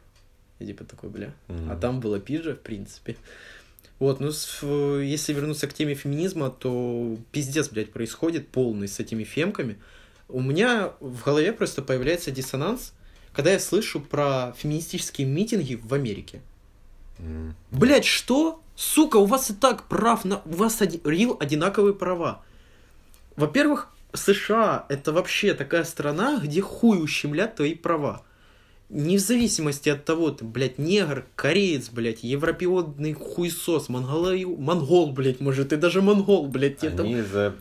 И 0.59 0.65
типа 0.65 0.85
такой, 0.85 1.09
бля. 1.09 1.33
М. 1.49 1.69
А 1.71 1.75
там 1.75 1.99
было 1.99 2.19
пиджа, 2.19 2.53
в 2.53 2.59
принципе. 2.59 3.17
Вот, 4.03 4.19
ну, 4.19 4.99
если 4.99 5.31
вернуться 5.31 5.65
к 5.65 5.73
теме 5.73 5.95
феминизма, 5.95 6.49
то 6.49 7.17
пиздец, 7.31 7.69
блядь, 7.69 7.93
происходит 7.93 8.49
полный 8.49 8.89
с 8.89 8.99
этими 8.99 9.23
фемками. 9.23 9.77
У 10.27 10.41
меня 10.41 10.91
в 10.99 11.23
голове 11.23 11.53
просто 11.53 11.81
появляется 11.81 12.29
диссонанс, 12.29 12.91
когда 13.31 13.53
я 13.53 13.59
слышу 13.59 14.01
про 14.01 14.53
феминистические 14.57 15.25
митинги 15.25 15.79
в 15.81 15.93
Америке. 15.93 16.41
М. 17.17 17.55
Блять, 17.71 18.03
что? 18.03 18.61
Сука, 18.75 19.15
у 19.15 19.25
вас 19.25 19.51
и 19.51 19.53
так 19.53 19.87
прав 19.87 20.25
на... 20.25 20.41
У 20.43 20.55
вас 20.55 20.81
оди- 20.81 20.99
рил 21.05 21.37
одинаковые 21.39 21.93
права. 21.93 22.43
Во-первых, 23.37 23.87
США 24.13 24.85
это 24.89 25.13
вообще 25.13 25.53
такая 25.53 25.85
страна, 25.85 26.41
где 26.43 26.59
хуй 26.59 27.01
ущемлят 27.01 27.55
твои 27.55 27.73
права. 27.73 28.23
Не 28.93 29.17
в 29.17 29.21
зависимости 29.21 29.89
от 29.89 30.05
того, 30.05 30.29
ты, 30.29 30.45
блядь, 30.45 30.77
негр, 30.77 31.25
кореец, 31.35 31.89
блядь, 31.89 32.23
европеодный 32.23 33.13
хуйсос, 33.13 33.89
монголою, 33.89 34.55
монгол, 34.55 35.11
блядь, 35.11 35.39
может, 35.39 35.73
и 35.73 35.77
даже 35.77 36.01
монгол, 36.03 36.47
блядь, 36.47 36.77
тебе 36.77 36.91
там- 36.91 37.07
Они 37.07 37.21
за, 37.21 37.55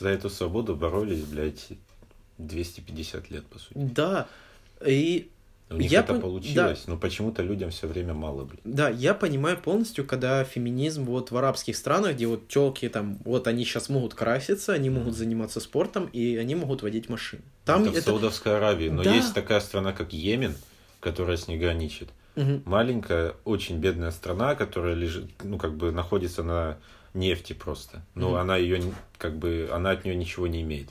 за 0.00 0.08
эту 0.08 0.28
свободу 0.28 0.74
боролись, 0.74 1.22
блядь, 1.22 1.68
250 2.38 3.30
лет, 3.30 3.46
по 3.46 3.58
сути. 3.60 3.74
Да. 3.76 4.26
И 4.84 5.30
У 5.68 5.74
них 5.78 5.90
Я 5.90 6.00
это 6.00 6.12
пон- 6.14 6.20
получилось, 6.20 6.84
но 6.86 6.96
почему-то 6.96 7.42
людям 7.42 7.70
все 7.70 7.88
время 7.88 8.14
мало, 8.14 8.44
блядь. 8.44 8.60
Да, 8.62 8.88
я 8.88 9.14
понимаю 9.14 9.58
полностью, 9.58 10.04
когда 10.06 10.44
феминизм 10.44 11.04
вот 11.04 11.32
в 11.32 11.36
арабских 11.36 11.76
странах, 11.76 12.14
где 12.14 12.26
вот 12.28 12.46
телки 12.46 12.88
там, 12.88 13.18
вот 13.24 13.48
они 13.48 13.64
сейчас 13.64 13.88
могут 13.88 14.14
краситься, 14.14 14.74
они 14.74 14.90
могут 14.90 15.14
заниматься 15.16 15.58
спортом, 15.58 16.08
и 16.12 16.36
они 16.36 16.54
могут 16.54 16.82
водить 16.82 17.08
машины. 17.08 17.42
Там 17.64 17.82
это, 17.84 18.00
в 18.00 18.04
Саудовской 18.04 18.56
Аравии, 18.56 18.90
но 18.90 19.02
Да. 19.02 19.12
есть 19.12 19.34
такая 19.34 19.58
страна, 19.58 19.92
как 19.92 20.12
Йемен, 20.12 20.54
которая 21.00 21.36
с 21.36 21.48
ней 21.48 21.58
граничит. 21.58 22.10
Мгм. 22.36 22.62
Маленькая, 22.64 23.34
очень 23.44 23.78
бедная 23.78 24.12
страна, 24.12 24.54
которая 24.54 24.94
лежит, 24.94 25.30
ну, 25.42 25.58
как 25.58 25.74
бы 25.76 25.90
находится 25.90 26.44
на 26.44 26.76
нефти 27.12 27.54
просто. 27.54 28.02
Но 28.14 28.28
Мгм. 28.30 28.36
она 28.36 28.56
ее, 28.56 28.80
как 29.18 29.36
бы, 29.36 29.68
она 29.72 29.90
от 29.90 30.04
нее 30.04 30.14
ничего 30.14 30.46
не 30.46 30.62
имеет. 30.62 30.90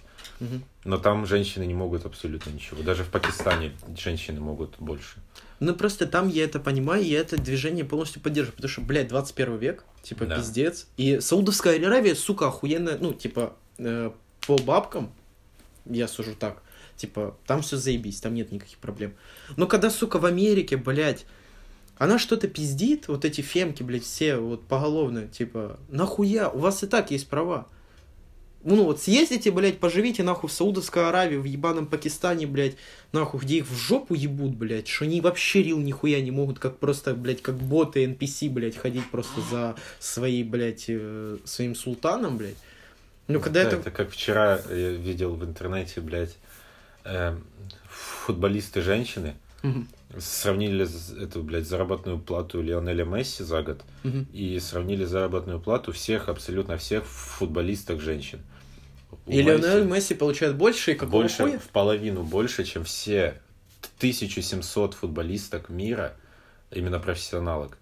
Но 0.83 0.97
там 0.97 1.25
женщины 1.25 1.65
не 1.65 1.73
могут 1.73 2.05
абсолютно 2.05 2.51
ничего. 2.51 2.83
Даже 2.83 3.03
в 3.03 3.09
Пакистане 3.09 3.71
женщины 3.97 4.39
могут 4.39 4.75
больше. 4.79 5.17
Ну 5.59 5.73
просто 5.73 6.05
там 6.05 6.27
я 6.27 6.43
это 6.43 6.59
понимаю, 6.59 7.03
и 7.03 7.07
я 7.07 7.19
это 7.19 7.37
движение 7.37 7.85
полностью 7.85 8.21
поддерживаю, 8.21 8.55
потому 8.57 8.69
что, 8.69 8.81
блядь, 8.81 9.07
21 9.07 9.57
век, 9.57 9.85
типа, 10.03 10.25
Да. 10.25 10.35
пиздец. 10.37 10.87
И 10.97 11.19
Саудовская 11.21 11.77
Аравия, 11.85 12.13
сука, 12.15 12.47
охуенная, 12.47 12.97
ну, 12.99 13.13
типа, 13.13 13.55
э, 13.77 14.11
по 14.45 14.57
бабкам, 14.57 15.11
я 15.85 16.07
сужу 16.07 16.35
так, 16.35 16.61
типа, 16.97 17.37
там 17.47 17.61
все 17.61 17.77
заебись, 17.77 18.19
там 18.19 18.33
нет 18.33 18.51
никаких 18.51 18.77
проблем. 18.79 19.13
Но 19.55 19.65
когда, 19.65 19.89
сука, 19.89 20.19
в 20.19 20.25
Америке, 20.25 20.77
блядь, 20.77 21.25
она 21.97 22.19
что-то 22.19 22.47
пиздит, 22.49 23.07
вот 23.07 23.23
эти 23.23 23.39
фемки, 23.41 23.81
блядь, 23.81 24.03
все 24.03 24.35
вот 24.35 24.67
поголовно, 24.67 25.27
типа, 25.27 25.79
нахуя, 25.87 26.49
у 26.49 26.59
вас 26.59 26.83
и 26.83 26.87
так 26.87 27.11
есть 27.11 27.29
права. 27.29 27.67
Ну 28.65 28.83
вот 28.83 28.99
съездите, 28.99 29.51
блядь, 29.51 29.77
поживите 29.79 30.23
нахуй 30.23 30.49
в 30.49 30.53
Саудовской 30.53 31.07
Аравии, 31.07 31.37
в 31.37 31.43
ебаном 31.43 31.85
Пакистане, 31.85 32.47
блядь, 32.47 32.75
нахуй, 33.11 33.39
где 33.39 33.57
их 33.57 33.67
в 33.67 33.75
жопу 33.77 34.15
ебут, 34.15 34.55
блядь, 34.55 34.87
что 34.87 35.05
они 35.05 35.21
вообще 35.21 35.61
рил 35.61 35.77
нихуя 35.77 36.19
не 36.19 36.31
могут, 36.31 36.57
как 36.57 36.79
просто, 36.79 37.13
блядь, 37.13 37.43
как 37.43 37.55
боты 37.55 38.03
NPC, 38.03 38.49
блядь, 38.49 38.75
ходить 38.75 39.07
просто 39.11 39.41
за 39.51 39.75
своей, 39.99 40.43
блядь, 40.43 40.85
э, 40.87 41.37
своим 41.45 41.75
султаном, 41.75 42.37
блядь. 42.37 42.57
Ну, 43.27 43.39
когда 43.39 43.61
Да, 43.61 43.67
это... 43.69 43.77
это 43.77 43.91
как 43.91 44.09
вчера 44.09 44.59
я 44.69 44.89
видел 44.89 45.35
в 45.35 45.45
интернете, 45.45 46.01
блядь, 46.01 46.35
э, 47.03 47.37
футболисты 47.87 48.81
женщины 48.81 49.35
Мгм, 49.61 49.87
сравнили 50.19 50.87
эту, 51.23 51.43
блядь, 51.43 51.67
заработную 51.67 52.19
плату 52.19 52.61
Лионеля 52.61 53.05
Месси 53.05 53.43
за 53.43 53.61
год 53.61 53.81
мгм. 54.03 54.27
и 54.33 54.59
сравнили 54.59 55.05
заработную 55.05 55.59
плату 55.59 55.91
всех, 55.91 56.29
абсолютно 56.29 56.77
всех 56.77 57.05
футболисток 57.05 58.01
женщин. 58.01 58.39
У 58.39 58.54
И 59.27 59.41
Лионель 59.41 59.85
Месси 59.85 60.13
получает 60.13 60.55
больше, 60.55 60.91
и 60.91 60.95
какого 60.95 61.21
больше, 61.21 61.43
хуя? 61.43 61.59
в 61.59 61.69
половину 61.69 62.23
больше, 62.23 62.63
чем 62.63 62.83
все 62.83 63.41
1700 63.97 64.93
футболисток 64.93 65.69
мира, 65.69 66.13
именно 66.71 66.99
профессионалок. 66.99 67.77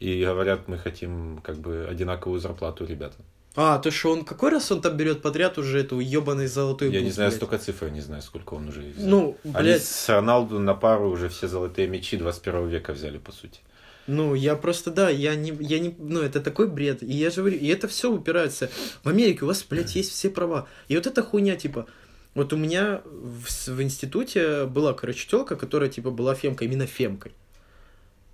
И 0.00 0.24
говорят, 0.24 0.66
мы 0.66 0.78
хотим 0.78 1.40
как 1.44 1.58
бы 1.58 1.86
одинаковую 1.88 2.40
зарплату 2.40 2.84
ребятам. 2.84 3.24
А, 3.54 3.78
то 3.78 3.90
что 3.90 4.12
он, 4.12 4.24
какой 4.24 4.50
раз 4.50 4.72
он 4.72 4.80
там 4.80 4.96
берет 4.96 5.20
подряд 5.20 5.58
уже 5.58 5.80
эту 5.80 6.00
ебаный 6.00 6.46
золотой 6.46 6.90
Я 6.90 7.00
не 7.00 7.06
бут, 7.06 7.14
знаю 7.14 7.30
блядь? 7.30 7.36
столько 7.36 7.58
цифр, 7.58 7.88
не 7.88 8.00
знаю, 8.00 8.22
сколько 8.22 8.54
он 8.54 8.68
уже 8.68 8.80
взял. 8.80 9.08
Ну, 9.08 9.36
Они 9.44 9.52
блядь, 9.64 9.84
с 9.84 10.08
Роналду 10.08 10.58
на 10.58 10.74
пару 10.74 11.10
уже 11.10 11.28
все 11.28 11.48
золотые 11.48 11.86
мячи 11.86 12.16
21 12.16 12.68
века 12.68 12.92
взяли, 12.94 13.18
по 13.18 13.30
сути. 13.30 13.60
Ну, 14.06 14.34
я 14.34 14.56
просто, 14.56 14.90
да, 14.90 15.10
я 15.10 15.34
не, 15.34 15.52
я 15.60 15.78
не, 15.78 15.94
ну, 15.98 16.20
это 16.20 16.40
такой 16.40 16.68
бред. 16.68 17.02
И 17.02 17.12
я 17.12 17.30
же 17.30 17.42
говорю, 17.42 17.58
и 17.58 17.66
это 17.68 17.88
все 17.88 18.10
упирается. 18.10 18.70
В 19.02 19.08
Америке 19.08 19.44
у 19.44 19.46
вас, 19.46 19.64
блядь, 19.68 19.94
есть 19.94 20.12
все 20.12 20.30
права. 20.30 20.68
И 20.88 20.96
вот 20.96 21.06
эта 21.06 21.22
хуйня, 21.22 21.56
типа, 21.56 21.86
вот 22.34 22.52
у 22.52 22.56
меня 22.56 23.02
в, 23.04 23.68
в 23.68 23.82
институте 23.82 24.66
была, 24.66 24.92
короче, 24.94 25.28
телка, 25.28 25.56
которая, 25.56 25.88
типа, 25.88 26.10
была 26.10 26.34
фемкой, 26.34 26.66
именно 26.66 26.86
фемкой. 26.86 27.32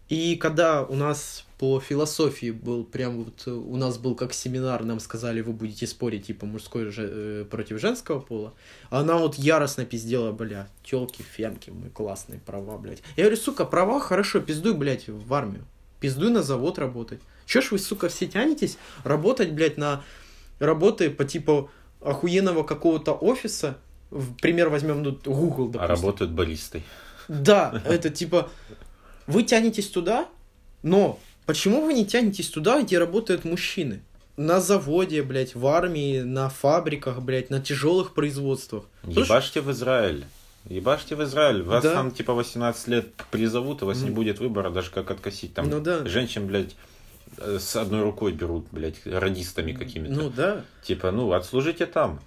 И 0.09 0.37
когда 0.37 0.85
у 0.85 0.95
нас 0.95 1.45
по 1.59 1.81
философии 1.81 2.51
был 2.51 2.85
прям 2.85 3.25
вот, 3.25 3.47
у 3.47 3.77
нас 3.77 3.99
был 3.99 4.15
как 4.15 4.33
семинар, 4.33 4.85
нам 4.85 5.01
сказали, 5.01 5.41
вы 5.41 5.53
будете 5.53 5.87
спорить, 5.87 6.27
типа, 6.27 6.47
мужской 6.47 6.91
же, 6.91 7.11
э, 7.11 7.45
против 7.51 7.81
женского 7.81 8.21
пола, 8.21 8.55
она 8.91 9.19
вот 9.19 9.35
яростно 9.35 9.85
пиздела, 9.85 10.33
бля, 10.33 10.69
телки, 10.85 11.23
фемки, 11.23 11.71
мы 11.71 11.91
классные 11.91 12.41
права, 12.41 12.79
блядь. 12.79 13.03
Я 13.17 13.25
говорю, 13.25 13.37
сука, 13.37 13.65
права, 13.65 14.01
хорошо, 14.01 14.41
пиздуй, 14.41 14.75
блядь, 14.75 15.09
в 15.09 15.35
армию. 15.35 15.65
Пиздуй 16.01 16.31
на 16.31 16.43
завод 16.43 16.79
работать. 16.79 17.21
Чё 17.45 17.61
ж 17.61 17.73
вы, 17.73 17.79
сука, 17.79 18.09
все 18.09 18.27
тянетесь 18.27 18.79
работать, 19.05 19.53
блядь, 19.53 19.77
на 19.79 20.05
работы 20.61 21.11
по 21.11 21.25
типу 21.25 21.71
охуенного 22.01 22.63
какого-то 22.63 23.13
офиса, 23.13 23.79
в 24.11 24.35
пример 24.37 24.69
возьмем, 24.69 25.03
ну, 25.03 25.13
Google, 25.25 25.69
допустим. 25.69 25.83
А 25.83 25.87
работают 25.87 26.31
баристой. 26.31 26.85
Да, 27.27 27.83
это 27.85 28.09
типа, 28.11 28.49
вы 29.29 29.43
тянетесь 29.45 29.89
туда, 29.89 30.27
но 30.83 31.19
почему 31.47 31.83
вы 31.83 31.93
не 31.95 32.05
тянетесь 32.05 32.49
туда, 32.49 32.83
где 32.83 32.99
работают 32.99 33.45
мужчины? 33.45 34.03
На 34.37 34.61
заводе, 34.61 35.23
блядь, 35.23 35.55
в 35.55 35.67
армии, 35.67 36.21
на 36.21 36.49
фабриках, 36.49 37.21
блядь, 37.23 37.51
на 37.51 37.61
тяжелых 37.61 38.15
производствах. 38.15 38.85
Ебашьте 39.05 39.61
в 39.61 39.71
Израиль. 39.73 40.25
Ебашьте 40.69 41.17
в 41.17 41.23
Израиль. 41.25 41.63
Вас 41.63 41.83
Да. 41.83 41.95
там 41.95 42.11
типа 42.11 42.35
18 42.35 42.89
лет 42.89 43.07
призовут, 43.31 43.83
у 43.83 43.87
вас 43.87 43.99
не 43.99 44.07
Мгм. 44.07 44.15
будет 44.15 44.39
выбора 44.39 44.71
даже 44.71 44.91
как 44.91 45.11
откосить. 45.11 45.55
Там 45.55 45.69
Ну 45.69 45.81
да. 45.81 46.05
женщин, 46.07 46.47
блядь, 46.47 46.77
э, 47.39 47.59
с 47.61 47.75
одной 47.77 48.03
рукой 48.03 48.33
берут, 48.33 48.67
блядь, 48.71 49.05
радистами 49.07 49.73
какими-то. 49.73 50.15
Ну 50.15 50.31
да. 50.31 50.63
Типа, 50.85 51.11
ну, 51.11 51.33
отслужите 51.33 51.87
там. 51.87 52.21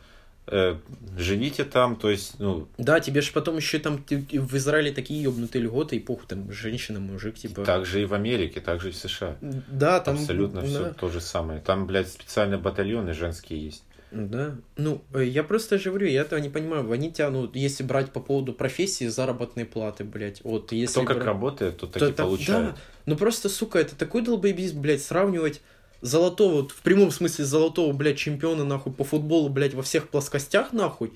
Э, 0.47 0.75
живите 1.17 1.63
там, 1.63 1.95
то 1.95 2.09
есть, 2.09 2.39
ну, 2.39 2.67
Да, 2.77 2.99
тебе 2.99 3.21
же 3.21 3.31
потом 3.31 3.57
еще 3.57 3.79
там 3.79 4.03
ты- 4.03 4.25
в 4.31 4.55
Израиле 4.55 4.91
такие 4.91 5.21
ебнутые 5.21 5.63
льготы, 5.63 5.95
и 5.95 5.99
похуй, 5.99 6.25
там 6.27 6.51
женщина, 6.51 6.99
мужик, 6.99 7.35
типа. 7.35 7.63
так 7.63 7.85
же 7.85 8.01
и 8.01 8.05
в 8.05 8.13
Америке, 8.13 8.59
так 8.61 8.81
же 8.81 8.89
и 8.89 8.91
в 8.91 8.95
США. 8.97 9.37
Да, 9.41 9.99
там. 9.99 10.15
Абсолютно 10.15 10.61
да. 10.61 10.67
все 10.67 10.93
то 10.93 11.09
же 11.09 11.21
самое. 11.21 11.59
Там, 11.61 11.85
блядь, 11.87 12.09
специальные 12.09 12.57
батальоны 12.59 13.13
женские 13.13 13.65
есть. 13.65 13.83
Да. 14.11 14.57
Ну, 14.75 15.01
э, 15.13 15.23
я 15.23 15.41
просто 15.41 15.77
же 15.79 15.89
говорю, 15.89 16.07
я 16.07 16.21
этого 16.21 16.37
не 16.39 16.49
понимаю. 16.49 16.91
Они 16.91 17.11
тянут, 17.13 17.55
если 17.55 17.83
брать 17.83 18.11
по 18.11 18.19
поводу 18.19 18.51
профессии, 18.51 19.07
заработной 19.07 19.63
платы, 19.63 20.03
блядь. 20.03 20.41
Вот 20.43 20.73
если 20.73 20.95
Кто 20.99 21.05
как 21.05 21.17
бра- 21.17 21.25
работает, 21.27 21.77
тот 21.77 21.93
так 21.93 21.99
то 22.01 22.07
и 22.07 22.11
это- 22.11 22.23
получает. 22.23 22.65
Да, 22.75 22.77
ну 23.05 23.15
просто, 23.15 23.47
сука, 23.47 23.79
это 23.79 23.95
такой 23.95 24.21
долбоебизм, 24.21 24.81
блядь, 24.81 25.01
сравнивать 25.01 25.61
золотого, 26.01 26.61
вот 26.61 26.71
в 26.71 26.81
прямом 26.81 27.11
смысле 27.11 27.45
золотого, 27.45 27.93
блядь, 27.93 28.17
чемпиона, 28.17 28.63
нахуй, 28.63 28.91
по 28.93 29.03
футболу, 29.03 29.49
блядь, 29.49 29.73
во 29.73 29.83
всех 29.83 30.09
плоскостях, 30.09 30.73
нахуй, 30.73 31.13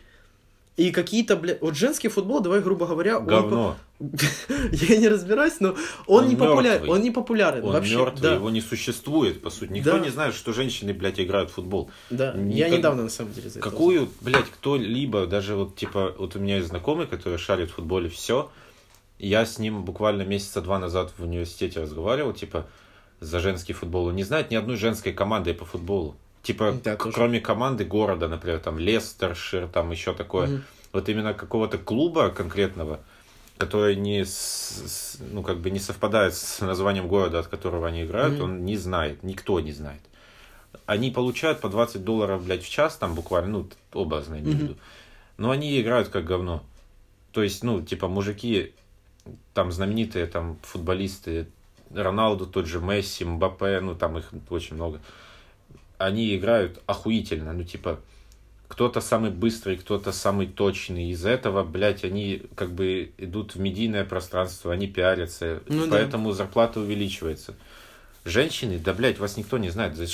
И 0.78 0.92
какие-то, 0.92 1.38
блядь, 1.38 1.62
вот 1.62 1.76
женский 1.78 2.10
футбол, 2.10 2.42
давай, 2.42 2.60
грубо 2.62 2.86
говоря, 2.86 3.18
он 3.20 3.26
Говно. 3.26 3.78
я 4.72 4.98
не 4.98 5.08
разбираюсь, 5.08 5.60
но 5.62 5.70
он, 6.06 6.26
Он 6.26 6.30
не 6.30 6.36
популярен, 6.36 6.90
он 6.90 7.02
не 7.02 7.12
популярен 7.12 7.64
Он 7.64 7.72
вообще. 7.74 7.96
мертвый, 7.96 8.22
да, 8.22 8.34
его 8.36 8.50
не 8.50 8.60
существует, 8.62 9.42
по 9.42 9.50
сути. 9.50 9.72
Никто 9.72 9.94
Да. 9.94 10.00
не 10.00 10.10
знает, 10.10 10.36
что 10.36 10.52
женщины, 10.52 10.94
блядь, 10.94 11.20
играют 11.20 11.50
в 11.50 11.54
футбол. 11.54 11.90
да. 12.10 12.34
Я 12.34 12.68
никак- 12.68 12.72
недавно 12.80 13.04
на 13.04 13.10
самом 13.10 13.32
деле 13.32 13.50
за 13.50 13.60
это 13.60 13.68
узнал. 13.70 13.72
Какую, 13.72 14.10
блядь, 14.22 14.50
кто-либо, 14.52 15.28
даже 15.28 15.56
вот, 15.56 15.76
типа, 15.78 16.14
вот 16.18 16.36
у 16.36 16.40
меня 16.40 16.58
есть 16.58 16.68
знакомый, 16.68 17.08
который 17.08 17.38
шарит 17.38 17.72
в 17.72 17.76
футболе, 17.76 18.10
все. 18.10 18.52
Я 19.18 19.46
с 19.46 19.60
ним 19.60 19.84
буквально 19.86 20.24
месяца 20.24 20.60
два 20.62 20.78
назад 20.78 21.14
в 21.18 21.24
университете 21.24 21.80
разговаривал, 21.80 22.34
типа, 22.34 22.68
за 23.20 23.40
женский 23.40 23.74
футбол. 23.74 24.08
Он 24.08 24.16
не 24.16 24.24
знает 24.24 24.52
ни 24.52 24.56
одной 24.56 24.76
женской 24.76 25.14
команды 25.14 25.54
по 25.54 25.66
футболу. 25.66 26.16
Типа, 26.44 26.78
Да, 26.84 26.96
тоже. 26.96 27.12
кроме 27.16 27.40
команды 27.40 27.86
города, 27.86 28.28
например, 28.28 28.60
там, 28.60 28.78
Лестершир, 28.78 29.68
там 29.68 29.92
еще 29.92 30.14
такое. 30.14 30.48
Мгм. 30.48 30.64
Вот 30.94 31.10
именно 31.10 31.34
какого-то 31.34 31.78
клуба 31.78 32.30
конкретного, 32.30 33.00
который 33.58 33.96
не, 33.96 34.26
с- 34.26 35.18
ну, 35.32 35.42
как 35.44 35.58
бы 35.60 35.72
не 35.72 35.80
совпадает 35.80 36.36
с 36.36 36.62
названием 36.62 37.08
города, 37.08 37.40
от 37.40 37.48
которого 37.48 37.88
они 37.88 38.04
играют, 38.04 38.36
Мгм. 38.36 38.44
он 38.44 38.66
не 38.66 38.78
знает, 38.78 39.24
никто 39.24 39.60
не 39.60 39.72
знает. 39.72 40.02
Они 40.86 41.10
получают 41.10 41.62
по 41.62 41.70
20 41.70 42.04
долларов, 42.04 42.44
блядь, 42.46 42.64
в 42.64 42.70
час, 42.70 42.96
там 42.98 43.16
буквально, 43.16 43.50
ну, 43.60 43.70
в 43.94 43.98
Мгм. 44.52 44.58
виду. 44.60 44.78
Но 45.38 45.50
они 45.52 45.82
играют 45.82 46.10
как 46.10 46.26
говно. 46.26 46.64
То 47.32 47.42
есть, 47.44 47.64
ну, 47.64 47.82
типа, 47.82 48.08
мужики, 48.08 48.74
там, 49.54 49.72
знаменитые, 49.72 50.28
там, 50.28 50.58
футболисты, 50.62 51.48
Роналду, 51.96 52.46
тот 52.46 52.66
же 52.68 52.80
Месси, 52.80 53.26
Мбаппе, 53.26 53.80
ну, 53.80 53.96
там 53.96 54.18
их 54.18 54.30
очень 54.50 54.76
много. 54.76 55.00
Они 55.98 56.36
играют 56.36 56.82
охуительно, 56.86 57.54
ну, 57.54 57.64
типа, 57.64 58.00
кто-то 58.68 59.00
самый 59.00 59.32
быстрый, 59.32 59.78
кто-то 59.78 60.12
самый 60.12 60.48
точный. 60.48 61.10
Из 61.12 61.26
этого, 61.26 61.64
блядь, 61.64 62.04
они 62.04 62.44
как 62.56 62.72
бы 62.72 63.12
идут 63.18 63.56
в 63.56 63.60
медийное 63.60 64.06
пространство, 64.06 64.74
они 64.74 64.88
пиарятся, 64.88 65.62
Ну 65.68 65.86
да. 65.86 65.92
поэтому 65.92 66.32
зарплата 66.32 66.80
увеличивается. 66.80 67.56
Женщины, 68.26 68.80
да, 68.80 68.94
блядь, 68.94 69.20
вас 69.20 69.38
никто 69.38 69.58
не 69.60 69.70
знает, 69.70 69.96
за, 69.96 70.08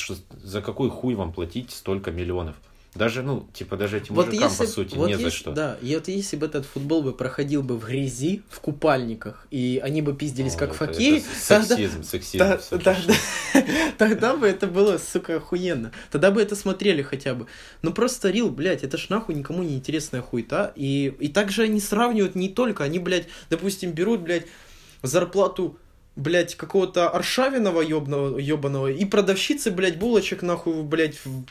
за 0.44 0.62
какой 0.62 0.90
хуй 0.90 1.16
вам 1.16 1.32
платить 1.32 1.72
столько 1.72 2.12
миллионов. 2.12 2.56
Даже, 2.94 3.24
ну, 3.24 3.48
типа, 3.54 3.78
даже 3.78 3.98
этим 4.00 4.16
мужикам, 4.16 4.54
по 4.54 4.68
сути, 4.68 4.96
вот 4.96 5.08
не 5.08 5.16
за 5.16 5.22
если- 5.22 5.38
что. 5.38 5.52
Да, 5.54 5.78
и 5.82 5.96
вот 5.96 6.10
если 6.10 6.36
бы 6.36 6.46
этот 6.46 6.66
футбол 6.66 7.02
бы 7.02 7.14
проходил 7.14 7.64
бы 7.64 7.78
в 7.78 7.86
грязи, 7.86 8.42
в 8.50 8.60
купальниках, 8.60 9.48
и 9.50 9.80
они 9.82 10.02
бы 10.02 10.14
пиздились 10.14 10.56
О, 10.56 10.58
как 10.58 10.70
это- 10.72 10.78
хоккее, 10.78 11.20
это 11.20 11.28
тогда, 11.48 11.68
сексизм, 11.78 12.04
сексизм. 12.04 12.40
Та- 12.40 12.58
тогда, 12.58 12.98
тогда 13.98 14.36
бы 14.36 14.46
это 14.46 14.68
было, 14.68 14.98
сука, 14.98 15.38
охуенно. 15.38 15.94
Тогда 16.12 16.32
бы 16.32 16.42
это 16.42 16.56
смотрели 16.58 17.02
хотя 17.02 17.34
бы. 17.34 17.48
Ну 17.82 17.94
просто 17.94 18.30
Рил, 18.30 18.50
блядь, 18.50 18.84
это 18.84 18.98
ж 18.98 19.08
нахуй 19.08 19.36
никому 19.36 19.64
не 19.64 19.76
интересная 19.76 20.22
хуйта. 20.22 20.74
И, 20.76 21.16
и 21.20 21.30
также 21.30 21.64
они 21.64 21.80
сравнивают 21.80 22.36
не 22.36 22.50
только, 22.50 22.84
они, 22.84 23.00
блядь, 23.00 23.28
допустим, 23.50 23.94
берут, 23.94 24.20
блядь, 24.20 24.48
зарплату 25.02 25.78
блядь, 26.18 26.56
какого-то 26.56 27.10
Аршавинова 27.10 27.82
ёбного, 27.82 28.38
ёбаного 28.38 28.88
и 28.92 29.06
продавщицы, 29.06 29.72
блядь, 29.72 29.98
булочек, 29.98 30.42
нахуй, 30.42 30.84
блядь, 30.84 31.16
в 31.24 31.44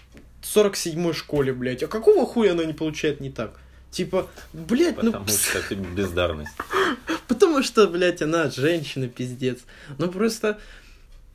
47-й 0.42 1.14
школе, 1.14 1.52
блядь. 1.52 1.82
А 1.82 1.88
какого 1.88 2.26
хуя 2.26 2.52
она 2.52 2.64
не 2.64 2.72
получает 2.72 3.20
не 3.20 3.30
так? 3.30 3.58
Типа, 3.90 4.28
блядь, 4.52 5.02
ну... 5.02 5.12
Потому 5.12 5.28
что 5.28 5.58
это 5.58 5.74
бездарность. 5.74 6.52
Потому 7.28 7.62
что, 7.62 7.88
блядь, 7.88 8.22
она 8.22 8.48
женщина, 8.48 9.08
пиздец. 9.08 9.58
Ну 9.98 10.08
просто, 10.08 10.60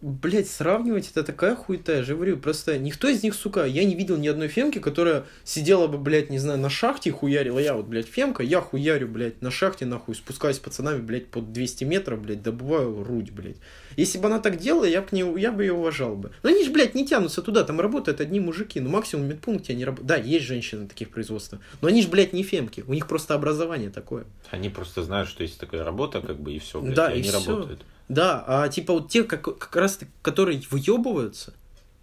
блядь, 0.05 0.47
сравнивать 0.47 1.09
это 1.09 1.23
такая 1.23 1.55
хуета, 1.55 1.93
я 1.97 2.03
же 2.03 2.13
говорю, 2.15 2.37
просто 2.37 2.77
никто 2.77 3.07
из 3.07 3.23
них, 3.23 3.33
сука, 3.33 3.65
я 3.65 3.83
не 3.83 3.95
видел 3.95 4.17
ни 4.17 4.27
одной 4.27 4.47
фемки, 4.49 4.77
которая 4.77 5.25
сидела 5.43 5.87
бы, 5.87 5.97
блядь, 5.97 6.29
не 6.29 6.37
знаю, 6.37 6.59
на 6.59 6.69
шахте 6.69 7.09
и 7.09 7.11
хуярила. 7.11 7.57
Я 7.57 7.73
вот, 7.73 7.87
блядь, 7.87 8.05
фемка, 8.07 8.43
я 8.43 8.61
хуярю, 8.61 9.07
блядь, 9.07 9.41
на 9.41 9.49
шахте, 9.49 9.85
нахуй, 9.85 10.13
спускаюсь 10.13 10.57
с 10.57 10.59
пацанами, 10.59 11.01
блядь, 11.01 11.27
под 11.27 11.51
200 11.51 11.85
метров, 11.85 12.21
блядь, 12.21 12.43
добываю 12.43 13.03
рудь, 13.03 13.31
блядь. 13.31 13.57
Если 13.97 14.19
бы 14.19 14.27
она 14.27 14.39
так 14.39 14.57
делала, 14.57 14.85
я 14.85 15.01
бы, 15.01 15.07
не, 15.11 15.41
я 15.41 15.51
бы 15.51 15.63
ее 15.63 15.73
уважал 15.73 16.15
бы. 16.15 16.31
Но 16.43 16.49
они 16.49 16.63
же, 16.63 16.71
блядь, 16.71 16.93
не 16.93 17.07
тянутся 17.07 17.41
туда, 17.41 17.63
там 17.63 17.81
работают 17.81 18.21
одни 18.21 18.39
мужики, 18.39 18.79
ну 18.79 18.89
максимум 18.89 19.27
медпункте 19.27 19.73
они 19.73 19.85
работают. 19.85 20.07
Да, 20.07 20.17
есть 20.17 20.45
женщины 20.45 20.81
на 20.83 20.87
таких 20.87 21.09
производствах, 21.09 21.61
но 21.81 21.87
они 21.87 22.03
же, 22.03 22.09
блядь, 22.09 22.31
не 22.31 22.43
фемки, 22.43 22.83
у 22.87 22.93
них 22.93 23.07
просто 23.07 23.33
образование 23.33 23.89
такое. 23.89 24.25
Они 24.51 24.69
просто 24.69 25.01
знают, 25.01 25.29
что 25.29 25.41
есть 25.41 25.59
такая 25.59 25.83
работа, 25.83 26.21
как 26.21 26.39
бы, 26.39 26.53
и 26.53 26.59
все, 26.59 26.79
блядь, 26.79 26.93
Да, 26.95 27.11
и 27.11 27.15
и 27.15 27.19
они 27.21 27.29
всё. 27.29 27.55
работают. 27.55 27.85
Да, 28.07 28.43
а 28.47 28.69
типа 28.69 28.93
вот 28.93 29.09
те, 29.09 29.23
как, 29.23 29.41
как 29.43 29.75
раз 29.75 29.99
которые 30.21 30.61
выебываются, 30.69 31.53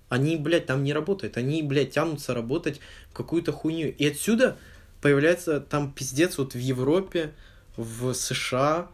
они, 0.09 0.37
блядь, 0.37 0.67
там 0.67 0.85
не 0.85 0.93
работают. 0.93 1.37
Они, 1.37 1.63
блядь, 1.63 1.93
тянутся 1.93 2.35
работать 2.35 2.81
в 3.11 3.15
какую-то 3.15 3.53
хуйню. 3.53 3.95
И 3.97 4.07
отсюда 4.07 4.59
появляется 5.01 5.61
там 5.61 5.91
пиздец 5.93 6.37
вот 6.37 6.55
в 6.55 6.59
Европе, 6.59 7.33
в 7.77 8.13
США, 8.13 8.89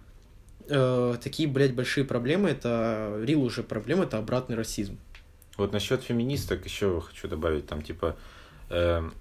э, 0.68 1.16
такие, 1.20 1.48
блядь, 1.48 1.74
большие 1.74 2.04
проблемы. 2.04 2.50
Это, 2.50 3.20
рил 3.24 3.42
уже 3.42 3.64
проблема, 3.64 4.04
это 4.04 4.18
обратный 4.18 4.54
расизм. 4.54 4.98
Вот 5.56 5.72
насчет 5.72 6.04
феминисток 6.04 6.64
еще 6.64 7.00
хочу 7.00 7.26
добавить, 7.26 7.66
там, 7.66 7.82
типа, 7.82 8.16
эм, 8.70 9.12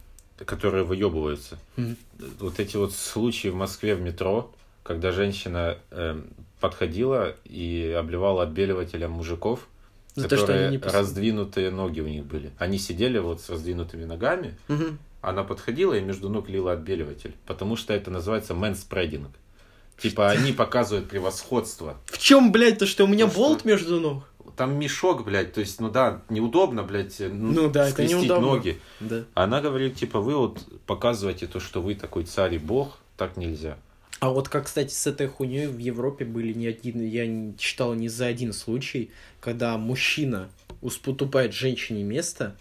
которые 0.46 0.84
выебываются. 0.84 1.58
Мгм. 1.78 1.98
Вот 2.40 2.60
эти 2.60 2.78
вот 2.78 2.94
случаи 2.94 3.48
в 3.48 3.56
Москве 3.56 3.96
в 3.96 4.02
метро, 4.02 4.54
когда 4.84 5.12
женщина 5.12 5.80
эм, 5.90 6.28
подходила 6.60 7.36
и 7.46 7.96
обливала 7.98 8.44
отбеливателем 8.44 9.12
мужиков, 9.12 9.68
За 10.16 10.28
то, 10.28 10.36
что 10.38 10.46
которые 10.48 10.68
они 10.68 10.78
не 10.78 10.82
пос- 10.82 10.92
раздвинутые 10.92 11.70
ноги 11.72 12.02
у 12.02 12.08
них 12.08 12.26
были. 12.26 12.52
Они 12.58 12.78
сидели 12.80 13.20
вот 13.20 13.42
с 13.42 13.50
раздвинутыми 13.50 14.06
ногами, 14.06 14.58
Мгм. 14.68 14.98
она 15.22 15.44
подходила 15.44 15.94
и 15.94 16.02
между 16.02 16.30
ног 16.30 16.50
лила 16.50 16.74
отбеливатель, 16.74 17.36
потому 17.46 17.76
что 17.76 17.94
это 17.94 18.10
называется 18.12 18.54
мэнспрединг. 18.54 19.30
Типа 19.98 20.30
они 20.30 20.52
показывают 20.52 21.10
превосходство. 21.10 21.98
В 22.06 22.18
чем, 22.20 22.52
блядь, 22.52 22.78
то, 22.80 22.86
что 22.86 23.04
у 23.06 23.08
меня 23.08 23.26
Ну 23.26 23.32
что? 23.32 23.40
болт 23.40 23.66
между 23.66 24.00
ног? 24.00 24.24
Там 24.56 24.80
мешок, 24.80 25.24
блядь, 25.24 25.54
то 25.54 25.60
есть, 25.60 25.80
ну 25.80 25.90
да, 25.92 26.22
неудобно, 26.30 26.82
блядь, 26.84 27.20
ну, 27.20 27.52
Ну 27.52 27.70
да, 27.70 27.90
это 27.90 28.06
неудобно. 28.06 28.48
ноги. 28.48 28.80
Да. 29.00 29.24
Она 29.36 29.62
говорит, 29.62 29.96
типа, 29.96 30.20
вы 30.20 30.36
вот 30.36 30.60
показываете 30.88 31.46
то, 31.46 31.60
что 31.60 31.82
вы 31.82 31.94
такой 31.94 32.24
царь 32.24 32.56
и 32.56 32.58
бог, 32.58 32.98
так 33.18 33.38
нельзя. 33.38 33.78
А 34.20 34.30
вот 34.30 34.50
как, 34.50 34.66
кстати, 34.66 34.94
с 34.94 35.06
этой 35.06 35.28
хуйней 35.28 35.68
в 35.68 35.78
Европе 35.78 36.26
были 36.26 36.54
не 36.54 36.68
один, 36.68 37.02
я 37.02 37.28
не 37.28 37.56
читал 37.58 37.94
ни 37.94 38.08
за 38.08 38.26
один 38.26 38.52
случай, 38.54 39.12
когда 39.40 39.78
мужчина 39.78 40.50
уступает 40.82 41.54
женщине 41.54 42.04
место, 42.04 42.56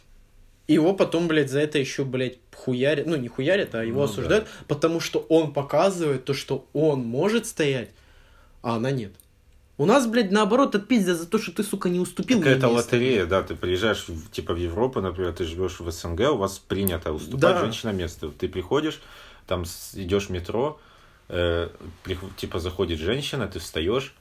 и 0.67 0.75
его 0.75 0.95
потом, 0.95 1.29
блядь, 1.29 1.51
за 1.51 1.61
это 1.61 1.79
еще, 1.79 2.05
блядь, 2.05 2.39
хуярят, 2.55 3.07
ну 3.07 3.17
не 3.17 3.29
хуярят, 3.29 3.75
а 3.75 3.85
его 3.85 4.01
Ну 4.01 4.05
осуждают, 4.05 4.49
потому 4.69 5.01
что 5.01 5.21
он 5.29 5.53
показывает 5.53 6.25
то, 6.25 6.35
что 6.35 6.67
он 6.73 7.01
может 7.01 7.47
стоять, 7.47 7.91
а 8.63 8.77
она 8.77 8.91
нет. 8.91 9.13
У 9.79 9.85
нас, 9.85 10.07
блядь, 10.07 10.31
наоборот, 10.33 10.75
отпиздят 10.75 11.19
за 11.19 11.27
то, 11.27 11.39
что 11.39 11.53
ты, 11.53 11.63
сука, 11.63 11.89
не 11.91 12.01
уступил 12.01 12.39
Какая-то 12.39 12.69
место. 12.69 12.95
лотерея, 12.95 13.27
да, 13.27 13.43
ты 13.43 13.55
приезжаешь, 13.55 14.07
типа, 14.33 14.55
в 14.55 14.57
Европу, 14.57 15.01
например, 15.03 15.33
ты 15.35 15.45
живешь 15.45 15.81
в 15.81 15.91
СНГ, 15.91 16.33
у 16.33 16.37
вас 16.37 16.59
принято 16.59 17.13
уступать 17.13 17.41
Да. 17.41 17.61
женщинам 17.61 17.97
место. 17.99 18.31
Ты 18.31 18.49
приходишь, 18.49 19.01
там 19.47 19.65
идешь 19.93 20.27
в 20.27 20.31
метро, 20.31 20.81
э, 21.29 21.69
типа, 22.37 22.59
заходит 22.59 22.99
женщина, 22.99 23.47
ты 23.47 23.59
встаешь 23.59 24.15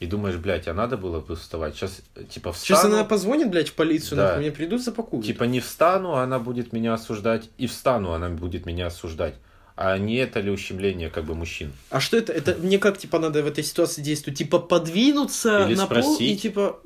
и 0.00 0.06
думаешь, 0.06 0.36
блядь, 0.36 0.68
а 0.68 0.74
надо 0.74 0.96
было 0.96 1.20
бы 1.20 1.36
вставать? 1.36 1.76
Сейчас, 1.76 2.02
типа, 2.30 2.52
встану, 2.52 2.66
Сейчас 2.80 2.84
она 2.84 3.04
позвонит, 3.04 3.50
блядь, 3.50 3.68
в 3.68 3.74
полицию, 3.74 4.16
Да. 4.16 4.22
нахуй, 4.28 4.40
мне 4.40 4.50
придут, 4.52 4.82
запакуют. 4.82 5.24
типа, 5.24 5.44
не 5.44 5.60
встану, 5.60 6.14
она 6.14 6.38
будет 6.38 6.72
меня 6.72 6.94
осуждать, 6.94 7.48
и 7.58 7.66
встану, 7.66 8.12
она 8.12 8.28
будет 8.28 8.66
меня 8.66 8.86
осуждать. 8.88 9.34
А 9.76 9.98
не 9.98 10.14
это 10.16 10.38
ли 10.40 10.50
ущемление, 10.52 11.10
как 11.10 11.24
бы, 11.24 11.34
мужчин? 11.34 11.72
А 11.90 11.98
что 12.00 12.16
это? 12.16 12.32
Это 12.32 12.54
мне 12.54 12.78
как, 12.78 12.96
типа, 12.98 13.18
надо 13.18 13.42
в 13.42 13.46
этой 13.46 13.64
ситуации 13.64 14.02
действовать? 14.02 14.38
Типа, 14.38 14.60
подвинуться 14.60 15.66
Или 15.66 15.74
на 15.74 15.86
пол 15.86 15.96
и, 15.98 16.02
спросить. 16.02 16.42
типа, 16.42 16.78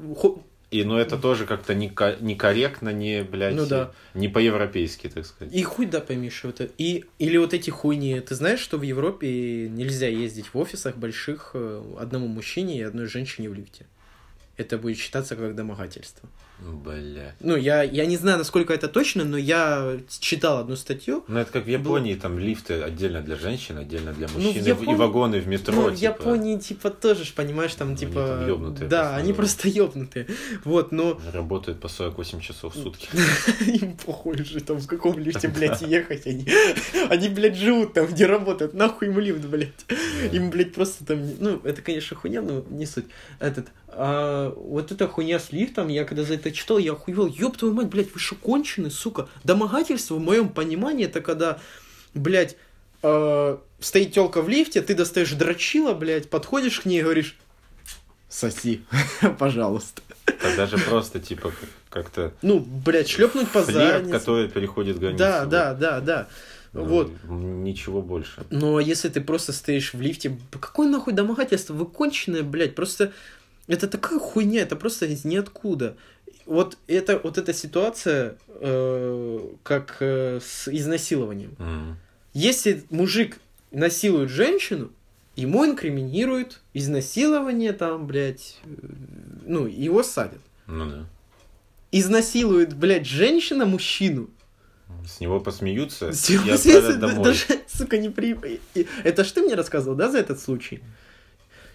И, 0.70 0.84
ну, 0.84 0.98
это 0.98 1.16
тоже 1.16 1.46
как-то 1.46 1.72
неко- 1.72 2.18
некорректно, 2.20 2.90
не, 2.90 3.22
блядь, 3.22 3.54
Ну 3.54 3.66
да. 3.66 3.92
не 4.12 4.28
по-европейски, 4.28 5.08
так 5.08 5.24
сказать. 5.24 5.54
И 5.54 5.62
хуй 5.62 5.86
да 5.86 6.00
пойми, 6.00 6.28
что 6.28 6.50
это. 6.50 6.68
И, 6.76 7.06
или 7.18 7.38
вот 7.38 7.54
эти 7.54 7.70
хуйни. 7.70 8.20
Ты 8.20 8.34
знаешь, 8.34 8.60
что 8.60 8.76
в 8.76 8.82
Европе 8.82 9.68
нельзя 9.70 10.08
ездить 10.08 10.52
в 10.52 10.58
офисах 10.58 10.96
больших 10.96 11.52
э, 11.54 11.82
одному 11.98 12.28
мужчине 12.28 12.78
и 12.78 12.82
одной 12.82 13.06
женщине 13.06 13.48
в 13.48 13.54
лифте? 13.54 13.86
Это 14.58 14.76
будет 14.76 14.98
считаться 14.98 15.36
как 15.36 15.54
домогательство. 15.54 16.28
Бля. 16.60 17.34
Ну, 17.40 17.56
я, 17.56 17.82
я 17.82 18.04
не 18.06 18.16
знаю, 18.16 18.38
насколько 18.38 18.74
это 18.74 18.88
точно, 18.88 19.24
но 19.24 19.36
я 19.36 19.98
читал 20.20 20.58
одну 20.58 20.74
статью. 20.76 21.24
Ну, 21.28 21.38
это 21.38 21.52
как 21.52 21.64
в 21.66 21.68
Японии, 21.68 22.14
там 22.14 22.38
лифты 22.38 22.82
отдельно 22.82 23.20
для 23.22 23.36
женщин, 23.36 23.78
отдельно 23.78 24.12
для 24.12 24.26
Ну, 24.34 24.40
в 24.40 24.44
мужчин, 24.44 24.64
и- 24.64 24.68
Японии- 24.68 24.92
и 24.92 24.96
вагоны 24.96 25.40
в 25.40 25.46
метро. 25.46 25.72
ну, 25.74 25.88
в 25.90 25.94
типа. 25.94 26.02
Японии, 26.20 26.58
типа, 26.58 26.90
тоже 26.90 27.24
понимаешь, 27.34 27.74
там, 27.74 27.88
Ну, 27.88 27.92
они 27.92 28.00
типа... 28.00 28.26
там 28.26 28.46
ёбнутые 28.48 28.88
да, 28.88 29.00
просто, 29.02 29.16
они 29.16 29.28
да. 29.32 29.36
просто 29.36 29.68
ёбнутые. 29.68 30.26
Вот, 30.64 30.90
но 30.92 31.20
Работают 31.32 31.80
по 31.80 31.88
48 31.88 32.40
часов 32.40 32.74
в 32.74 32.82
сутки. 32.82 33.08
им 33.66 33.96
похуй 33.96 34.42
же, 34.42 34.60
там, 34.60 34.78
в 34.78 34.86
каком 34.88 35.16
лифте, 35.18 35.46
блядь, 35.48 35.80
ехать. 35.82 36.26
Они, 36.26 36.44
они, 37.08 37.28
блядь, 37.28 37.56
живут 37.56 37.92
там, 37.94 38.06
где 38.06 38.26
работают. 38.26 38.74
Нахуй 38.74 39.08
им 39.08 39.18
лифт, 39.20 39.44
блядь. 39.44 39.70
Им, 40.32 40.50
блядь, 40.50 40.74
просто 40.74 41.04
там... 41.04 41.20
Ну, 41.38 41.60
это, 41.62 41.82
конечно, 41.82 42.16
хуйня, 42.16 42.42
но 42.42 42.64
не 42.68 42.84
суть. 42.86 43.06
Этот... 43.38 43.68
а, 43.88 44.52
вот 44.56 44.90
эта 44.90 45.06
хуйня 45.06 45.38
с 45.38 45.52
лифтом, 45.52 45.88
я 45.88 46.04
когда 46.04 46.24
за 46.24 46.34
это 46.34 46.47
читал, 46.52 46.78
я 46.78 46.92
охуел. 46.92 47.26
Ёб 47.26 47.56
твою 47.56 47.74
мать, 47.74 47.88
блядь, 47.88 48.12
вы 48.12 48.20
что, 48.20 48.34
кончены, 48.34 48.90
сука? 48.90 49.28
Домогательство, 49.44 50.14
в 50.14 50.20
моем 50.20 50.48
понимании, 50.48 51.06
это 51.06 51.20
когда, 51.20 51.58
блядь, 52.14 52.56
э, 53.02 53.58
стоит 53.80 54.12
телка 54.12 54.42
в 54.42 54.48
лифте, 54.48 54.82
ты 54.82 54.94
достаешь 54.94 55.32
дрочила, 55.32 55.94
блядь, 55.94 56.30
подходишь 56.30 56.80
к 56.80 56.84
ней 56.84 57.00
и 57.00 57.02
говоришь, 57.02 57.36
соси, 58.28 58.82
пожалуйста. 59.38 60.02
А 60.26 60.56
даже 60.56 60.78
просто, 60.78 61.20
типа, 61.20 61.52
как-то... 61.90 62.32
Ну, 62.42 62.60
блядь, 62.60 63.08
шлепнуть 63.08 63.48
по 63.48 63.62
заднице. 63.62 64.12
который 64.12 64.48
переходит 64.48 64.98
границу. 64.98 65.18
Да, 65.18 65.44
да, 65.46 65.74
да, 65.74 66.00
да. 66.00 66.28
Ну, 66.72 66.84
Вот. 66.84 67.10
Ничего 67.24 68.02
больше. 68.02 68.44
Но 68.50 68.78
если 68.78 69.08
ты 69.08 69.20
просто 69.20 69.52
стоишь 69.52 69.94
в 69.94 70.00
лифте, 70.00 70.38
какое 70.60 70.88
нахуй 70.88 71.12
домогательство? 71.14 71.74
Вы 71.74 71.86
конченые, 71.86 72.42
блядь, 72.42 72.74
просто... 72.74 73.12
Это 73.66 73.86
такая 73.86 74.18
хуйня, 74.18 74.62
это 74.62 74.76
просто 74.76 75.06
из 75.06 75.24
ниоткуда. 75.24 75.96
Вот, 76.48 76.78
это, 76.86 77.20
вот 77.22 77.36
эта 77.38 77.52
ситуация, 77.52 78.36
э, 78.48 79.38
как 79.62 79.96
э, 80.00 80.40
с 80.42 80.66
изнасилованием. 80.68 81.54
М. 81.58 81.96
Если 82.32 82.82
мужик 82.90 83.38
насилует 83.70 84.30
женщину, 84.30 84.90
ему 85.36 85.66
инкриминируют 85.66 86.60
изнасилование 86.74 87.72
там, 87.74 88.06
блядь, 88.06 88.56
э, 88.64 88.68
ну, 89.44 89.66
его 89.66 90.02
садят. 90.02 90.40
Ну 90.66 90.86
да. 90.90 91.06
Изнасилует, 91.92 92.74
блядь, 92.74 93.06
женщина 93.06 93.64
мужчину. 93.66 94.28
С 95.06 95.20
него 95.20 95.40
посмеются 95.40 96.12
С 96.12 96.30
и 96.30 96.34
него 96.38 96.54
отправят 96.54 96.98
домой. 96.98 97.24
Даже, 97.24 97.44
сука, 97.66 97.98
не 97.98 98.08
при... 98.08 98.36
и- 98.74 98.86
Это 99.04 99.22
ж 99.24 99.32
ты 99.32 99.42
мне 99.42 99.54
рассказывал, 99.54 99.96
да, 99.96 100.10
за 100.10 100.18
этот 100.18 100.40
случай? 100.40 100.80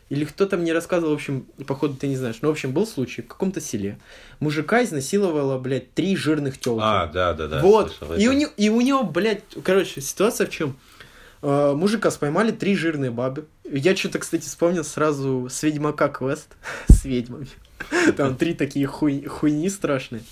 Или 0.09 0.25
кто-то 0.25 0.57
мне 0.57 0.73
рассказывал, 0.73 1.11
в 1.11 1.15
общем, 1.15 1.47
походу 1.65 1.95
ты 1.95 2.07
не 2.07 2.15
знаешь. 2.15 2.37
Ну, 2.41 2.49
в 2.49 2.51
общем, 2.51 2.71
был 2.71 2.85
случай 2.85 3.21
в 3.21 3.27
каком-то 3.27 3.61
селе. 3.61 3.97
Мужика 4.39 4.83
изнасиловала, 4.83 5.57
блядь, 5.57 5.93
три 5.93 6.15
жирных 6.15 6.59
телки. 6.59 6.81
А, 6.83 7.07
да, 7.07 7.33
да, 7.33 7.47
да. 7.47 7.61
вот. 7.61 7.93
слышал 7.93 8.15
И 8.15 8.23
это. 8.23 8.29
у, 8.29 8.33
него, 8.33 8.51
и 8.57 8.69
у 8.69 8.81
него, 8.81 9.03
блядь, 9.03 9.43
короче, 9.63 10.01
ситуация 10.01 10.47
в 10.47 10.49
чем? 10.49 10.77
мужика 11.43 12.09
споймали 12.09 12.51
три 12.51 12.73
жирные 12.73 13.11
бабы. 13.11 13.47
Я 13.69 13.97
что-то, 13.97 14.19
кстати, 14.19 14.43
вспомнил 14.43 14.85
сразу 14.85 15.49
с 15.49 15.61
Ведьмака 15.63 16.07
квест 16.07 16.55
с 16.87 17.03
ведьмами. 17.03 17.47
Там 18.15 18.37
три 18.37 18.53
такие 18.53 18.87
хуй- 18.87 19.25
хуйни 19.25 19.69
страшные. 19.69 20.23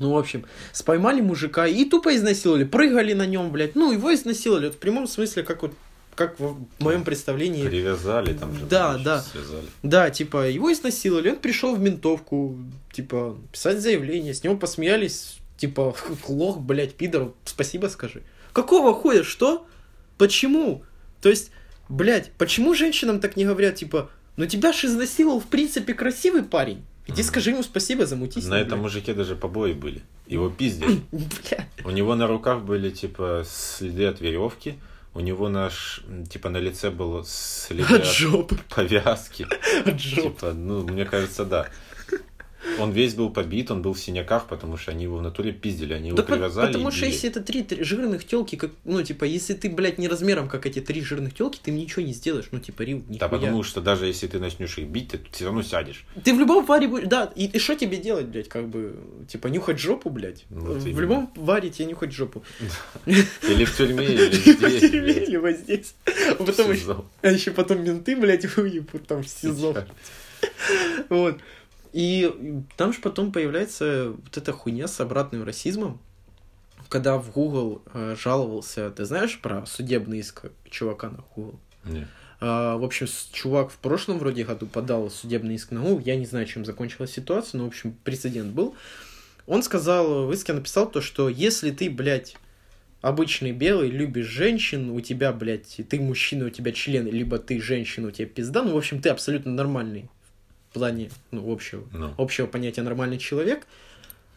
Ну, 0.00 0.12
в 0.12 0.18
общем, 0.18 0.46
споймали 0.72 1.20
мужика 1.20 1.66
и 1.66 1.84
тупо 1.84 2.16
изнасиловали, 2.16 2.64
прыгали 2.64 3.12
на 3.12 3.26
нем, 3.26 3.52
блядь. 3.52 3.74
Ну, 3.74 3.92
его 3.92 4.12
изнасиловали, 4.12 4.66
вот 4.66 4.74
в 4.76 4.78
прямом 4.78 5.06
смысле, 5.06 5.42
как 5.42 5.62
вот 5.62 5.74
как 6.20 6.38
в 6.38 6.66
моем 6.80 7.02
представлении. 7.02 7.66
Привязали 7.66 8.34
там 8.34 8.54
же. 8.54 8.66
Да, 8.66 8.98
да. 8.98 9.22
Связали. 9.22 9.64
Да, 9.82 10.10
типа, 10.10 10.50
его 10.50 10.70
изнасиловали, 10.70 11.30
он 11.30 11.36
пришел 11.36 11.74
в 11.74 11.80
ментовку, 11.80 12.58
типа, 12.92 13.38
писать 13.50 13.80
заявление, 13.80 14.34
с 14.34 14.44
него 14.44 14.58
посмеялись, 14.58 15.38
типа, 15.56 15.96
лох, 16.28 16.58
блядь, 16.58 16.94
пидор, 16.94 17.32
спасибо 17.46 17.86
скажи. 17.86 18.22
Какого 18.52 18.92
хуя, 18.92 19.24
что? 19.24 19.66
Почему? 20.18 20.84
То 21.22 21.30
есть, 21.30 21.52
блядь, 21.88 22.32
почему 22.32 22.74
женщинам 22.74 23.18
так 23.20 23.36
не 23.36 23.46
говорят, 23.46 23.76
типа, 23.76 24.10
ну 24.36 24.44
тебя 24.44 24.74
ж 24.74 24.84
изнасиловал, 24.84 25.40
в 25.40 25.46
принципе, 25.46 25.94
красивый 25.94 26.42
парень. 26.42 26.84
Иди 27.06 27.22
скажи 27.22 27.52
ему 27.52 27.62
спасибо, 27.62 28.04
замутись. 28.04 28.46
На 28.46 28.60
этом 28.60 28.80
мужике 28.80 29.14
даже 29.14 29.36
побои 29.36 29.72
были. 29.72 30.02
Его. 30.26 30.52
Бля, 30.58 31.66
У 31.82 31.90
него 31.90 32.14
на 32.14 32.26
руках 32.26 32.62
были, 32.62 32.90
типа, 32.90 33.42
следы 33.48 34.04
от 34.04 34.20
веревки. 34.20 34.74
У 35.12 35.20
него 35.20 35.48
наш, 35.48 36.02
типа, 36.28 36.50
на 36.50 36.58
лице 36.58 36.90
было 36.90 37.24
следы 37.24 37.94
от 37.94 38.00
от 38.02 38.06
жопы, 38.06 38.58
повязки. 38.68 39.46
от 39.84 40.00
жопы. 40.00 40.22
Типа, 40.22 40.52
ну, 40.52 40.82
мне 40.84 41.04
кажется, 41.04 41.44
да. 41.44 41.68
Он 42.80 42.92
весь 42.92 43.14
был 43.14 43.30
побит, 43.30 43.70
он 43.70 43.82
был 43.82 43.92
в 43.92 44.00
синяках, 44.00 44.46
потому 44.46 44.76
что 44.76 44.90
они 44.92 45.04
его 45.04 45.18
в 45.18 45.22
натуре 45.22 45.52
пиздили, 45.52 45.92
они 45.92 46.08
его 46.08 46.16
Да 46.16 46.22
привязали. 46.22 46.72
потому 46.72 46.90
что 46.90 47.06
если 47.06 47.28
это 47.30 47.40
три, 47.40 47.62
три 47.62 47.82
жирных 47.84 48.24
телки, 48.26 48.56
как, 48.56 48.70
ну, 48.84 49.02
типа, 49.02 49.24
если 49.24 49.54
ты, 49.54 49.68
блядь, 49.70 49.98
не 49.98 50.08
размером, 50.08 50.48
как 50.48 50.66
эти 50.66 50.80
три 50.80 51.02
жирных 51.02 51.34
телки, 51.34 51.58
ты 51.62 51.70
им 51.70 51.76
ничего 51.76 52.02
не 52.02 52.12
сделаешь. 52.12 52.46
Ну, 52.50 52.58
типа, 52.60 52.82
Рил, 52.82 53.02
Да, 53.08 53.26
нихуя. 53.26 53.28
потому 53.28 53.62
что 53.62 53.80
даже 53.80 54.06
если 54.06 54.26
ты 54.26 54.38
начнешь 54.38 54.78
их 54.78 54.88
бить, 54.88 55.08
ты 55.08 55.20
все 55.32 55.44
равно 55.46 55.62
сядешь. 55.62 56.04
Ты 56.24 56.34
в 56.34 56.38
любом 56.40 56.64
варе 56.64 56.88
будешь... 56.88 57.08
Да, 57.08 57.30
и 57.36 57.58
что 57.58 57.74
тебе 57.76 57.96
делать, 57.98 58.26
блядь, 58.26 58.48
как 58.48 58.68
бы... 58.68 58.96
Типа, 59.28 59.48
нюхать 59.48 59.78
жопу, 59.78 60.10
блядь? 60.10 60.44
Вот 60.50 60.78
в 60.78 60.86
именно. 60.86 61.00
любом 61.00 61.32
варе 61.36 61.70
тебе 61.70 61.86
нюхать 61.86 62.12
жопу. 62.12 62.42
Или 63.06 63.64
в 63.64 63.76
тюрьме, 63.76 64.04
или 64.06 64.26
Или 64.30 64.54
в 64.54 64.58
здесь, 64.68 64.90
тюрьме, 64.90 65.12
или 65.12 65.36
вот 65.36 65.56
здесь. 65.56 65.94
А 66.38 66.42
потом 66.42 66.76
а 67.22 67.30
еще 67.30 67.50
потом 67.50 67.84
менты, 67.84 68.16
блядь, 68.16 68.44
выебут 68.56 69.06
там 69.06 69.22
в 69.22 69.28
СИЗО. 69.28 69.86
Вот. 71.08 71.38
И 71.92 72.62
там 72.76 72.92
же 72.92 73.00
потом 73.00 73.32
появляется 73.32 74.12
вот 74.12 74.36
эта 74.36 74.52
хуйня 74.52 74.86
с 74.86 75.00
обратным 75.00 75.44
расизмом. 75.44 76.00
Когда 76.88 77.18
в 77.18 77.30
Google 77.30 77.82
э, 77.92 78.16
жаловался, 78.18 78.90
ты 78.90 79.04
знаешь 79.04 79.40
про 79.40 79.64
судебный 79.66 80.18
иск 80.18 80.46
чувака 80.68 81.10
на 81.10 81.24
Google? 81.34 81.58
Не. 81.84 82.06
А, 82.40 82.76
в 82.76 82.84
общем, 82.84 83.06
чувак 83.32 83.70
в 83.70 83.76
прошлом 83.76 84.18
вроде 84.18 84.44
году 84.44 84.66
подал 84.66 85.10
судебный 85.10 85.56
иск 85.56 85.70
на 85.72 85.80
Google. 85.80 86.00
Я 86.04 86.16
не 86.16 86.26
знаю, 86.26 86.46
чем 86.46 86.64
закончилась 86.64 87.12
ситуация, 87.12 87.58
но, 87.58 87.64
в 87.64 87.68
общем, 87.68 87.94
прецедент 88.04 88.52
был. 88.52 88.74
Он 89.46 89.62
сказал, 89.62 90.26
в 90.26 90.32
иске 90.32 90.52
написал 90.52 90.90
то, 90.90 91.00
что 91.00 91.28
если 91.28 91.70
ты, 91.70 91.90
блядь, 91.90 92.36
обычный 93.02 93.52
белый, 93.52 93.90
любишь 93.90 94.26
женщин, 94.26 94.90
у 94.90 95.00
тебя, 95.00 95.32
блядь, 95.32 95.80
ты 95.88 96.00
мужчина, 96.00 96.46
у 96.46 96.50
тебя 96.50 96.72
член, 96.72 97.06
либо 97.06 97.38
ты 97.38 97.60
женщина, 97.60 98.08
у 98.08 98.10
тебя 98.10 98.26
пизда, 98.26 98.62
ну, 98.62 98.74
в 98.74 98.76
общем, 98.76 99.00
ты 99.00 99.08
абсолютно 99.08 99.52
нормальный 99.52 100.08
в 100.70 100.74
плане, 100.74 101.10
ну, 101.30 101.52
общего, 101.52 101.82
Ну, 101.92 102.14
общего 102.16 102.46
понятия 102.46 102.82
нормальный 102.82 103.18
человек. 103.18 103.66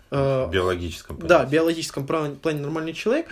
в 0.10 0.16
А, 0.16 0.48
биологическом 0.50 1.18
да, 1.20 1.24
в 1.24 1.28
понятии. 1.40 1.52
биологическом 1.54 2.08
плане, 2.08 2.60
нормальный 2.60 2.94
человек. 2.94 3.28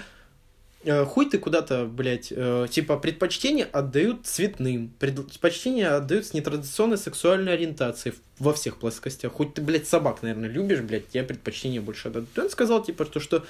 Э, 0.83 1.05
Хуй 1.05 1.29
ты 1.29 1.37
куда-то, 1.37 1.85
блядь, 1.85 2.33
э, 2.35 2.65
типа 2.69 2.97
предпочтение 2.97 3.65
отдают 3.65 4.25
цветным, 4.25 4.91
предпочтение 4.97 5.89
отдают 5.89 6.25
с 6.25 6.33
нетрадиционной 6.33 6.97
сексуальной 6.97 7.53
ориентацией 7.53 8.15
во 8.39 8.51
всех 8.53 8.77
плоскостях. 8.77 9.31
Хоть 9.31 9.53
ты, 9.53 9.61
блядь, 9.61 9.87
собак, 9.87 10.23
наверное, 10.23 10.49
любишь, 10.49 10.79
блядь, 10.81 11.07
тебе 11.09 11.21
предпочтение 11.23 11.81
больше 11.81 12.07
отдадут. 12.07 12.35
И 12.35 12.41
он 12.41 12.49
сказал, 12.49 12.83
типа, 12.83 13.05
что, 13.05 13.19
что 13.19 13.43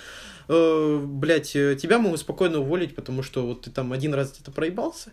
э, 0.50 1.00
блядь, 1.02 1.56
э, 1.56 1.78
тебя 1.82 2.00
могут 2.00 2.20
спокойно 2.20 2.60
уволить, 2.60 2.96
потому 2.96 3.24
что 3.24 3.46
вот 3.48 3.62
ты 3.62 3.72
там 3.72 3.94
один 3.94 4.14
раз 4.14 4.34
где-то 4.34 4.52
проебался. 4.52 5.12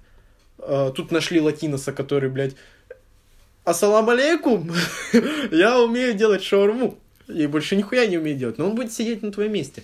А 0.59 0.91
тут 0.91 1.13
нашли 1.13 1.41
латиноса, 1.41 1.93
который, 1.93 2.31
блядь, 2.31 2.57
ассалам 3.69 4.09
алейкум, 4.11 4.73
я 5.51 5.81
умею 5.81 6.15
делать 6.15 6.43
шаурму. 6.43 6.99
И 7.29 7.47
больше 7.47 7.77
нихуя 7.77 8.07
не 8.07 8.17
умеет 8.19 8.39
делать. 8.39 8.59
Но 8.59 8.67
он 8.67 8.75
будет 8.75 8.93
сидеть 8.93 9.23
на 9.23 9.31
твоем 9.31 9.53
месте. 9.53 9.83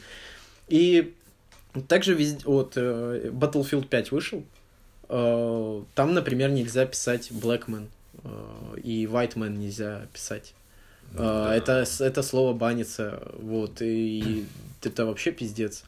И 0.68 1.14
также 1.88 2.14
везде, 2.14 2.42
вот 2.46 2.72
э, 2.76 3.30
Battlefield 3.32 3.88
5 3.88 4.12
вышел. 4.12 4.42
Э, 5.08 5.82
Там, 5.94 6.14
например, 6.14 6.50
нельзя 6.50 6.86
писать 6.86 7.30
Blackman 7.30 7.88
э, 8.22 8.78
и 8.82 9.04
Whiteman 9.04 9.56
нельзя 9.56 10.06
писать. 10.12 10.54
Ну, 11.12 11.18
да. 11.18 11.54
Это, 11.54 11.84
это 12.00 12.22
слово 12.22 12.54
банится, 12.54 13.22
вот, 13.38 13.82
и 13.82 14.46
это 14.82 15.04
вообще 15.06 15.30
пиздец. 15.30 15.84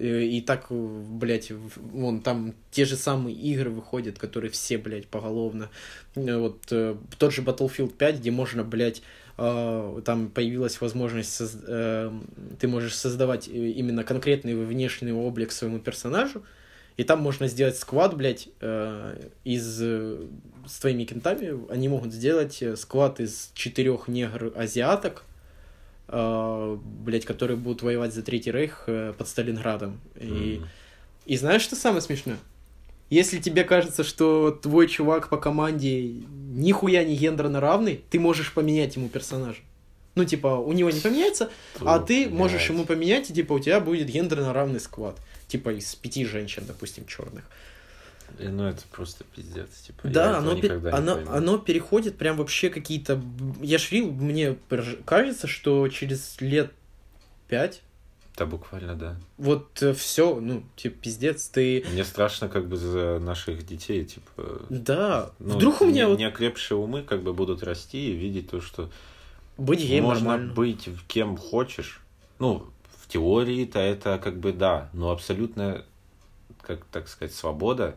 И, 0.00 0.38
и 0.38 0.40
так, 0.40 0.66
э, 0.70 0.74
блядь, 0.74 1.52
вон 1.76 2.20
там 2.20 2.54
те 2.70 2.84
же 2.84 2.96
самые 2.96 3.36
игры 3.36 3.70
выходят, 3.70 4.18
которые 4.18 4.50
все, 4.50 4.78
блядь, 4.78 5.06
поголовно. 5.06 5.68
Э, 6.16 6.36
Вот 6.38 6.58
э, 6.70 6.96
тот 7.18 7.32
же 7.32 7.42
Battlefield 7.42 7.92
5, 7.92 8.16
где 8.20 8.30
можно, 8.30 8.64
блядь, 8.64 9.02
э, 9.38 10.00
там 10.04 10.28
появилась 10.30 10.80
возможность, 10.80 11.40
соз- 11.40 11.64
э, 11.68 12.10
ты 12.58 12.66
можешь 12.68 12.94
создавать 12.96 13.48
э, 13.48 13.52
именно 13.52 14.02
конкретный 14.04 14.54
внешний 14.54 15.12
облик 15.12 15.52
своему 15.52 15.78
персонажу, 15.78 16.42
и 16.96 17.04
там 17.04 17.20
можно 17.20 17.46
сделать 17.48 17.76
сквад, 17.78 18.16
блядь, 18.16 18.48
э, 18.60 19.28
из 19.44 19.80
э, 19.82 20.26
с 20.66 20.78
твоими 20.80 21.04
кентами. 21.04 21.70
Они 21.72 21.88
могут 21.88 22.12
сделать 22.12 22.62
э, 22.62 22.76
сквад 22.76 23.20
из 23.20 23.50
четырех 23.54 24.08
негр-азиаток, 24.08 25.24
э, 26.10 26.78
блядь, 27.04 27.24
которые 27.24 27.56
будут 27.56 27.82
воевать 27.82 28.12
за 28.12 28.22
Третий 28.22 28.50
Рейх 28.52 28.84
э, 28.86 29.14
под 29.16 29.28
Сталинградом. 29.28 30.00
И, 30.16 30.58
М. 30.60 30.68
и 31.26 31.36
знаешь, 31.36 31.62
что 31.62 31.76
самое 31.76 32.02
смешное? 32.02 32.38
Если 33.08 33.40
тебе 33.40 33.64
кажется, 33.64 34.04
что 34.04 34.50
твой 34.50 34.86
чувак 34.86 35.28
по 35.30 35.36
команде 35.36 36.12
нихуя 36.52 37.02
не 37.04 37.16
гендерно 37.16 37.60
равный, 37.60 38.02
ты 38.10 38.20
можешь 38.20 38.52
поменять 38.52 38.96
ему 38.96 39.08
персонажа. 39.08 39.60
Ну, 40.14 40.24
типа, 40.24 40.48
у 40.48 40.72
него 40.72 40.90
не 40.90 41.00
поменяется, 41.00 41.50
а 41.80 41.98
ты 41.98 42.28
можешь 42.28 42.68
ему 42.68 42.84
поменять, 42.84 43.30
и 43.30 43.32
типа 43.32 43.54
у 43.54 43.58
тебя 43.58 43.80
будет 43.80 44.08
гендерно 44.08 44.52
равный 44.52 44.80
сквад. 44.80 45.16
Типа 45.48 45.70
из 45.70 45.94
пяти 45.94 46.24
женщин, 46.24 46.64
допустим, 46.66 47.06
черных. 47.06 47.44
Э, 48.40 48.48
Ну, 48.48 48.64
это 48.66 48.82
просто 48.90 49.24
пиздец. 49.24 49.68
Типа, 49.86 50.08
Да, 50.08 50.38
оно, 50.38 50.54
пе- 50.56 50.62
никогда 50.62 50.90
не 50.90 50.96
оно, 50.96 51.20
оно 51.30 51.58
переходит 51.58 52.16
прям 52.16 52.36
вообще 52.36 52.70
какие-то... 52.70 53.20
Я 53.60 53.78
шрил, 53.78 54.10
мне 54.10 54.56
кажется, 55.04 55.46
что 55.46 55.88
через 55.88 56.40
лет 56.40 56.72
пять 57.48 57.82
Да, 58.36 58.46
буквально, 58.46 58.94
да. 58.94 59.16
вот 59.36 59.82
все, 59.96 60.40
ну, 60.40 60.62
типа, 60.76 60.96
пиздец, 61.02 61.48
ты... 61.48 61.84
Мне 61.92 62.04
страшно 62.04 62.48
как 62.48 62.68
бы 62.68 62.76
за 62.76 63.18
наших 63.18 63.66
детей, 63.66 64.04
типа... 64.04 64.62
Да, 64.70 65.32
ну, 65.38 65.56
вдруг 65.56 65.82
у 65.82 65.86
меня 65.86 66.04
не, 66.04 66.08
вот 66.08 66.18
неокрепшие 66.18 66.78
умы 66.78 67.02
как 67.02 67.22
бы 67.22 67.32
будут 67.34 67.62
расти 67.62 68.10
и 68.10 68.14
видеть 68.14 68.50
то, 68.50 68.60
что 68.60 68.90
быть 69.58 69.80
геем 69.80 70.04
можно 70.04 70.28
нормально. 70.30 70.54
быть 70.54 70.88
кем 71.08 71.36
хочешь. 71.36 72.00
Ну, 72.38 72.66
в 73.02 73.08
теории-то 73.08 73.78
это 73.78 74.18
как 74.18 74.38
бы 74.38 74.52
да, 74.52 74.88
но 74.94 75.10
абсолютно 75.10 75.84
как 76.62 76.84
так 76.86 77.08
сказать, 77.08 77.34
свобода, 77.34 77.96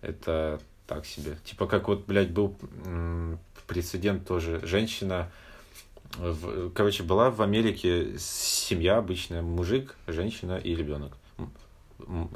это 0.00 0.60
так 0.86 1.04
себе. 1.06 1.36
Типа 1.44 1.66
как 1.66 1.88
вот, 1.88 2.06
блядь, 2.06 2.30
был 2.30 2.56
прецедент 3.66 4.26
тоже. 4.26 4.60
Женщина, 4.64 5.30
в, 6.16 6.70
короче, 6.70 7.02
была 7.02 7.30
в 7.30 7.42
Америке 7.42 8.18
семья 8.18 8.98
обычная, 8.98 9.42
мужик, 9.42 9.94
женщина 10.06 10.56
и 10.58 10.74
ребенок. 10.74 11.12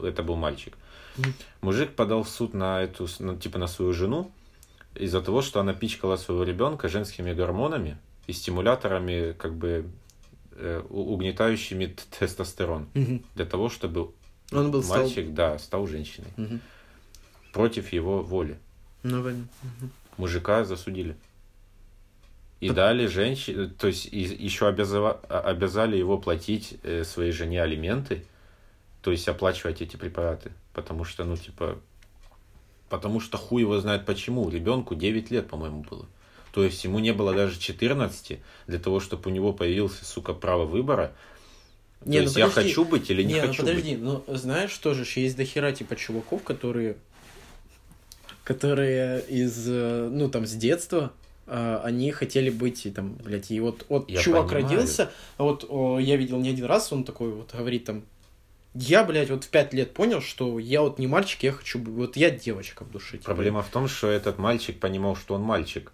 Это 0.02 0.22
был 0.22 0.36
мальчик. 0.36 0.76
Мужик 1.60 1.94
подал 1.94 2.22
в 2.24 2.28
суд 2.28 2.54
на 2.54 2.82
эту, 2.82 3.06
ну, 3.20 3.36
типа 3.36 3.58
на 3.58 3.66
свою 3.66 3.92
жену 3.92 4.30
из-за 4.94 5.20
того, 5.22 5.40
что 5.42 5.60
она 5.60 5.72
пичкала 5.72 6.16
своего 6.16 6.42
ребенка 6.44 6.88
женскими 6.88 7.32
гормонами 7.32 7.96
и 8.26 8.32
стимуляторами, 8.32 9.32
как 9.32 9.54
бы 9.54 9.86
э, 10.52 10.82
угнетающими 10.90 11.96
тестостерон 12.18 12.88
Мгм. 12.94 13.24
для 13.34 13.46
того, 13.46 13.68
чтобы 13.70 14.10
Он 14.52 14.70
был 14.70 14.82
стал- 14.82 14.98
мальчик, 15.02 15.32
да, 15.32 15.58
стал 15.58 15.86
женщиной 15.86 16.28
Мгм. 16.36 16.60
Против 17.52 17.92
его 17.92 18.22
воли. 18.22 18.58
Ну, 19.02 19.22
понятно. 19.22 19.48
Мужика 20.16 20.64
засудили. 20.64 21.16
И 22.60 22.68
Так- 22.68 22.76
дали 22.76 23.06
женщине, 23.06 23.66
то 23.76 23.88
есть 23.88 24.06
и- 24.06 24.20
еще 24.20 24.68
обязава- 24.68 25.20
а- 25.28 25.40
обязали 25.40 25.96
его 25.96 26.16
платить 26.18 26.74
э, 26.84 27.02
своей 27.04 27.32
жене 27.32 27.60
алименты, 27.62 28.24
то 29.02 29.10
есть 29.10 29.26
оплачивать 29.28 29.82
эти 29.82 29.96
препараты, 29.96 30.52
потому 30.72 31.04
что, 31.04 31.24
ну, 31.24 31.36
типа, 31.36 31.78
потому 32.88 33.18
что 33.20 33.36
хуй 33.38 33.62
его 33.62 33.80
знает 33.80 34.06
почему. 34.06 34.48
Ребенку 34.48 34.94
9 34.94 35.30
лет, 35.32 35.48
по-моему, 35.48 35.84
было. 35.90 36.06
То 36.52 36.62
есть 36.62 36.84
ему 36.84 37.00
не 37.00 37.12
было 37.12 37.34
даже 37.34 37.58
14 37.58 38.38
для 38.68 38.78
того, 38.78 39.00
чтобы 39.00 39.30
у 39.30 39.32
него 39.34 39.52
появился, 39.52 40.04
сука, 40.04 40.32
право 40.34 40.64
выбора. 40.64 41.12
То 42.04 42.10
ну 42.10 42.12
есть 42.14 42.36
я 42.36 42.46
подожди. 42.46 42.68
хочу 42.70 42.84
быть 42.84 43.10
или 43.10 43.22
не, 43.24 43.34
Не, 43.34 43.40
ну 43.42 43.46
хочу 43.48 43.62
подожди, 43.62 43.96
быть. 43.96 44.02
ну 44.04 44.24
знаешь 44.28 44.76
тоже, 44.78 45.04
ж 45.04 45.16
есть 45.16 45.36
дохера 45.36 45.72
типа 45.72 45.96
чуваков, 45.96 46.42
которые, 46.44 46.96
которые 48.44 49.22
из, 49.28 49.68
э, 49.68 50.08
ну 50.10 50.28
там 50.28 50.46
с 50.46 50.52
детства, 50.52 51.12
э, 51.46 51.80
они 51.84 52.10
хотели 52.10 52.50
быть 52.50 52.86
и 52.86 52.90
там, 52.90 53.14
блядь, 53.14 53.50
и 53.50 53.60
вот, 53.60 53.86
вот 53.88 54.10
Я 54.10 54.20
чувак 54.20 54.48
понимаю. 54.48 54.64
родился, 54.64 55.10
а 55.36 55.44
вот 55.44 55.64
о, 55.68 55.98
я 55.98 56.16
видел 56.16 56.38
не 56.40 56.50
один 56.50 56.64
раз, 56.66 56.92
он 56.92 57.04
такой 57.04 57.30
вот 57.30 57.52
говорит 57.54 57.84
там, 57.84 58.04
я, 58.74 59.04
блядь, 59.04 59.30
вот 59.30 59.44
в 59.44 59.48
пять 59.48 59.74
лет 59.74 59.92
понял, 59.92 60.22
что 60.22 60.58
я 60.58 60.80
вот 60.80 60.98
не 60.98 61.06
мальчик, 61.06 61.42
я 61.42 61.52
хочу 61.52 61.78
быть, 61.78 61.94
вот 61.94 62.16
я 62.16 62.30
девочка 62.30 62.84
в 62.84 62.90
душе. 62.90 63.18
типа. 63.18 63.24
Проблема 63.26 63.62
в 63.62 63.68
том, 63.68 63.86
что 63.86 64.08
этот 64.08 64.38
мальчик 64.38 64.80
понимал, 64.80 65.14
что 65.14 65.34
он 65.34 65.42
мальчик. 65.42 65.92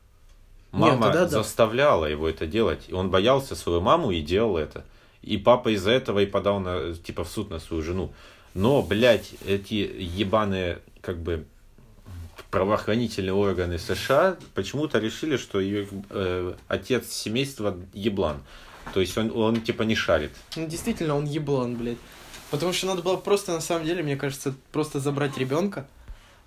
Мама 0.71 1.07
тогда 1.07 1.23
да. 1.23 1.29
заставляла 1.29 2.05
его 2.05 2.29
это 2.29 2.47
делать. 2.47 2.85
И 2.89 2.93
он 2.93 3.11
боялся 3.11 3.57
свою 3.57 3.81
маму 3.81 4.11
и 4.11 4.21
делал 4.21 4.57
это. 4.57 4.85
И 5.23 5.39
папа 5.39 5.75
из-за 5.75 5.91
этого 5.91 6.21
и 6.21 6.27
подал 6.27 6.61
на, 6.61 6.95
типа, 6.95 7.25
в 7.25 7.29
суд 7.29 7.51
на 7.51 7.59
свою 7.59 7.83
жену. 7.83 8.13
Но, 8.55 8.83
блядь, 8.83 9.35
эти 9.47 9.75
ебаные, 9.75 10.81
как 11.01 11.19
бы, 11.19 11.47
правоохранительные 12.51 13.33
органы 13.33 13.79
США 13.79 14.37
почему-то 14.55 14.99
решили, 14.99 15.37
что 15.37 15.61
ее 15.61 15.89
э, 16.11 16.55
отец 16.69 17.11
семейства 17.11 17.77
еблан. 17.93 18.43
То 18.95 19.01
есть 19.01 19.17
он, 19.19 19.31
он 19.35 19.61
типа 19.61 19.83
не 19.83 19.95
шарит. 19.95 20.31
Ну, 20.57 20.67
действительно, 20.67 21.17
он 21.17 21.27
еблан, 21.27 21.77
блядь. 21.77 21.99
Потому 22.51 22.73
что 22.73 22.87
надо 22.87 23.03
было 23.03 23.17
просто, 23.17 23.53
на 23.53 23.61
самом 23.61 23.85
деле, 23.85 24.03
мне 24.03 24.17
кажется, 24.17 24.55
просто 24.73 25.01
забрать 25.01 25.37
ребенка, 25.37 25.87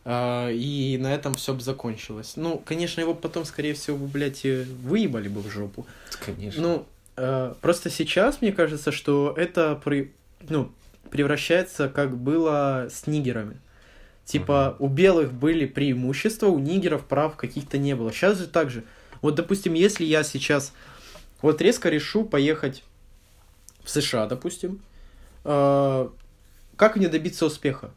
и 0.04 0.98
на 1.00 1.14
этом 1.14 1.36
все 1.36 1.54
бы 1.54 1.62
закончилось. 1.62 2.34
Ну, 2.36 2.58
конечно, 2.58 3.02
его 3.02 3.14
потом, 3.14 3.46
скорее 3.46 3.76
всего, 3.76 3.98
бы, 3.98 4.08
блядь, 4.08 4.44
э, 4.46 4.66
выебали 4.82 5.28
бы 5.28 5.42
в 5.42 5.52
жопу. 5.52 5.86
Конечно. 6.26 6.62
Ну, 6.62 6.86
э, 7.18 7.54
просто 7.62 7.92
сейчас, 7.92 8.42
мне 8.42 8.52
кажется, 8.52 8.92
что 8.92 9.32
это 9.38 9.80
при, 9.84 10.12
ну, 10.50 10.72
превращается, 11.12 11.88
как 11.88 12.18
было 12.18 12.88
с 12.90 13.06
нигерами. 13.06 13.58
Типа, 14.32 14.78
у 14.80 14.88
белых 14.88 15.34
были 15.34 15.66
преимущества, 15.66 16.48
у 16.48 16.58
нигеров 16.58 17.04
прав 17.06 17.36
каких-то 17.36 17.78
не 17.78 17.98
было. 17.98 18.14
Сейчас 18.14 18.38
же 18.38 18.48
так 18.48 18.70
же. 18.70 18.86
Вот, 19.22 19.36
допустим, 19.36 19.74
если 19.74 20.06
я 20.06 20.24
сейчас 20.24 20.72
вот 21.42 21.62
резко 21.62 21.90
решу 21.90 22.24
поехать 22.24 22.86
в 23.84 23.90
США, 23.90 24.28
допустим, 24.28 24.80
э, 25.44 26.10
как 26.78 26.96
мне 26.96 27.10
добиться 27.10 27.46
успеха? 27.46 27.92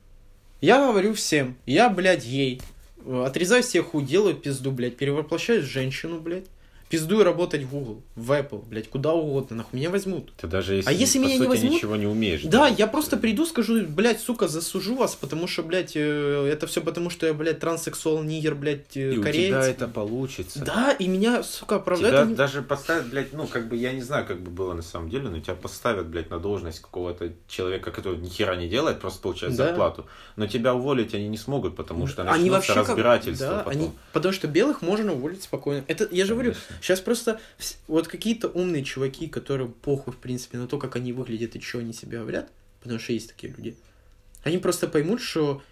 Я 0.61 0.85
говорю 0.89 1.14
всем, 1.14 1.55
я, 1.66 1.89
блядь, 1.89 2.24
ей, 2.24 2.61
отрезаю 3.07 3.62
всех 3.62 3.91
хуй, 3.91 4.03
делаю 4.03 4.35
пизду, 4.35 4.72
блядь, 4.72 4.97
перевоплощаюсь 4.97 5.64
в 5.64 5.70
женщину, 5.70 6.18
блядь, 6.18 6.47
пиздую 6.95 7.24
работать 7.24 7.62
в 7.62 7.70
Google, 7.70 8.03
в 8.14 8.30
Apple, 8.32 8.64
блядь, 8.68 8.88
куда 8.88 9.12
угодно, 9.12 9.57
нахуй, 9.57 9.78
меня 9.78 9.90
возьмут. 9.90 10.32
Ты 10.36 10.47
даже 10.47 10.74
если, 10.74 10.88
А 10.88 10.92
если 10.92 11.18
по 11.18 11.22
меня 11.22 11.32
не 11.34 11.38
сути, 11.38 11.49
возьмут? 11.49 11.72
ничего 11.72 11.97
не 11.97 12.07
умеешь. 12.07 12.42
Да, 12.42 12.51
делать. 12.66 12.78
я 12.78 12.86
просто 12.86 13.16
приду, 13.16 13.47
скажу, 13.47 13.84
блядь, 13.88 14.20
сука, 14.20 14.47
засужу 14.49 14.95
вас, 14.95 15.14
потому 15.16 15.47
что, 15.49 15.62
блядь, 15.62 15.92
э, 15.97 16.49
это 16.53 16.66
все 16.66 16.80
потому, 16.80 17.11
что 17.11 17.26
я, 17.26 17.34
блядь, 17.34 17.59
транссексуал, 17.61 18.22
нигер, 18.22 18.55
блядь, 18.55 18.97
э, 18.97 19.14
И 19.14 19.18
у 19.18 19.22
кореец. 19.22 19.49
тебя 19.49 19.66
это 19.66 19.88
получится. 19.88 20.64
Да, 20.64 20.92
и 20.92 21.09
меня, 21.09 21.42
сука, 21.42 21.76
оправдают. 21.76 22.14
Тебя 22.14 22.22
они- 22.22 22.34
даже 22.34 22.62
поставят, 22.62 23.09
блядь, 23.09 23.32
ну, 23.32 23.47
как 23.47 23.68
бы, 23.68 23.76
я 23.76 23.92
не 23.92 24.03
знаю, 24.03 24.24
как 24.26 24.40
бы 24.40 24.51
было 24.51 24.74
на 24.74 24.82
самом 24.82 25.11
деле, 25.11 25.28
но 25.28 25.40
тебя 25.40 25.55
поставят, 25.55 26.07
блядь, 26.07 26.30
на 26.30 26.38
должность 26.38 26.80
какого-то 26.80 27.32
человека, 27.49 27.90
который 27.90 28.18
ни 28.18 28.28
хера 28.28 28.57
не 28.57 28.68
делает, 28.68 29.01
просто 29.01 29.20
получает 29.20 29.57
Да. 29.57 29.66
зарплату. 29.66 30.07
Но 30.36 30.47
тебя 30.47 30.74
уволить 30.74 31.14
они 31.14 31.28
не 31.28 31.38
смогут, 31.38 31.76
потому 31.76 32.07
что 32.07 32.22
они 32.22 32.30
начнутся 32.30 32.51
вообще 32.53 32.74
как- 32.74 32.88
разбирательства 32.88 33.49
да, 33.49 33.59
потом. 33.59 33.72
они, 33.72 33.90
потому 34.12 34.32
что 34.34 34.47
белых 34.47 34.82
можно 34.82 35.12
уволить 35.12 35.42
спокойно. 35.42 35.84
Это 35.88 36.09
я 36.11 36.24
же 36.26 36.34
говорю. 36.34 36.55
Сейчас 36.85 37.01
просто 37.01 37.41
вот 37.89 38.09
какие-то 38.09 38.49
умные 38.49 38.85
чуваки, 38.85 39.26
которые 39.26 39.68
похуй 39.68 40.12
в 40.12 40.18
принципе 40.18 40.59
на 40.59 40.68
то, 40.68 40.78
как 40.78 40.97
они 40.97 41.12
выглядят 41.12 41.57
и 41.57 41.61
что 41.61 41.78
они 41.78 41.95
себе 41.95 42.18
говорят, 42.18 42.51
потому 42.82 43.01
что 43.01 43.14
есть 43.14 43.30
такие 43.30 43.53
люди. 43.55 43.74
Они 44.43 44.59
просто 44.59 44.87
поймут, 44.87 45.22
что 45.22 45.62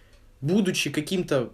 будучи 0.41 0.91
каким-то 0.91 1.53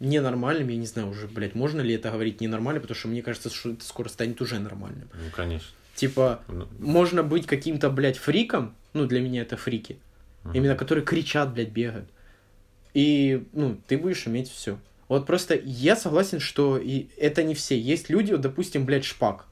ненормальным, 0.00 0.68
я 0.68 0.76
не 0.76 0.84
знаю 0.84 1.08
уже, 1.08 1.28
блядь, 1.28 1.54
можно 1.54 1.80
ли 1.80 1.94
это 1.94 2.10
говорить 2.10 2.42
ненормально, 2.42 2.80
потому 2.80 2.96
что 2.96 3.08
мне 3.08 3.22
кажется, 3.22 3.48
что 3.48 3.70
это 3.70 3.84
скоро 3.84 4.10
станет 4.10 4.40
уже 4.42 4.58
нормальным. 4.58 5.08
Ну, 5.14 5.30
конечно. 5.34 5.70
Типа, 5.94 6.42
Ну, 6.48 6.68
можно 6.78 7.22
быть 7.22 7.46
каким-то, 7.46 7.88
блядь, 7.88 8.18
фриком, 8.18 8.74
ну, 8.92 9.06
для 9.06 9.20
меня 9.20 9.42
это 9.42 9.56
фрики, 9.56 9.98
мгм. 10.42 10.54
именно 10.54 10.76
которые 10.76 11.06
кричат, 11.06 11.54
блядь, 11.54 11.70
бегают. 11.70 12.08
И, 12.92 13.46
ну, 13.52 13.80
ты 13.86 13.96
будешь 13.96 14.26
иметь 14.26 14.50
все. 14.50 14.78
Вот 15.14 15.26
просто 15.26 15.54
я 15.54 15.94
согласен, 15.94 16.40
что 16.40 16.76
и 16.76 17.06
это 17.16 17.44
не 17.44 17.54
все. 17.54 17.78
Есть 17.78 18.08
люди, 18.10 18.32
вот, 18.32 18.40
допустим, 18.40 18.84
блядь, 18.84 19.04
Шпак. 19.04 19.46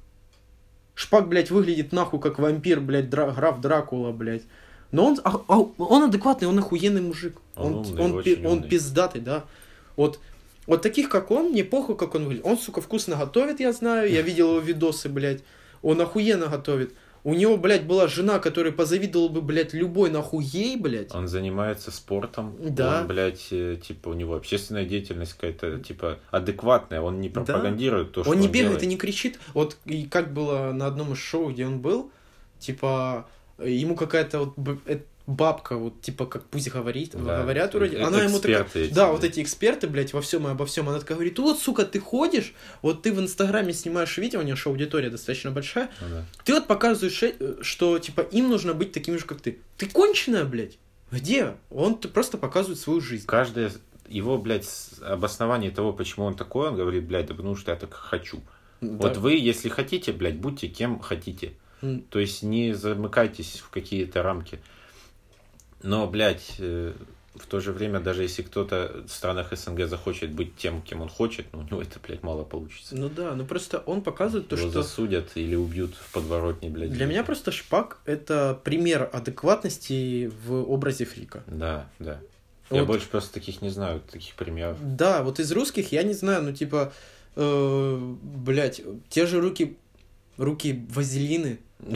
Шпак, 0.96 1.28
блядь, 1.28 1.52
выглядит 1.52 1.92
нахуй 1.92 2.18
как 2.18 2.40
вампир, 2.40 2.80
блядь, 2.80 3.04
дра- 3.08 3.32
граф 3.32 3.60
Дракула, 3.60 4.10
блядь. 4.10 4.42
Но 4.90 5.06
он, 5.06 5.18
а- 5.22 5.40
а- 5.46 5.60
он 5.78 6.02
адекватный, 6.02 6.48
он 6.48 6.58
охуенный 6.58 7.00
мужик. 7.00 7.36
Он 7.54 7.74
Он, 7.74 7.86
умный, 7.86 8.02
он, 8.02 8.22
пи- 8.24 8.44
он 8.44 8.52
умный. 8.58 8.68
пиздатый, 8.68 9.20
да. 9.20 9.44
Вот, 9.96 10.18
вот 10.66 10.82
таких, 10.82 11.08
как 11.08 11.30
он, 11.30 11.50
мне 11.50 11.62
похуй, 11.62 11.96
как 11.96 12.16
он 12.16 12.24
выглядит. 12.24 12.44
Он, 12.44 12.58
сука, 12.58 12.80
вкусно 12.80 13.14
готовит, 13.14 13.60
я 13.60 13.72
знаю. 13.72 14.10
Я 14.12 14.22
видел 14.22 14.48
его 14.56 14.58
видосы, 14.58 15.08
блядь. 15.08 15.44
Он 15.80 16.00
охуенно 16.00 16.48
готовит. 16.48 16.92
У 17.24 17.34
него, 17.34 17.56
блядь, 17.56 17.84
была 17.84 18.08
жена, 18.08 18.40
которая 18.40 18.72
позавидовал 18.72 19.28
бы, 19.28 19.42
блядь, 19.42 19.72
любой 19.72 20.10
нахуй 20.10 20.44
ей, 20.44 20.76
блядь. 20.76 21.14
Он 21.14 21.28
занимается 21.28 21.92
спортом. 21.92 22.56
Да. 22.58 23.02
Он, 23.02 23.06
блядь, 23.06 23.48
э, 23.52 23.76
типа, 23.76 24.08
у 24.08 24.14
него 24.14 24.34
общественная 24.34 24.84
деятельность 24.84 25.34
какая-то, 25.34 25.78
типа, 25.78 26.18
адекватная. 26.32 27.00
Он 27.00 27.20
не 27.20 27.28
пропагандирует 27.28 28.12
то, 28.12 28.22
что 28.22 28.30
он 28.30 28.38
он 28.38 28.42
не 28.42 28.48
бегает 28.48 28.64
делает. 28.64 28.82
и 28.82 28.86
не 28.86 28.96
кричит. 28.96 29.38
Вот 29.54 29.76
и 29.84 30.04
как 30.06 30.32
было 30.32 30.72
на 30.72 30.86
одном 30.86 31.12
из 31.12 31.18
шоу, 31.18 31.50
где 31.50 31.64
он 31.64 31.80
был, 31.80 32.10
типа, 32.58 33.28
ему 33.58 33.94
какая-то 33.94 34.40
вот 34.40 34.80
э, 34.86 35.00
бабка, 35.26 35.76
вот 35.76 36.00
типа, 36.02 36.26
как 36.26 36.44
пусть 36.44 36.68
говорит, 36.70 37.12
Да, 37.14 37.42
говорят 37.42 37.74
вроде, 37.74 37.96
э- 37.98 38.02
она 38.02 38.22
ему 38.22 38.38
такая, 38.40 38.66
эти, 38.74 38.92
да, 38.92 39.12
вот 39.12 39.22
эти 39.24 39.40
эксперты, 39.40 39.86
блядь, 39.86 40.12
во 40.12 40.20
всем 40.20 40.46
и 40.48 40.50
обо 40.50 40.66
всем, 40.66 40.88
она 40.88 40.98
такая 40.98 41.16
говорит, 41.16 41.38
вот, 41.38 41.58
сука, 41.60 41.84
ты 41.84 42.00
ходишь, 42.00 42.54
вот 42.82 43.02
ты 43.02 43.12
в 43.12 43.20
Инстаграме 43.20 43.72
снимаешь 43.72 44.16
видео, 44.18 44.40
у 44.40 44.42
нее 44.42 44.56
же 44.56 44.68
аудитория 44.68 45.10
достаточно 45.10 45.50
большая, 45.50 45.90
Ну 46.00 46.06
да. 46.10 46.24
ты 46.44 46.54
вот 46.54 46.66
показываешь, 46.66 47.22
э, 47.22 47.56
что, 47.62 47.98
типа, 47.98 48.22
им 48.22 48.48
нужно 48.48 48.74
быть 48.74 48.92
такими 48.92 49.16
же, 49.16 49.24
как 49.24 49.40
ты. 49.40 49.58
Ты 49.76 49.86
конченая, 49.86 50.44
блядь? 50.44 50.78
Где? 51.10 51.54
Он 51.70 51.94
просто 51.96 52.38
показывает 52.38 52.80
свою 52.80 53.00
жизнь. 53.00 53.26
Каждое 53.26 53.70
его, 54.08 54.38
блядь, 54.38 54.68
обоснование 55.02 55.70
того, 55.70 55.92
почему 55.92 56.26
он 56.26 56.34
такой, 56.34 56.68
он 56.68 56.76
говорит, 56.76 57.04
блядь, 57.04 57.26
да 57.26 57.34
потому 57.34 57.54
что 57.56 57.70
я 57.70 57.76
так 57.76 57.92
хочу. 57.94 58.40
Вот 58.80 59.12
Да. 59.14 59.20
вы, 59.20 59.34
если 59.36 59.68
хотите, 59.68 60.12
блядь, 60.12 60.36
будьте 60.38 60.66
кем 60.68 60.98
хотите. 60.98 61.52
М. 61.82 62.02
То 62.10 62.18
есть 62.18 62.42
не 62.42 62.74
замыкайтесь 62.74 63.60
в 63.64 63.70
какие-то 63.70 64.22
рамки. 64.22 64.58
Но, 65.82 66.06
блядь, 66.06 66.54
э, 66.58 66.92
в 67.34 67.46
то 67.46 67.60
же 67.60 67.72
время, 67.72 68.00
даже 68.00 68.22
если 68.22 68.42
кто-то 68.42 69.04
в 69.06 69.10
странах 69.10 69.56
СНГ 69.56 69.86
захочет 69.88 70.32
быть 70.32 70.54
тем, 70.56 70.82
кем 70.82 71.00
он 71.00 71.08
хочет, 71.08 71.46
ну, 71.52 71.60
у 71.60 71.62
него 71.62 71.80
это, 71.80 71.98
блядь, 72.06 72.22
мало 72.22 72.44
получится. 72.44 72.94
Ну 72.94 73.08
да, 73.08 73.34
ну 73.34 73.44
просто 73.46 73.78
он 73.78 74.02
показывает 74.02 74.48
то, 74.48 74.56
Его 74.56 74.70
что... 74.70 74.82
засудят 74.82 75.30
или 75.34 75.54
убьют 75.54 75.94
в 75.94 76.12
подворотне, 76.12 76.68
блядь. 76.68 76.92
Для 76.92 77.06
меня 77.06 77.24
просто 77.24 77.50
Шпак— 77.50 77.98
это 78.04 78.58
пример 78.62 79.08
адекватности 79.12 80.30
в 80.46 80.70
образе 80.70 81.04
фрика. 81.04 81.42
Да, 81.46 81.88
да. 81.98 82.20
Я 82.70 82.80
Вот. 82.80 82.86
больше 82.86 83.08
просто 83.08 83.34
таких 83.34 83.62
не 83.62 83.70
знаю, 83.70 84.00
таких 84.00 84.34
примеров. 84.34 84.76
Да, 84.80 85.22
вот 85.22 85.40
из 85.40 85.50
русских 85.52 85.92
я 85.92 86.02
не 86.02 86.14
знаю, 86.14 86.42
ну 86.42 86.52
типа, 86.52 86.92
э, 87.36 88.14
блядь, 88.22 88.82
те 89.08 89.26
же 89.26 89.40
руки, 89.40 89.76
руки 90.36 90.84
вазелины. 90.90 91.58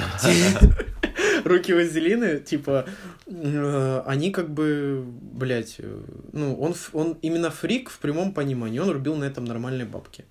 руки 1.46 1.72
вазелины, 1.72 2.40
типа, 2.40 2.86
э, 3.26 4.02
они 4.06 4.30
как 4.30 4.50
бы, 4.50 5.04
блядь, 5.04 5.76
э, 5.78 6.02
ну, 6.32 6.54
он, 6.60 6.74
он 6.92 7.18
именно 7.22 7.50
фрик 7.50 7.90
в 7.90 7.98
прямом 7.98 8.32
понимании, 8.32 8.78
он 8.78 8.90
рубил 8.90 9.16
на 9.16 9.24
этом 9.24 9.44
нормальные 9.44 9.86
бабки. 9.86 10.24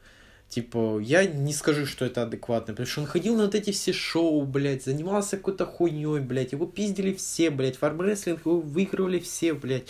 Типа, 0.50 1.00
я 1.00 1.26
не 1.26 1.54
скажу, 1.54 1.86
что 1.86 2.06
это 2.06 2.22
адекватно, 2.22 2.74
потому 2.74 2.88
что 2.88 3.02
он 3.02 3.08
ходил 3.08 3.36
на 3.36 3.46
вот 3.46 3.56
эти 3.56 3.72
все 3.72 3.94
шоу, 3.94 4.44
блядь, 4.44 4.84
занимался 4.84 5.38
какой-то 5.38 5.66
хуйней, 5.66 6.20
блядь, 6.20 6.52
его 6.52 6.66
пиздили 6.66 7.14
все, 7.14 7.50
блядь, 7.50 7.78
фармрестлинг 7.78 8.46
его 8.46 8.60
выигрывали 8.62 9.20
все, 9.20 9.54
блядь. 9.54 9.88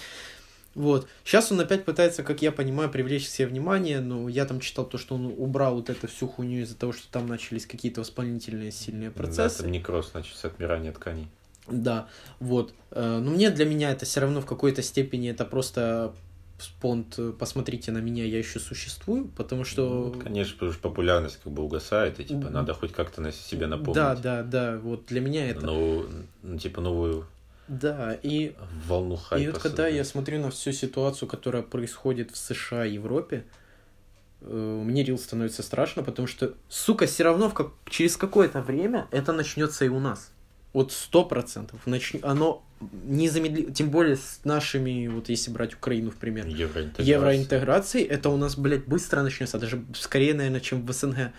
Вот. 0.76 1.08
Сейчас 1.24 1.52
он 1.52 1.60
опять 1.62 1.86
пытается, 1.86 2.22
как 2.22 2.42
я 2.42 2.52
понимаю, 2.52 2.90
привлечь 2.90 3.28
себе 3.28 3.48
внимание, 3.48 4.02
но 4.02 4.28
я 4.28 4.46
там 4.46 4.60
читал 4.60 4.86
то, 4.86 4.98
что 4.98 5.16
он 5.16 5.34
убрал 5.38 5.76
вот 5.76 5.90
эту 5.90 6.08
всю 6.08 6.28
хуйню 6.28 6.62
из-за 6.62 6.76
того, 6.76 6.92
что 6.92 7.08
там 7.10 7.28
начались 7.28 7.66
какие-то 7.66 8.02
воспалительные 8.02 8.72
сильные 8.72 9.10
процессы. 9.10 9.58
Да, 9.58 9.64
там 9.64 9.72
некроз 9.72 10.14
начался, 10.14 10.50
отмирание 10.50 10.92
тканей. 10.92 11.30
Да, 11.68 12.08
вот. 12.40 12.74
Э, 12.92 13.20
но 13.20 13.32
мне 13.32 13.50
для 13.50 13.66
меня 13.66 13.92
это 13.92 14.06
все 14.06 14.20
равно 14.20 14.42
в 14.42 14.46
какой-то 14.46 14.84
степени 14.84 15.32
это 15.32 15.46
просто 15.46 16.14
спонт, 16.60 17.20
посмотрите 17.38 17.92
на 17.92 17.98
меня, 18.00 18.24
я 18.26 18.38
еще 18.38 18.60
существую, 18.60 19.26
потому 19.26 19.64
что... 19.66 20.14
Ну, 20.14 20.22
конечно, 20.22 20.54
потому 20.54 20.72
что 20.72 20.82
популярность 20.82 21.40
как 21.44 21.52
бы 21.52 21.64
угасает, 21.64 22.20
и 22.20 22.24
типа 22.24 22.50
надо 22.50 22.74
хоть 22.74 22.94
как-то 22.94 23.22
на 23.22 23.32
себе 23.32 23.68
напомнить. 23.68 23.96
Да, 23.96 24.16
да, 24.16 24.44
да, 24.44 24.78
вот 24.78 25.06
для 25.08 25.22
меня 25.22 25.50
это... 25.50 25.66
Ну, 25.66 26.06
ну 26.44 26.58
типа 26.58 26.82
новую 26.82 27.26
да, 27.68 28.18
и, 28.22 28.56
волну 28.86 29.16
хайпа 29.16 29.44
и 29.44 29.48
вот 29.48 29.56
когда 29.58 29.84
создать. 29.84 29.96
я 29.96 30.04
смотрю 30.04 30.40
на 30.40 30.52
всю 30.52 30.72
ситуацию, 30.72 31.28
которая 31.28 31.64
происходит 31.64 32.32
в 32.32 32.38
США 32.38 32.86
и 32.86 32.94
Европе, 32.94 33.46
э, 34.42 34.82
мне 34.84 35.04
рил 35.04 35.18
становится 35.18 35.64
страшно, 35.64 36.04
потому 36.04 36.28
что, 36.28 36.54
сука, 36.70 37.08
все 37.08 37.24
равно 37.24 37.50
в 37.50 37.54
как... 37.54 37.72
через 37.90 38.18
какое-то 38.18 38.62
время 38.62 39.08
это 39.12 39.34
начнется 39.34 39.86
и 39.86 39.88
у 39.90 40.00
нас. 40.00 40.32
Вот 40.74 40.92
сто 40.92 41.26
процентов. 41.26 41.80
Нач... 41.88 42.16
Оно 42.22 42.64
незамедлительно, 43.06 43.74
тем 43.74 43.90
более 43.90 44.18
с 44.18 44.42
нашими, 44.44 45.08
вот 45.08 45.30
если 45.30 45.50
брать 45.50 45.74
Украину, 45.74 46.12
в 46.12 46.16
пример, 46.16 46.46
евроинтеграцией, 46.46 47.10
евроинтеграцией 47.10 48.06
это 48.06 48.30
у 48.30 48.38
нас, 48.38 48.58
блядь, 48.58 48.86
быстро 48.86 49.22
начнется, 49.22 49.58
даже 49.58 49.84
скорее, 49.96 50.34
наверное, 50.34 50.60
чем 50.60 50.86
в 50.86 50.92
СНГ. 50.92 51.32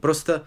Просто 0.00 0.44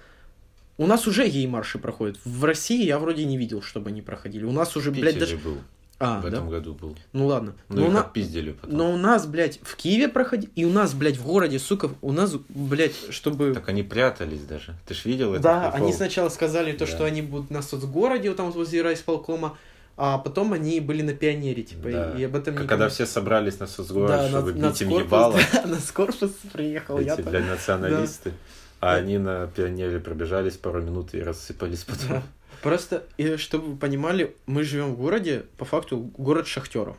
у 0.77 0.85
нас 0.87 1.07
уже 1.07 1.27
гей-марши 1.27 1.79
проходят. 1.79 2.17
В 2.23 2.43
России 2.43 2.85
я 2.85 2.99
вроде 2.99 3.25
не 3.25 3.37
видел, 3.37 3.61
чтобы 3.61 3.89
они 3.89 4.01
проходили. 4.01 4.43
У 4.43 4.51
нас 4.51 4.75
уже, 4.75 4.91
блядь, 4.91 5.17
даже... 5.17 5.37
был. 5.37 5.57
А, 5.99 6.19
в 6.19 6.23
да? 6.23 6.27
этом 6.27 6.49
году 6.49 6.75
был. 6.75 6.95
Ну 7.11 7.25
ладно. 7.25 7.55
Ну, 7.69 7.77
но, 7.81 7.87
их 7.87 7.93
на... 7.93 8.53
потом. 8.53 8.77
но 8.77 8.93
у 8.93 8.97
нас, 8.97 9.25
блядь, 9.25 9.59
в 9.63 9.75
Киеве 9.75 10.07
проходили, 10.07 10.51
и 10.55 10.63
у 10.63 10.69
нас, 10.71 10.93
блядь, 10.93 11.17
в 11.17 11.25
городе, 11.25 11.57
сука, 11.57 11.89
у 12.03 12.11
нас, 12.11 12.35
блядь, 12.49 12.93
чтобы... 13.09 13.53
Так 13.55 13.67
они 13.69 13.81
прятались 13.81 14.41
даже. 14.41 14.75
Ты 14.85 14.93
ж 14.93 15.05
видел 15.05 15.33
это? 15.33 15.41
Да, 15.41 15.71
они 15.71 15.91
сначала 15.93 16.29
сказали 16.29 16.71
то, 16.73 16.85
Да. 16.85 16.91
что 16.91 17.05
они 17.05 17.23
будут 17.23 17.49
на 17.49 17.63
соцгороде, 17.63 18.29
вот 18.29 18.37
там 18.37 18.45
вот 18.45 18.55
возле 18.55 18.83
райисполкома, 18.83 19.57
а 19.95 20.19
потом 20.19 20.53
они 20.53 20.79
были 20.79 21.01
на 21.01 21.13
пионере, 21.13 21.63
типа, 21.63 21.89
Да. 21.89 22.11
и, 22.15 22.21
и 22.21 22.23
об 22.25 22.35
этом 22.35 22.53
Как 22.53 22.65
никому- 22.65 22.67
Когда 22.67 22.89
все 22.89 23.07
собрались 23.07 23.57
на 23.59 23.65
соцгород, 23.65 24.09
Да, 24.11 24.29
чтобы 24.29 24.53
на, 24.53 24.69
бить 24.69 24.81
им 24.83 24.89
ебало, 24.89 25.39
да, 25.51 25.61
на 25.65 25.79
Скорпус 25.79 26.29
приехал, 26.53 26.99
я 26.99 27.15
эти, 27.15 27.23
там. 27.23 27.31
блядь, 27.31 27.47
националисты. 27.47 28.33
А 28.79 28.95
они 28.95 29.17
на 29.17 29.47
пионере 29.47 29.99
пробежались 29.99 30.55
пару 30.57 30.81
минут 30.81 31.13
и 31.13 31.21
рассыпались 31.21 31.83
потом. 31.83 32.21
Просто, 32.61 33.03
и 33.17 33.37
чтобы 33.37 33.71
вы 33.71 33.77
понимали, 33.77 34.35
мы 34.45 34.63
живем 34.63 34.93
в 34.93 34.97
городе, 34.97 35.45
по 35.57 35.65
факту, 35.65 35.97
город 36.17 36.47
шахтеров. 36.47 36.97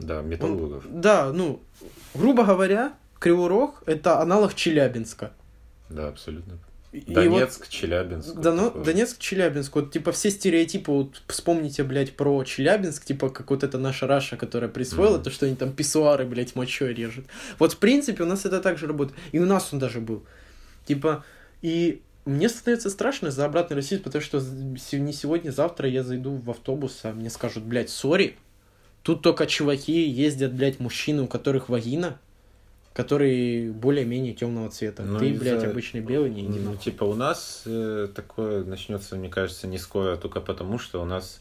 Да, 0.00 0.22
металлургов. 0.22 0.84
Да, 0.88 1.32
ну, 1.32 1.60
грубо 2.14 2.44
говоря, 2.44 2.94
Кривой 3.18 3.48
Рог— 3.48 3.82
это 3.86 4.20
аналог 4.20 4.54
Челябинска. 4.54 5.32
Да, 5.88 6.08
абсолютно. 6.08 6.58
И- 6.92 7.00
Донецк, 7.12 7.68
Челябинск. 7.68 8.28
вот- 8.28 8.34
вот 8.36 8.42
да, 8.44 8.52
ну, 8.52 8.64
такое. 8.66 8.84
Донецк, 8.84 9.18
Челябинск. 9.18 9.74
Вот, 9.74 9.90
типа, 9.92 10.12
все 10.12 10.30
стереотипы, 10.30 10.92
вот, 10.92 11.22
вспомните, 11.28 11.82
блядь, 11.82 12.14
про 12.16 12.44
Челябинск, 12.44 13.04
типа, 13.04 13.30
как 13.30 13.50
вот 13.50 13.64
это 13.64 13.78
наша 13.78 14.06
Раша, 14.06 14.36
которая 14.36 14.70
присвоила, 14.70 15.14
Мгм. 15.16 15.22
то, 15.24 15.30
что 15.30 15.46
они 15.46 15.56
там 15.56 15.72
писсуары, 15.72 16.24
блядь, 16.24 16.54
мочой 16.54 16.94
режут. 16.94 17.24
Вот, 17.58 17.72
в 17.72 17.78
принципе, 17.78 18.22
у 18.22 18.26
нас 18.26 18.44
это 18.46 18.60
так 18.60 18.78
же 18.78 18.86
работает. 18.86 19.18
И 19.32 19.38
у 19.40 19.46
нас 19.46 19.72
он 19.72 19.78
даже 19.80 20.00
был. 20.00 20.24
Типа, 20.84 21.24
и 21.62 22.02
мне 22.24 22.48
становится 22.48 22.90
страшно 22.90 23.30
за 23.30 23.44
обратный 23.44 23.76
расизм, 23.76 24.02
потому 24.02 24.22
что 24.22 24.40
не 24.40 25.12
сегодня, 25.12 25.50
завтра 25.50 25.88
я 25.88 26.02
зайду 26.02 26.36
в 26.36 26.50
автобус, 26.50 27.00
а 27.02 27.12
мне 27.12 27.30
скажут, 27.30 27.64
блядь, 27.64 27.90
сори, 27.90 28.36
тут 29.02 29.22
только 29.22 29.46
чуваки 29.46 30.08
ездят, 30.08 30.52
блядь, 30.54 30.80
мужчины, 30.80 31.22
у 31.22 31.26
которых 31.26 31.68
вагина, 31.68 32.18
которые 32.94 33.72
более-менее 33.72 34.34
темного 34.34 34.70
цвета. 34.70 35.02
Ну, 35.02 35.18
Ты, 35.18 35.34
блядь, 35.34 35.64
обычный 35.64 36.00
белый, 36.00 36.30
не 36.30 36.42
иди 36.42 36.60
Ну, 36.60 36.70
нахуй. 36.70 36.78
типа, 36.78 37.04
у 37.04 37.14
нас 37.14 37.62
э, 37.66 38.08
такое 38.14 38.64
начнется, 38.64 39.16
мне 39.16 39.28
кажется, 39.28 39.66
не 39.66 39.78
скоро, 39.78 40.16
только 40.16 40.40
потому, 40.40 40.78
что 40.78 41.02
у 41.02 41.04
нас 41.04 41.40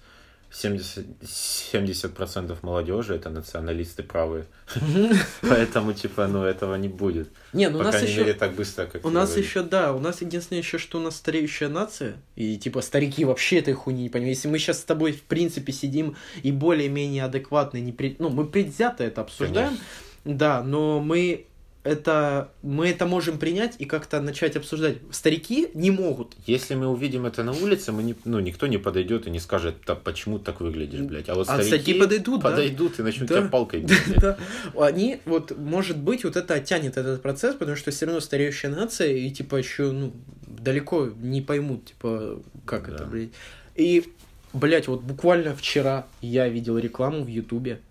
70%, 0.53 1.05
70% 1.21 2.57
молодежи 2.61 3.15
это 3.15 3.29
националисты 3.29 4.03
правые. 4.03 4.45
Поэтому, 5.41 5.93
типа, 5.93 6.27
ну, 6.27 6.43
этого 6.43 6.75
не 6.75 6.87
будет. 6.87 7.29
Не, 7.53 7.69
ну 7.69 7.79
у 7.79 7.83
нас 7.83 8.01
еще... 8.01 8.31
так 8.33 8.53
быстро, 8.53 8.85
как 8.85 9.03
У 9.03 9.09
нас 9.09 9.35
еще, 9.35 9.63
да, 9.63 9.93
у 9.93 9.99
нас 9.99 10.21
единственное 10.21 10.61
еще, 10.61 10.77
что 10.77 10.99
у 10.99 11.01
нас 11.01 11.15
стареющая 11.15 11.69
нация, 11.69 12.17
и 12.35 12.57
типа 12.57 12.81
старики 12.81 13.25
вообще 13.25 13.59
этой 13.59 13.73
хуйни 13.73 14.03
не 14.03 14.09
понимают. 14.09 14.37
Если 14.37 14.47
мы 14.47 14.59
сейчас 14.59 14.81
с 14.81 14.83
тобой, 14.83 15.13
в 15.13 15.23
принципе, 15.23 15.73
сидим 15.73 16.15
и 16.43 16.51
более-менее 16.51 17.23
адекватно, 17.23 17.77
не 17.79 17.91
пред... 17.91 18.19
ну, 18.19 18.29
мы 18.29 18.45
предвзято 18.45 19.03
это 19.03 19.21
обсуждаем, 19.21 19.77
да, 20.23 20.61
но 20.63 20.99
мы 20.99 21.47
это, 21.83 22.49
мы 22.61 22.87
это 22.87 23.05
можем 23.05 23.37
принять 23.37 23.75
и 23.77 23.85
как-то 23.85 24.21
начать 24.21 24.55
обсуждать. 24.55 24.97
Старики 25.11 25.69
не 25.73 25.91
могут. 25.91 26.33
Если 26.45 26.75
мы 26.75 26.87
увидим 26.87 27.25
это 27.25 27.43
на 27.43 27.51
улице, 27.51 27.91
мы 27.91 28.03
не, 28.03 28.15
ну, 28.23 28.39
никто 28.39 28.67
не 28.67 28.77
подойдет 28.77 29.27
и 29.27 29.29
не 29.29 29.39
скажет, 29.39 29.75
«Да 29.85 29.95
почему 29.95 30.39
так 30.39 30.61
выглядишь, 30.61 31.01
блядь. 31.01 31.27
А 31.29 31.35
вот 31.35 31.49
А 31.49 31.55
старики, 31.55 31.67
старики 31.69 31.93
подойдут, 31.99 32.41
да. 32.41 32.49
подойдут 32.51 32.99
и 32.99 33.03
начнут 33.03 33.27
Да. 33.29 33.39
тебя 33.41 33.49
палкой 33.49 33.81
бить. 33.83 33.97
Да. 34.15 34.37
Они, 34.79 35.19
вот, 35.25 35.57
может 35.57 35.97
быть, 35.97 36.23
вот 36.23 36.37
это 36.37 36.53
оттянет 36.53 36.95
этот 36.97 37.21
процесс, 37.21 37.55
потому 37.55 37.75
что 37.75 37.91
все 37.91 38.05
равно 38.05 38.21
стареющая 38.21 38.69
нация, 38.69 39.11
и, 39.11 39.29
типа, 39.29 39.57
еще, 39.57 39.91
ну, 39.91 40.13
далеко 40.47 41.09
не 41.21 41.41
поймут, 41.41 41.85
типа, 41.85 42.41
как 42.65 42.87
Да. 42.87 42.95
это, 42.95 43.05
блядь. 43.05 43.29
И, 43.75 44.13
блядь, 44.53 44.87
вот 44.87 45.01
буквально 45.01 45.53
вчера 45.53 46.07
я 46.21 46.47
видел 46.47 46.77
рекламу 46.77 47.23
в 47.23 47.27
Ютубе 47.27 47.81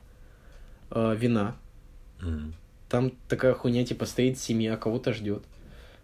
э, 0.91 1.15
вина. 1.19 1.57
Мгм. 2.23 2.55
Там 2.93 3.15
такая 3.27 3.55
хуйня, 3.55 3.87
типа, 3.87 4.05
стоит 4.05 4.39
семья, 4.39 4.77
кого-то 4.77 5.15
ждет. 5.15 5.45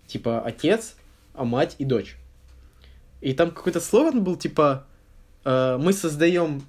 Типа, 0.06 0.40
отец, 0.40 0.94
а 1.34 1.44
мать 1.44 1.74
и 1.76 1.84
дочь. 1.84 2.16
И 3.20 3.34
там 3.34 3.50
какой-то 3.50 3.78
слоган 3.78 4.24
был, 4.24 4.36
типа, 4.36 4.86
э, 5.44 5.76
мы 5.78 5.92
создаем 5.92 6.62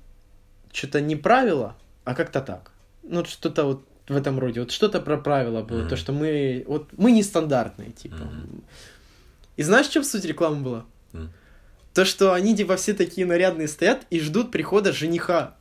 что-то 0.74 1.00
не 1.00 1.16
правило, 1.16 1.78
а 2.04 2.16
как-то 2.16 2.42
так. 2.42 2.74
Ну, 3.02 3.24
что-то 3.24 3.64
вот 3.64 3.86
в 4.10 4.16
этом 4.18 4.38
роде. 4.40 4.60
Вот 4.60 4.72
что-то 4.72 5.00
про 5.00 5.16
правила 5.16 5.62
было. 5.62 5.80
Мгм. 5.84 5.88
То, 5.88 5.96
что 5.96 6.12
мы... 6.12 6.66
Вот 6.68 6.90
мы 6.98 7.14
нестандартные, 7.14 7.92
типа. 7.92 8.18
Мгм. 8.18 8.66
И 9.56 9.64
знаешь, 9.64 9.88
в 9.88 9.94
чем 9.94 10.04
суть 10.04 10.26
рекламы 10.26 10.62
была? 10.62 10.86
М. 11.14 11.32
То, 11.94 12.04
что 12.04 12.34
они, 12.34 12.58
типа, 12.58 12.76
все 12.76 12.94
такие 12.94 13.26
нарядные 13.26 13.70
стоят 13.70 14.06
и 14.10 14.20
ждут 14.20 14.52
прихода 14.52 14.92
жениха. 14.92 15.56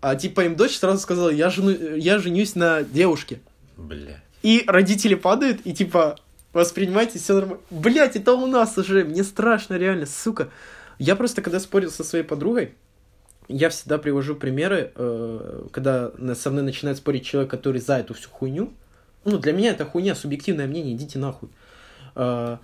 А, 0.00 0.16
типа, 0.16 0.46
им 0.46 0.56
дочь 0.56 0.78
сразу 0.78 0.98
сказала, 0.98 1.28
я, 1.28 1.50
жену... 1.50 1.72
я 1.96 2.18
женюсь 2.18 2.54
на 2.54 2.82
девушке. 2.82 3.40
Бля. 3.78 4.20
И 4.42 4.64
родители 4.66 5.14
падают, 5.14 5.60
и 5.64 5.72
типа, 5.72 6.18
воспринимайте 6.52 7.18
все 7.18 7.34
нормально. 7.34 7.62
Блять, 7.70 8.16
это 8.16 8.34
у 8.34 8.46
нас 8.46 8.76
уже, 8.76 9.04
мне 9.04 9.22
страшно, 9.24 9.74
реально, 9.74 10.06
сука. 10.06 10.50
Я 10.98 11.16
просто, 11.16 11.42
когда 11.42 11.60
спорил 11.60 11.90
со 11.90 12.02
своей 12.02 12.24
подругой, 12.24 12.74
я 13.46 13.70
всегда 13.70 13.98
привожу 13.98 14.34
примеры, 14.34 14.92
э, 14.94 15.66
когда 15.70 16.12
со 16.34 16.50
мной 16.50 16.64
начинает 16.64 16.98
спорить 16.98 17.24
человек, 17.24 17.50
который 17.50 17.80
за 17.80 17.98
эту 17.98 18.14
всю 18.14 18.28
хуйню. 18.28 18.72
Ну, 19.24 19.38
для 19.38 19.52
меня 19.52 19.70
это 19.70 19.84
хуйня, 19.84 20.14
субъективное 20.14 20.66
мнение, 20.66 20.94
идите 20.94 21.18
нахуй. 21.18 21.48
Э, 22.14 22.58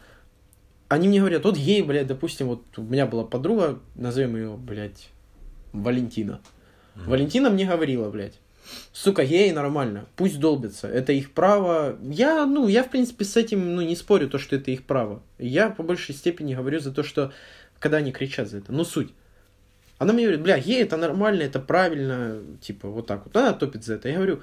они 0.89 1.09
мне 1.09 1.21
говорят, 1.21 1.45
вот 1.45 1.57
гей, 1.57 1.83
блядь, 1.83 2.09
допустим, 2.09 2.49
вот 2.49 2.65
у 2.77 2.83
меня 2.83 3.07
была 3.07 3.25
подруга, 3.25 3.79
назовем 3.95 4.37
ее, 4.37 4.57
блядь, 4.57 5.09
Валентина. 5.73 6.41
Мгм. 6.97 7.11
Валентина 7.11 7.51
мне 7.51 7.67
говорила, 7.67 8.11
блядь, 8.11 8.39
сука, 8.93 9.25
геи 9.25 9.51
нормально, 9.51 10.07
пусть 10.17 10.39
долбятся, 10.39 10.89
это 10.89 11.13
их 11.13 11.33
право. 11.33 11.99
Я, 12.03 12.47
ну, 12.47 12.69
я, 12.69 12.85
в 12.85 12.91
принципе, 12.91 13.25
с 13.25 13.37
этим, 13.37 13.75
ну, 13.75 13.83
не 13.83 13.97
спорю, 13.97 14.29
то, 14.29 14.39
что 14.39 14.57
это 14.57 14.71
их 14.71 14.85
право. 14.85 15.23
Я 15.39 15.71
по 15.71 15.83
большей 15.83 16.15
степени 16.15 16.55
говорю 16.55 16.81
за 16.81 16.93
то, 16.93 17.03
что, 17.03 17.33
когда 17.79 17.99
они 17.99 18.13
кричат 18.13 18.49
за 18.49 18.59
это, 18.59 18.73
ну, 18.73 18.85
суть. 18.85 19.13
Она 19.99 20.13
мне 20.13 20.25
говорит, 20.25 20.43
бля, 20.43 20.59
гей, 20.59 20.83
это 20.83 20.97
нормально, 20.97 21.43
это 21.43 21.61
правильно, 21.61 22.41
типа, 22.61 22.89
вот 22.89 23.07
так 23.07 23.25
вот. 23.25 23.37
Она 23.37 23.53
топит 23.53 23.85
за 23.85 23.95
это. 23.95 24.09
Я 24.09 24.17
говорю, 24.17 24.43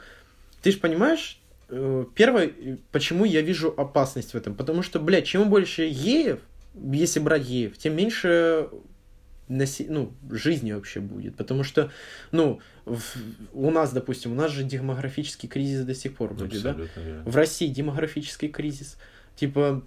ты 0.62 0.72
же 0.72 0.78
понимаешь, 0.78 1.40
э, 1.70 2.06
первое, 2.16 2.52
почему 2.92 3.26
я 3.26 3.42
вижу 3.42 3.74
опасность 3.76 4.34
в 4.34 4.38
этом? 4.38 4.56
Потому 4.56 4.82
что, 4.82 5.00
блядь, 5.00 5.26
чем 5.26 5.50
больше 5.50 5.90
геев, 5.90 6.40
если 6.74 7.20
брать 7.20 7.44
геев, 7.44 7.78
тем 7.78 7.96
меньше 7.96 8.70
наси- 9.52 9.88
ну, 9.90 10.12
жизни 10.30 10.72
вообще 10.72 11.00
будет. 11.00 11.36
Потому 11.36 11.64
что, 11.64 11.92
ну, 12.32 12.60
в- 12.86 13.16
у 13.54 13.70
нас, 13.72 13.92
допустим, 13.94 14.32
у 14.32 14.36
нас 14.36 14.52
же 14.52 14.64
демографический 14.64 15.50
кризис 15.50 15.86
до 15.86 15.94
сих 15.96 16.16
пор 16.16 16.34
да? 16.36 16.46
Абсолютно 16.72 17.00
верно. 17.02 17.24
В 17.32 17.36
России 17.36 17.68
демографический 17.68 18.48
кризис. 18.48 18.98
Типа, 19.36 19.84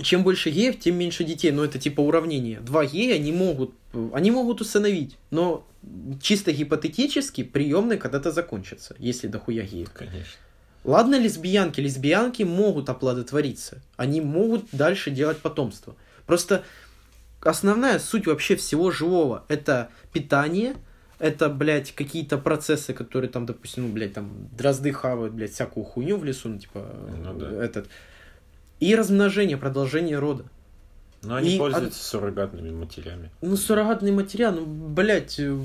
чем 0.00 0.22
больше 0.22 0.50
геев, 0.50 0.78
тем 0.78 0.96
меньше 0.96 1.24
детей. 1.24 1.50
Но 1.50 1.64
это 1.64 1.78
типа 1.78 2.00
уравнение. 2.00 2.60
Два 2.60 2.86
гея 2.86 3.16
они 3.16 3.32
могут, 3.32 3.74
они 4.12 4.30
могут 4.30 4.60
усыновить, 4.60 5.16
но 5.30 5.66
чисто 6.20 6.52
гипотетически 6.52 7.42
приемные 7.42 7.98
когда-то 7.98 8.30
закончатся, 8.30 8.94
если 8.98 9.26
дохуя 9.26 9.64
геев. 9.64 9.90
Конечно. 9.92 10.38
Ладно, 10.84 11.18
лесбиянки. 11.20 11.80
Лесбиянки 11.80 12.42
могут 12.42 12.88
оплодотвориться. 12.88 13.80
Они 13.96 14.20
могут 14.20 14.64
дальше 14.72 15.10
делать 15.10 15.38
потомство. 15.38 15.94
Просто 16.26 16.64
основная 17.46 17.98
суть 17.98 18.26
вообще 18.26 18.56
всего 18.56 18.90
живого 18.90 19.44
это 19.48 19.90
питание, 20.12 20.74
это, 21.18 21.48
блядь, 21.48 21.92
какие-то 21.92 22.36
процессы, 22.36 22.92
которые 22.92 23.30
там, 23.30 23.46
допустим, 23.46 23.84
ну, 23.84 23.92
блядь, 23.92 24.14
там 24.14 24.48
дрозды 24.56 24.92
хавают, 24.92 25.32
блядь, 25.32 25.52
всякую 25.52 25.84
хуйню 25.84 26.16
в 26.16 26.24
лесу, 26.24 26.48
ну, 26.48 26.58
типа, 26.58 26.84
Ну 27.24 27.34
да. 27.34 27.64
этот. 27.64 27.88
И 28.80 28.96
размножение, 28.96 29.56
продолжение 29.56 30.18
рода. 30.18 30.44
Но 31.22 31.36
они 31.36 31.54
И 31.54 31.58
пользуются 31.58 32.02
суррогатными 32.02 32.70
матерями. 32.70 33.30
Ну, 33.40 33.56
суррогатный 33.56 34.10
материал, 34.10 34.52
ну, 34.52 34.66
блядь, 34.66 35.38
э, 35.38 35.56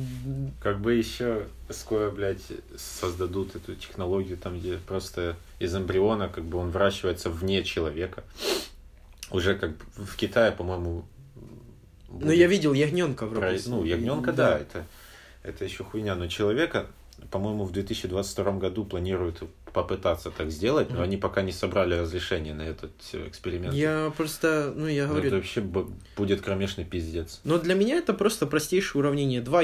Как 0.62 0.80
бы 0.80 0.94
еще 0.94 1.48
скоро, 1.72 2.12
блядь, 2.12 2.44
создадут 2.76 3.56
эту 3.56 3.74
технологию, 3.74 4.38
там, 4.38 4.60
где 4.60 4.78
просто 4.78 5.36
из 5.58 5.76
эмбриона, 5.76 6.30
как 6.30 6.44
бы 6.44 6.60
он 6.60 6.70
выращивается 6.70 7.32
вне 7.32 7.64
человека. 7.64 8.24
Уже 9.32 9.56
как 9.56 9.72
бы 9.72 10.06
в 10.06 10.16
Китае, 10.16 10.52
по-моему, 10.52 11.06
ну, 12.10 12.20
будет 12.20 12.38
я 12.38 12.48
видел 12.48 12.74
ягненка 12.74 13.26
в 13.26 13.32
про- 13.32 13.42
роботе. 13.42 13.64
Ну, 13.70 13.84
ягненка, 13.84 14.34
да, 14.34 14.58
это, 14.60 14.86
это 15.44 15.64
еще 15.66 15.84
хуйня. 15.84 16.16
Но 16.16 16.28
человека, 16.28 16.88
по-моему, 17.32 17.64
в 17.66 17.72
2022 17.72 18.52
году 18.54 18.86
планируют 18.86 19.44
попытаться 19.74 20.32
так 20.32 20.50
сделать, 20.50 20.90
но 20.90 21.02
они 21.04 21.18
пока 21.18 21.42
не 21.44 21.52
собрали 21.52 21.94
разрешение 21.96 22.54
на 22.56 22.64
этот 22.64 22.92
э, 23.14 23.28
эксперимент. 23.28 23.76
Я 23.76 24.12
просто, 24.18 24.74
ну, 24.76 24.88
я 24.88 25.04
Ну, 25.06 25.10
говорю, 25.14 25.28
это 25.28 25.36
вообще 25.36 25.62
будет 25.62 26.42
кромешный 26.42 26.84
пиздец. 26.84 27.42
Но 27.44 27.60
для 27.60 27.76
меня 27.76 27.98
это 27.98 28.14
просто 28.14 28.48
простейшее 28.48 29.02
уравнение. 29.02 29.40
Два 29.42 29.56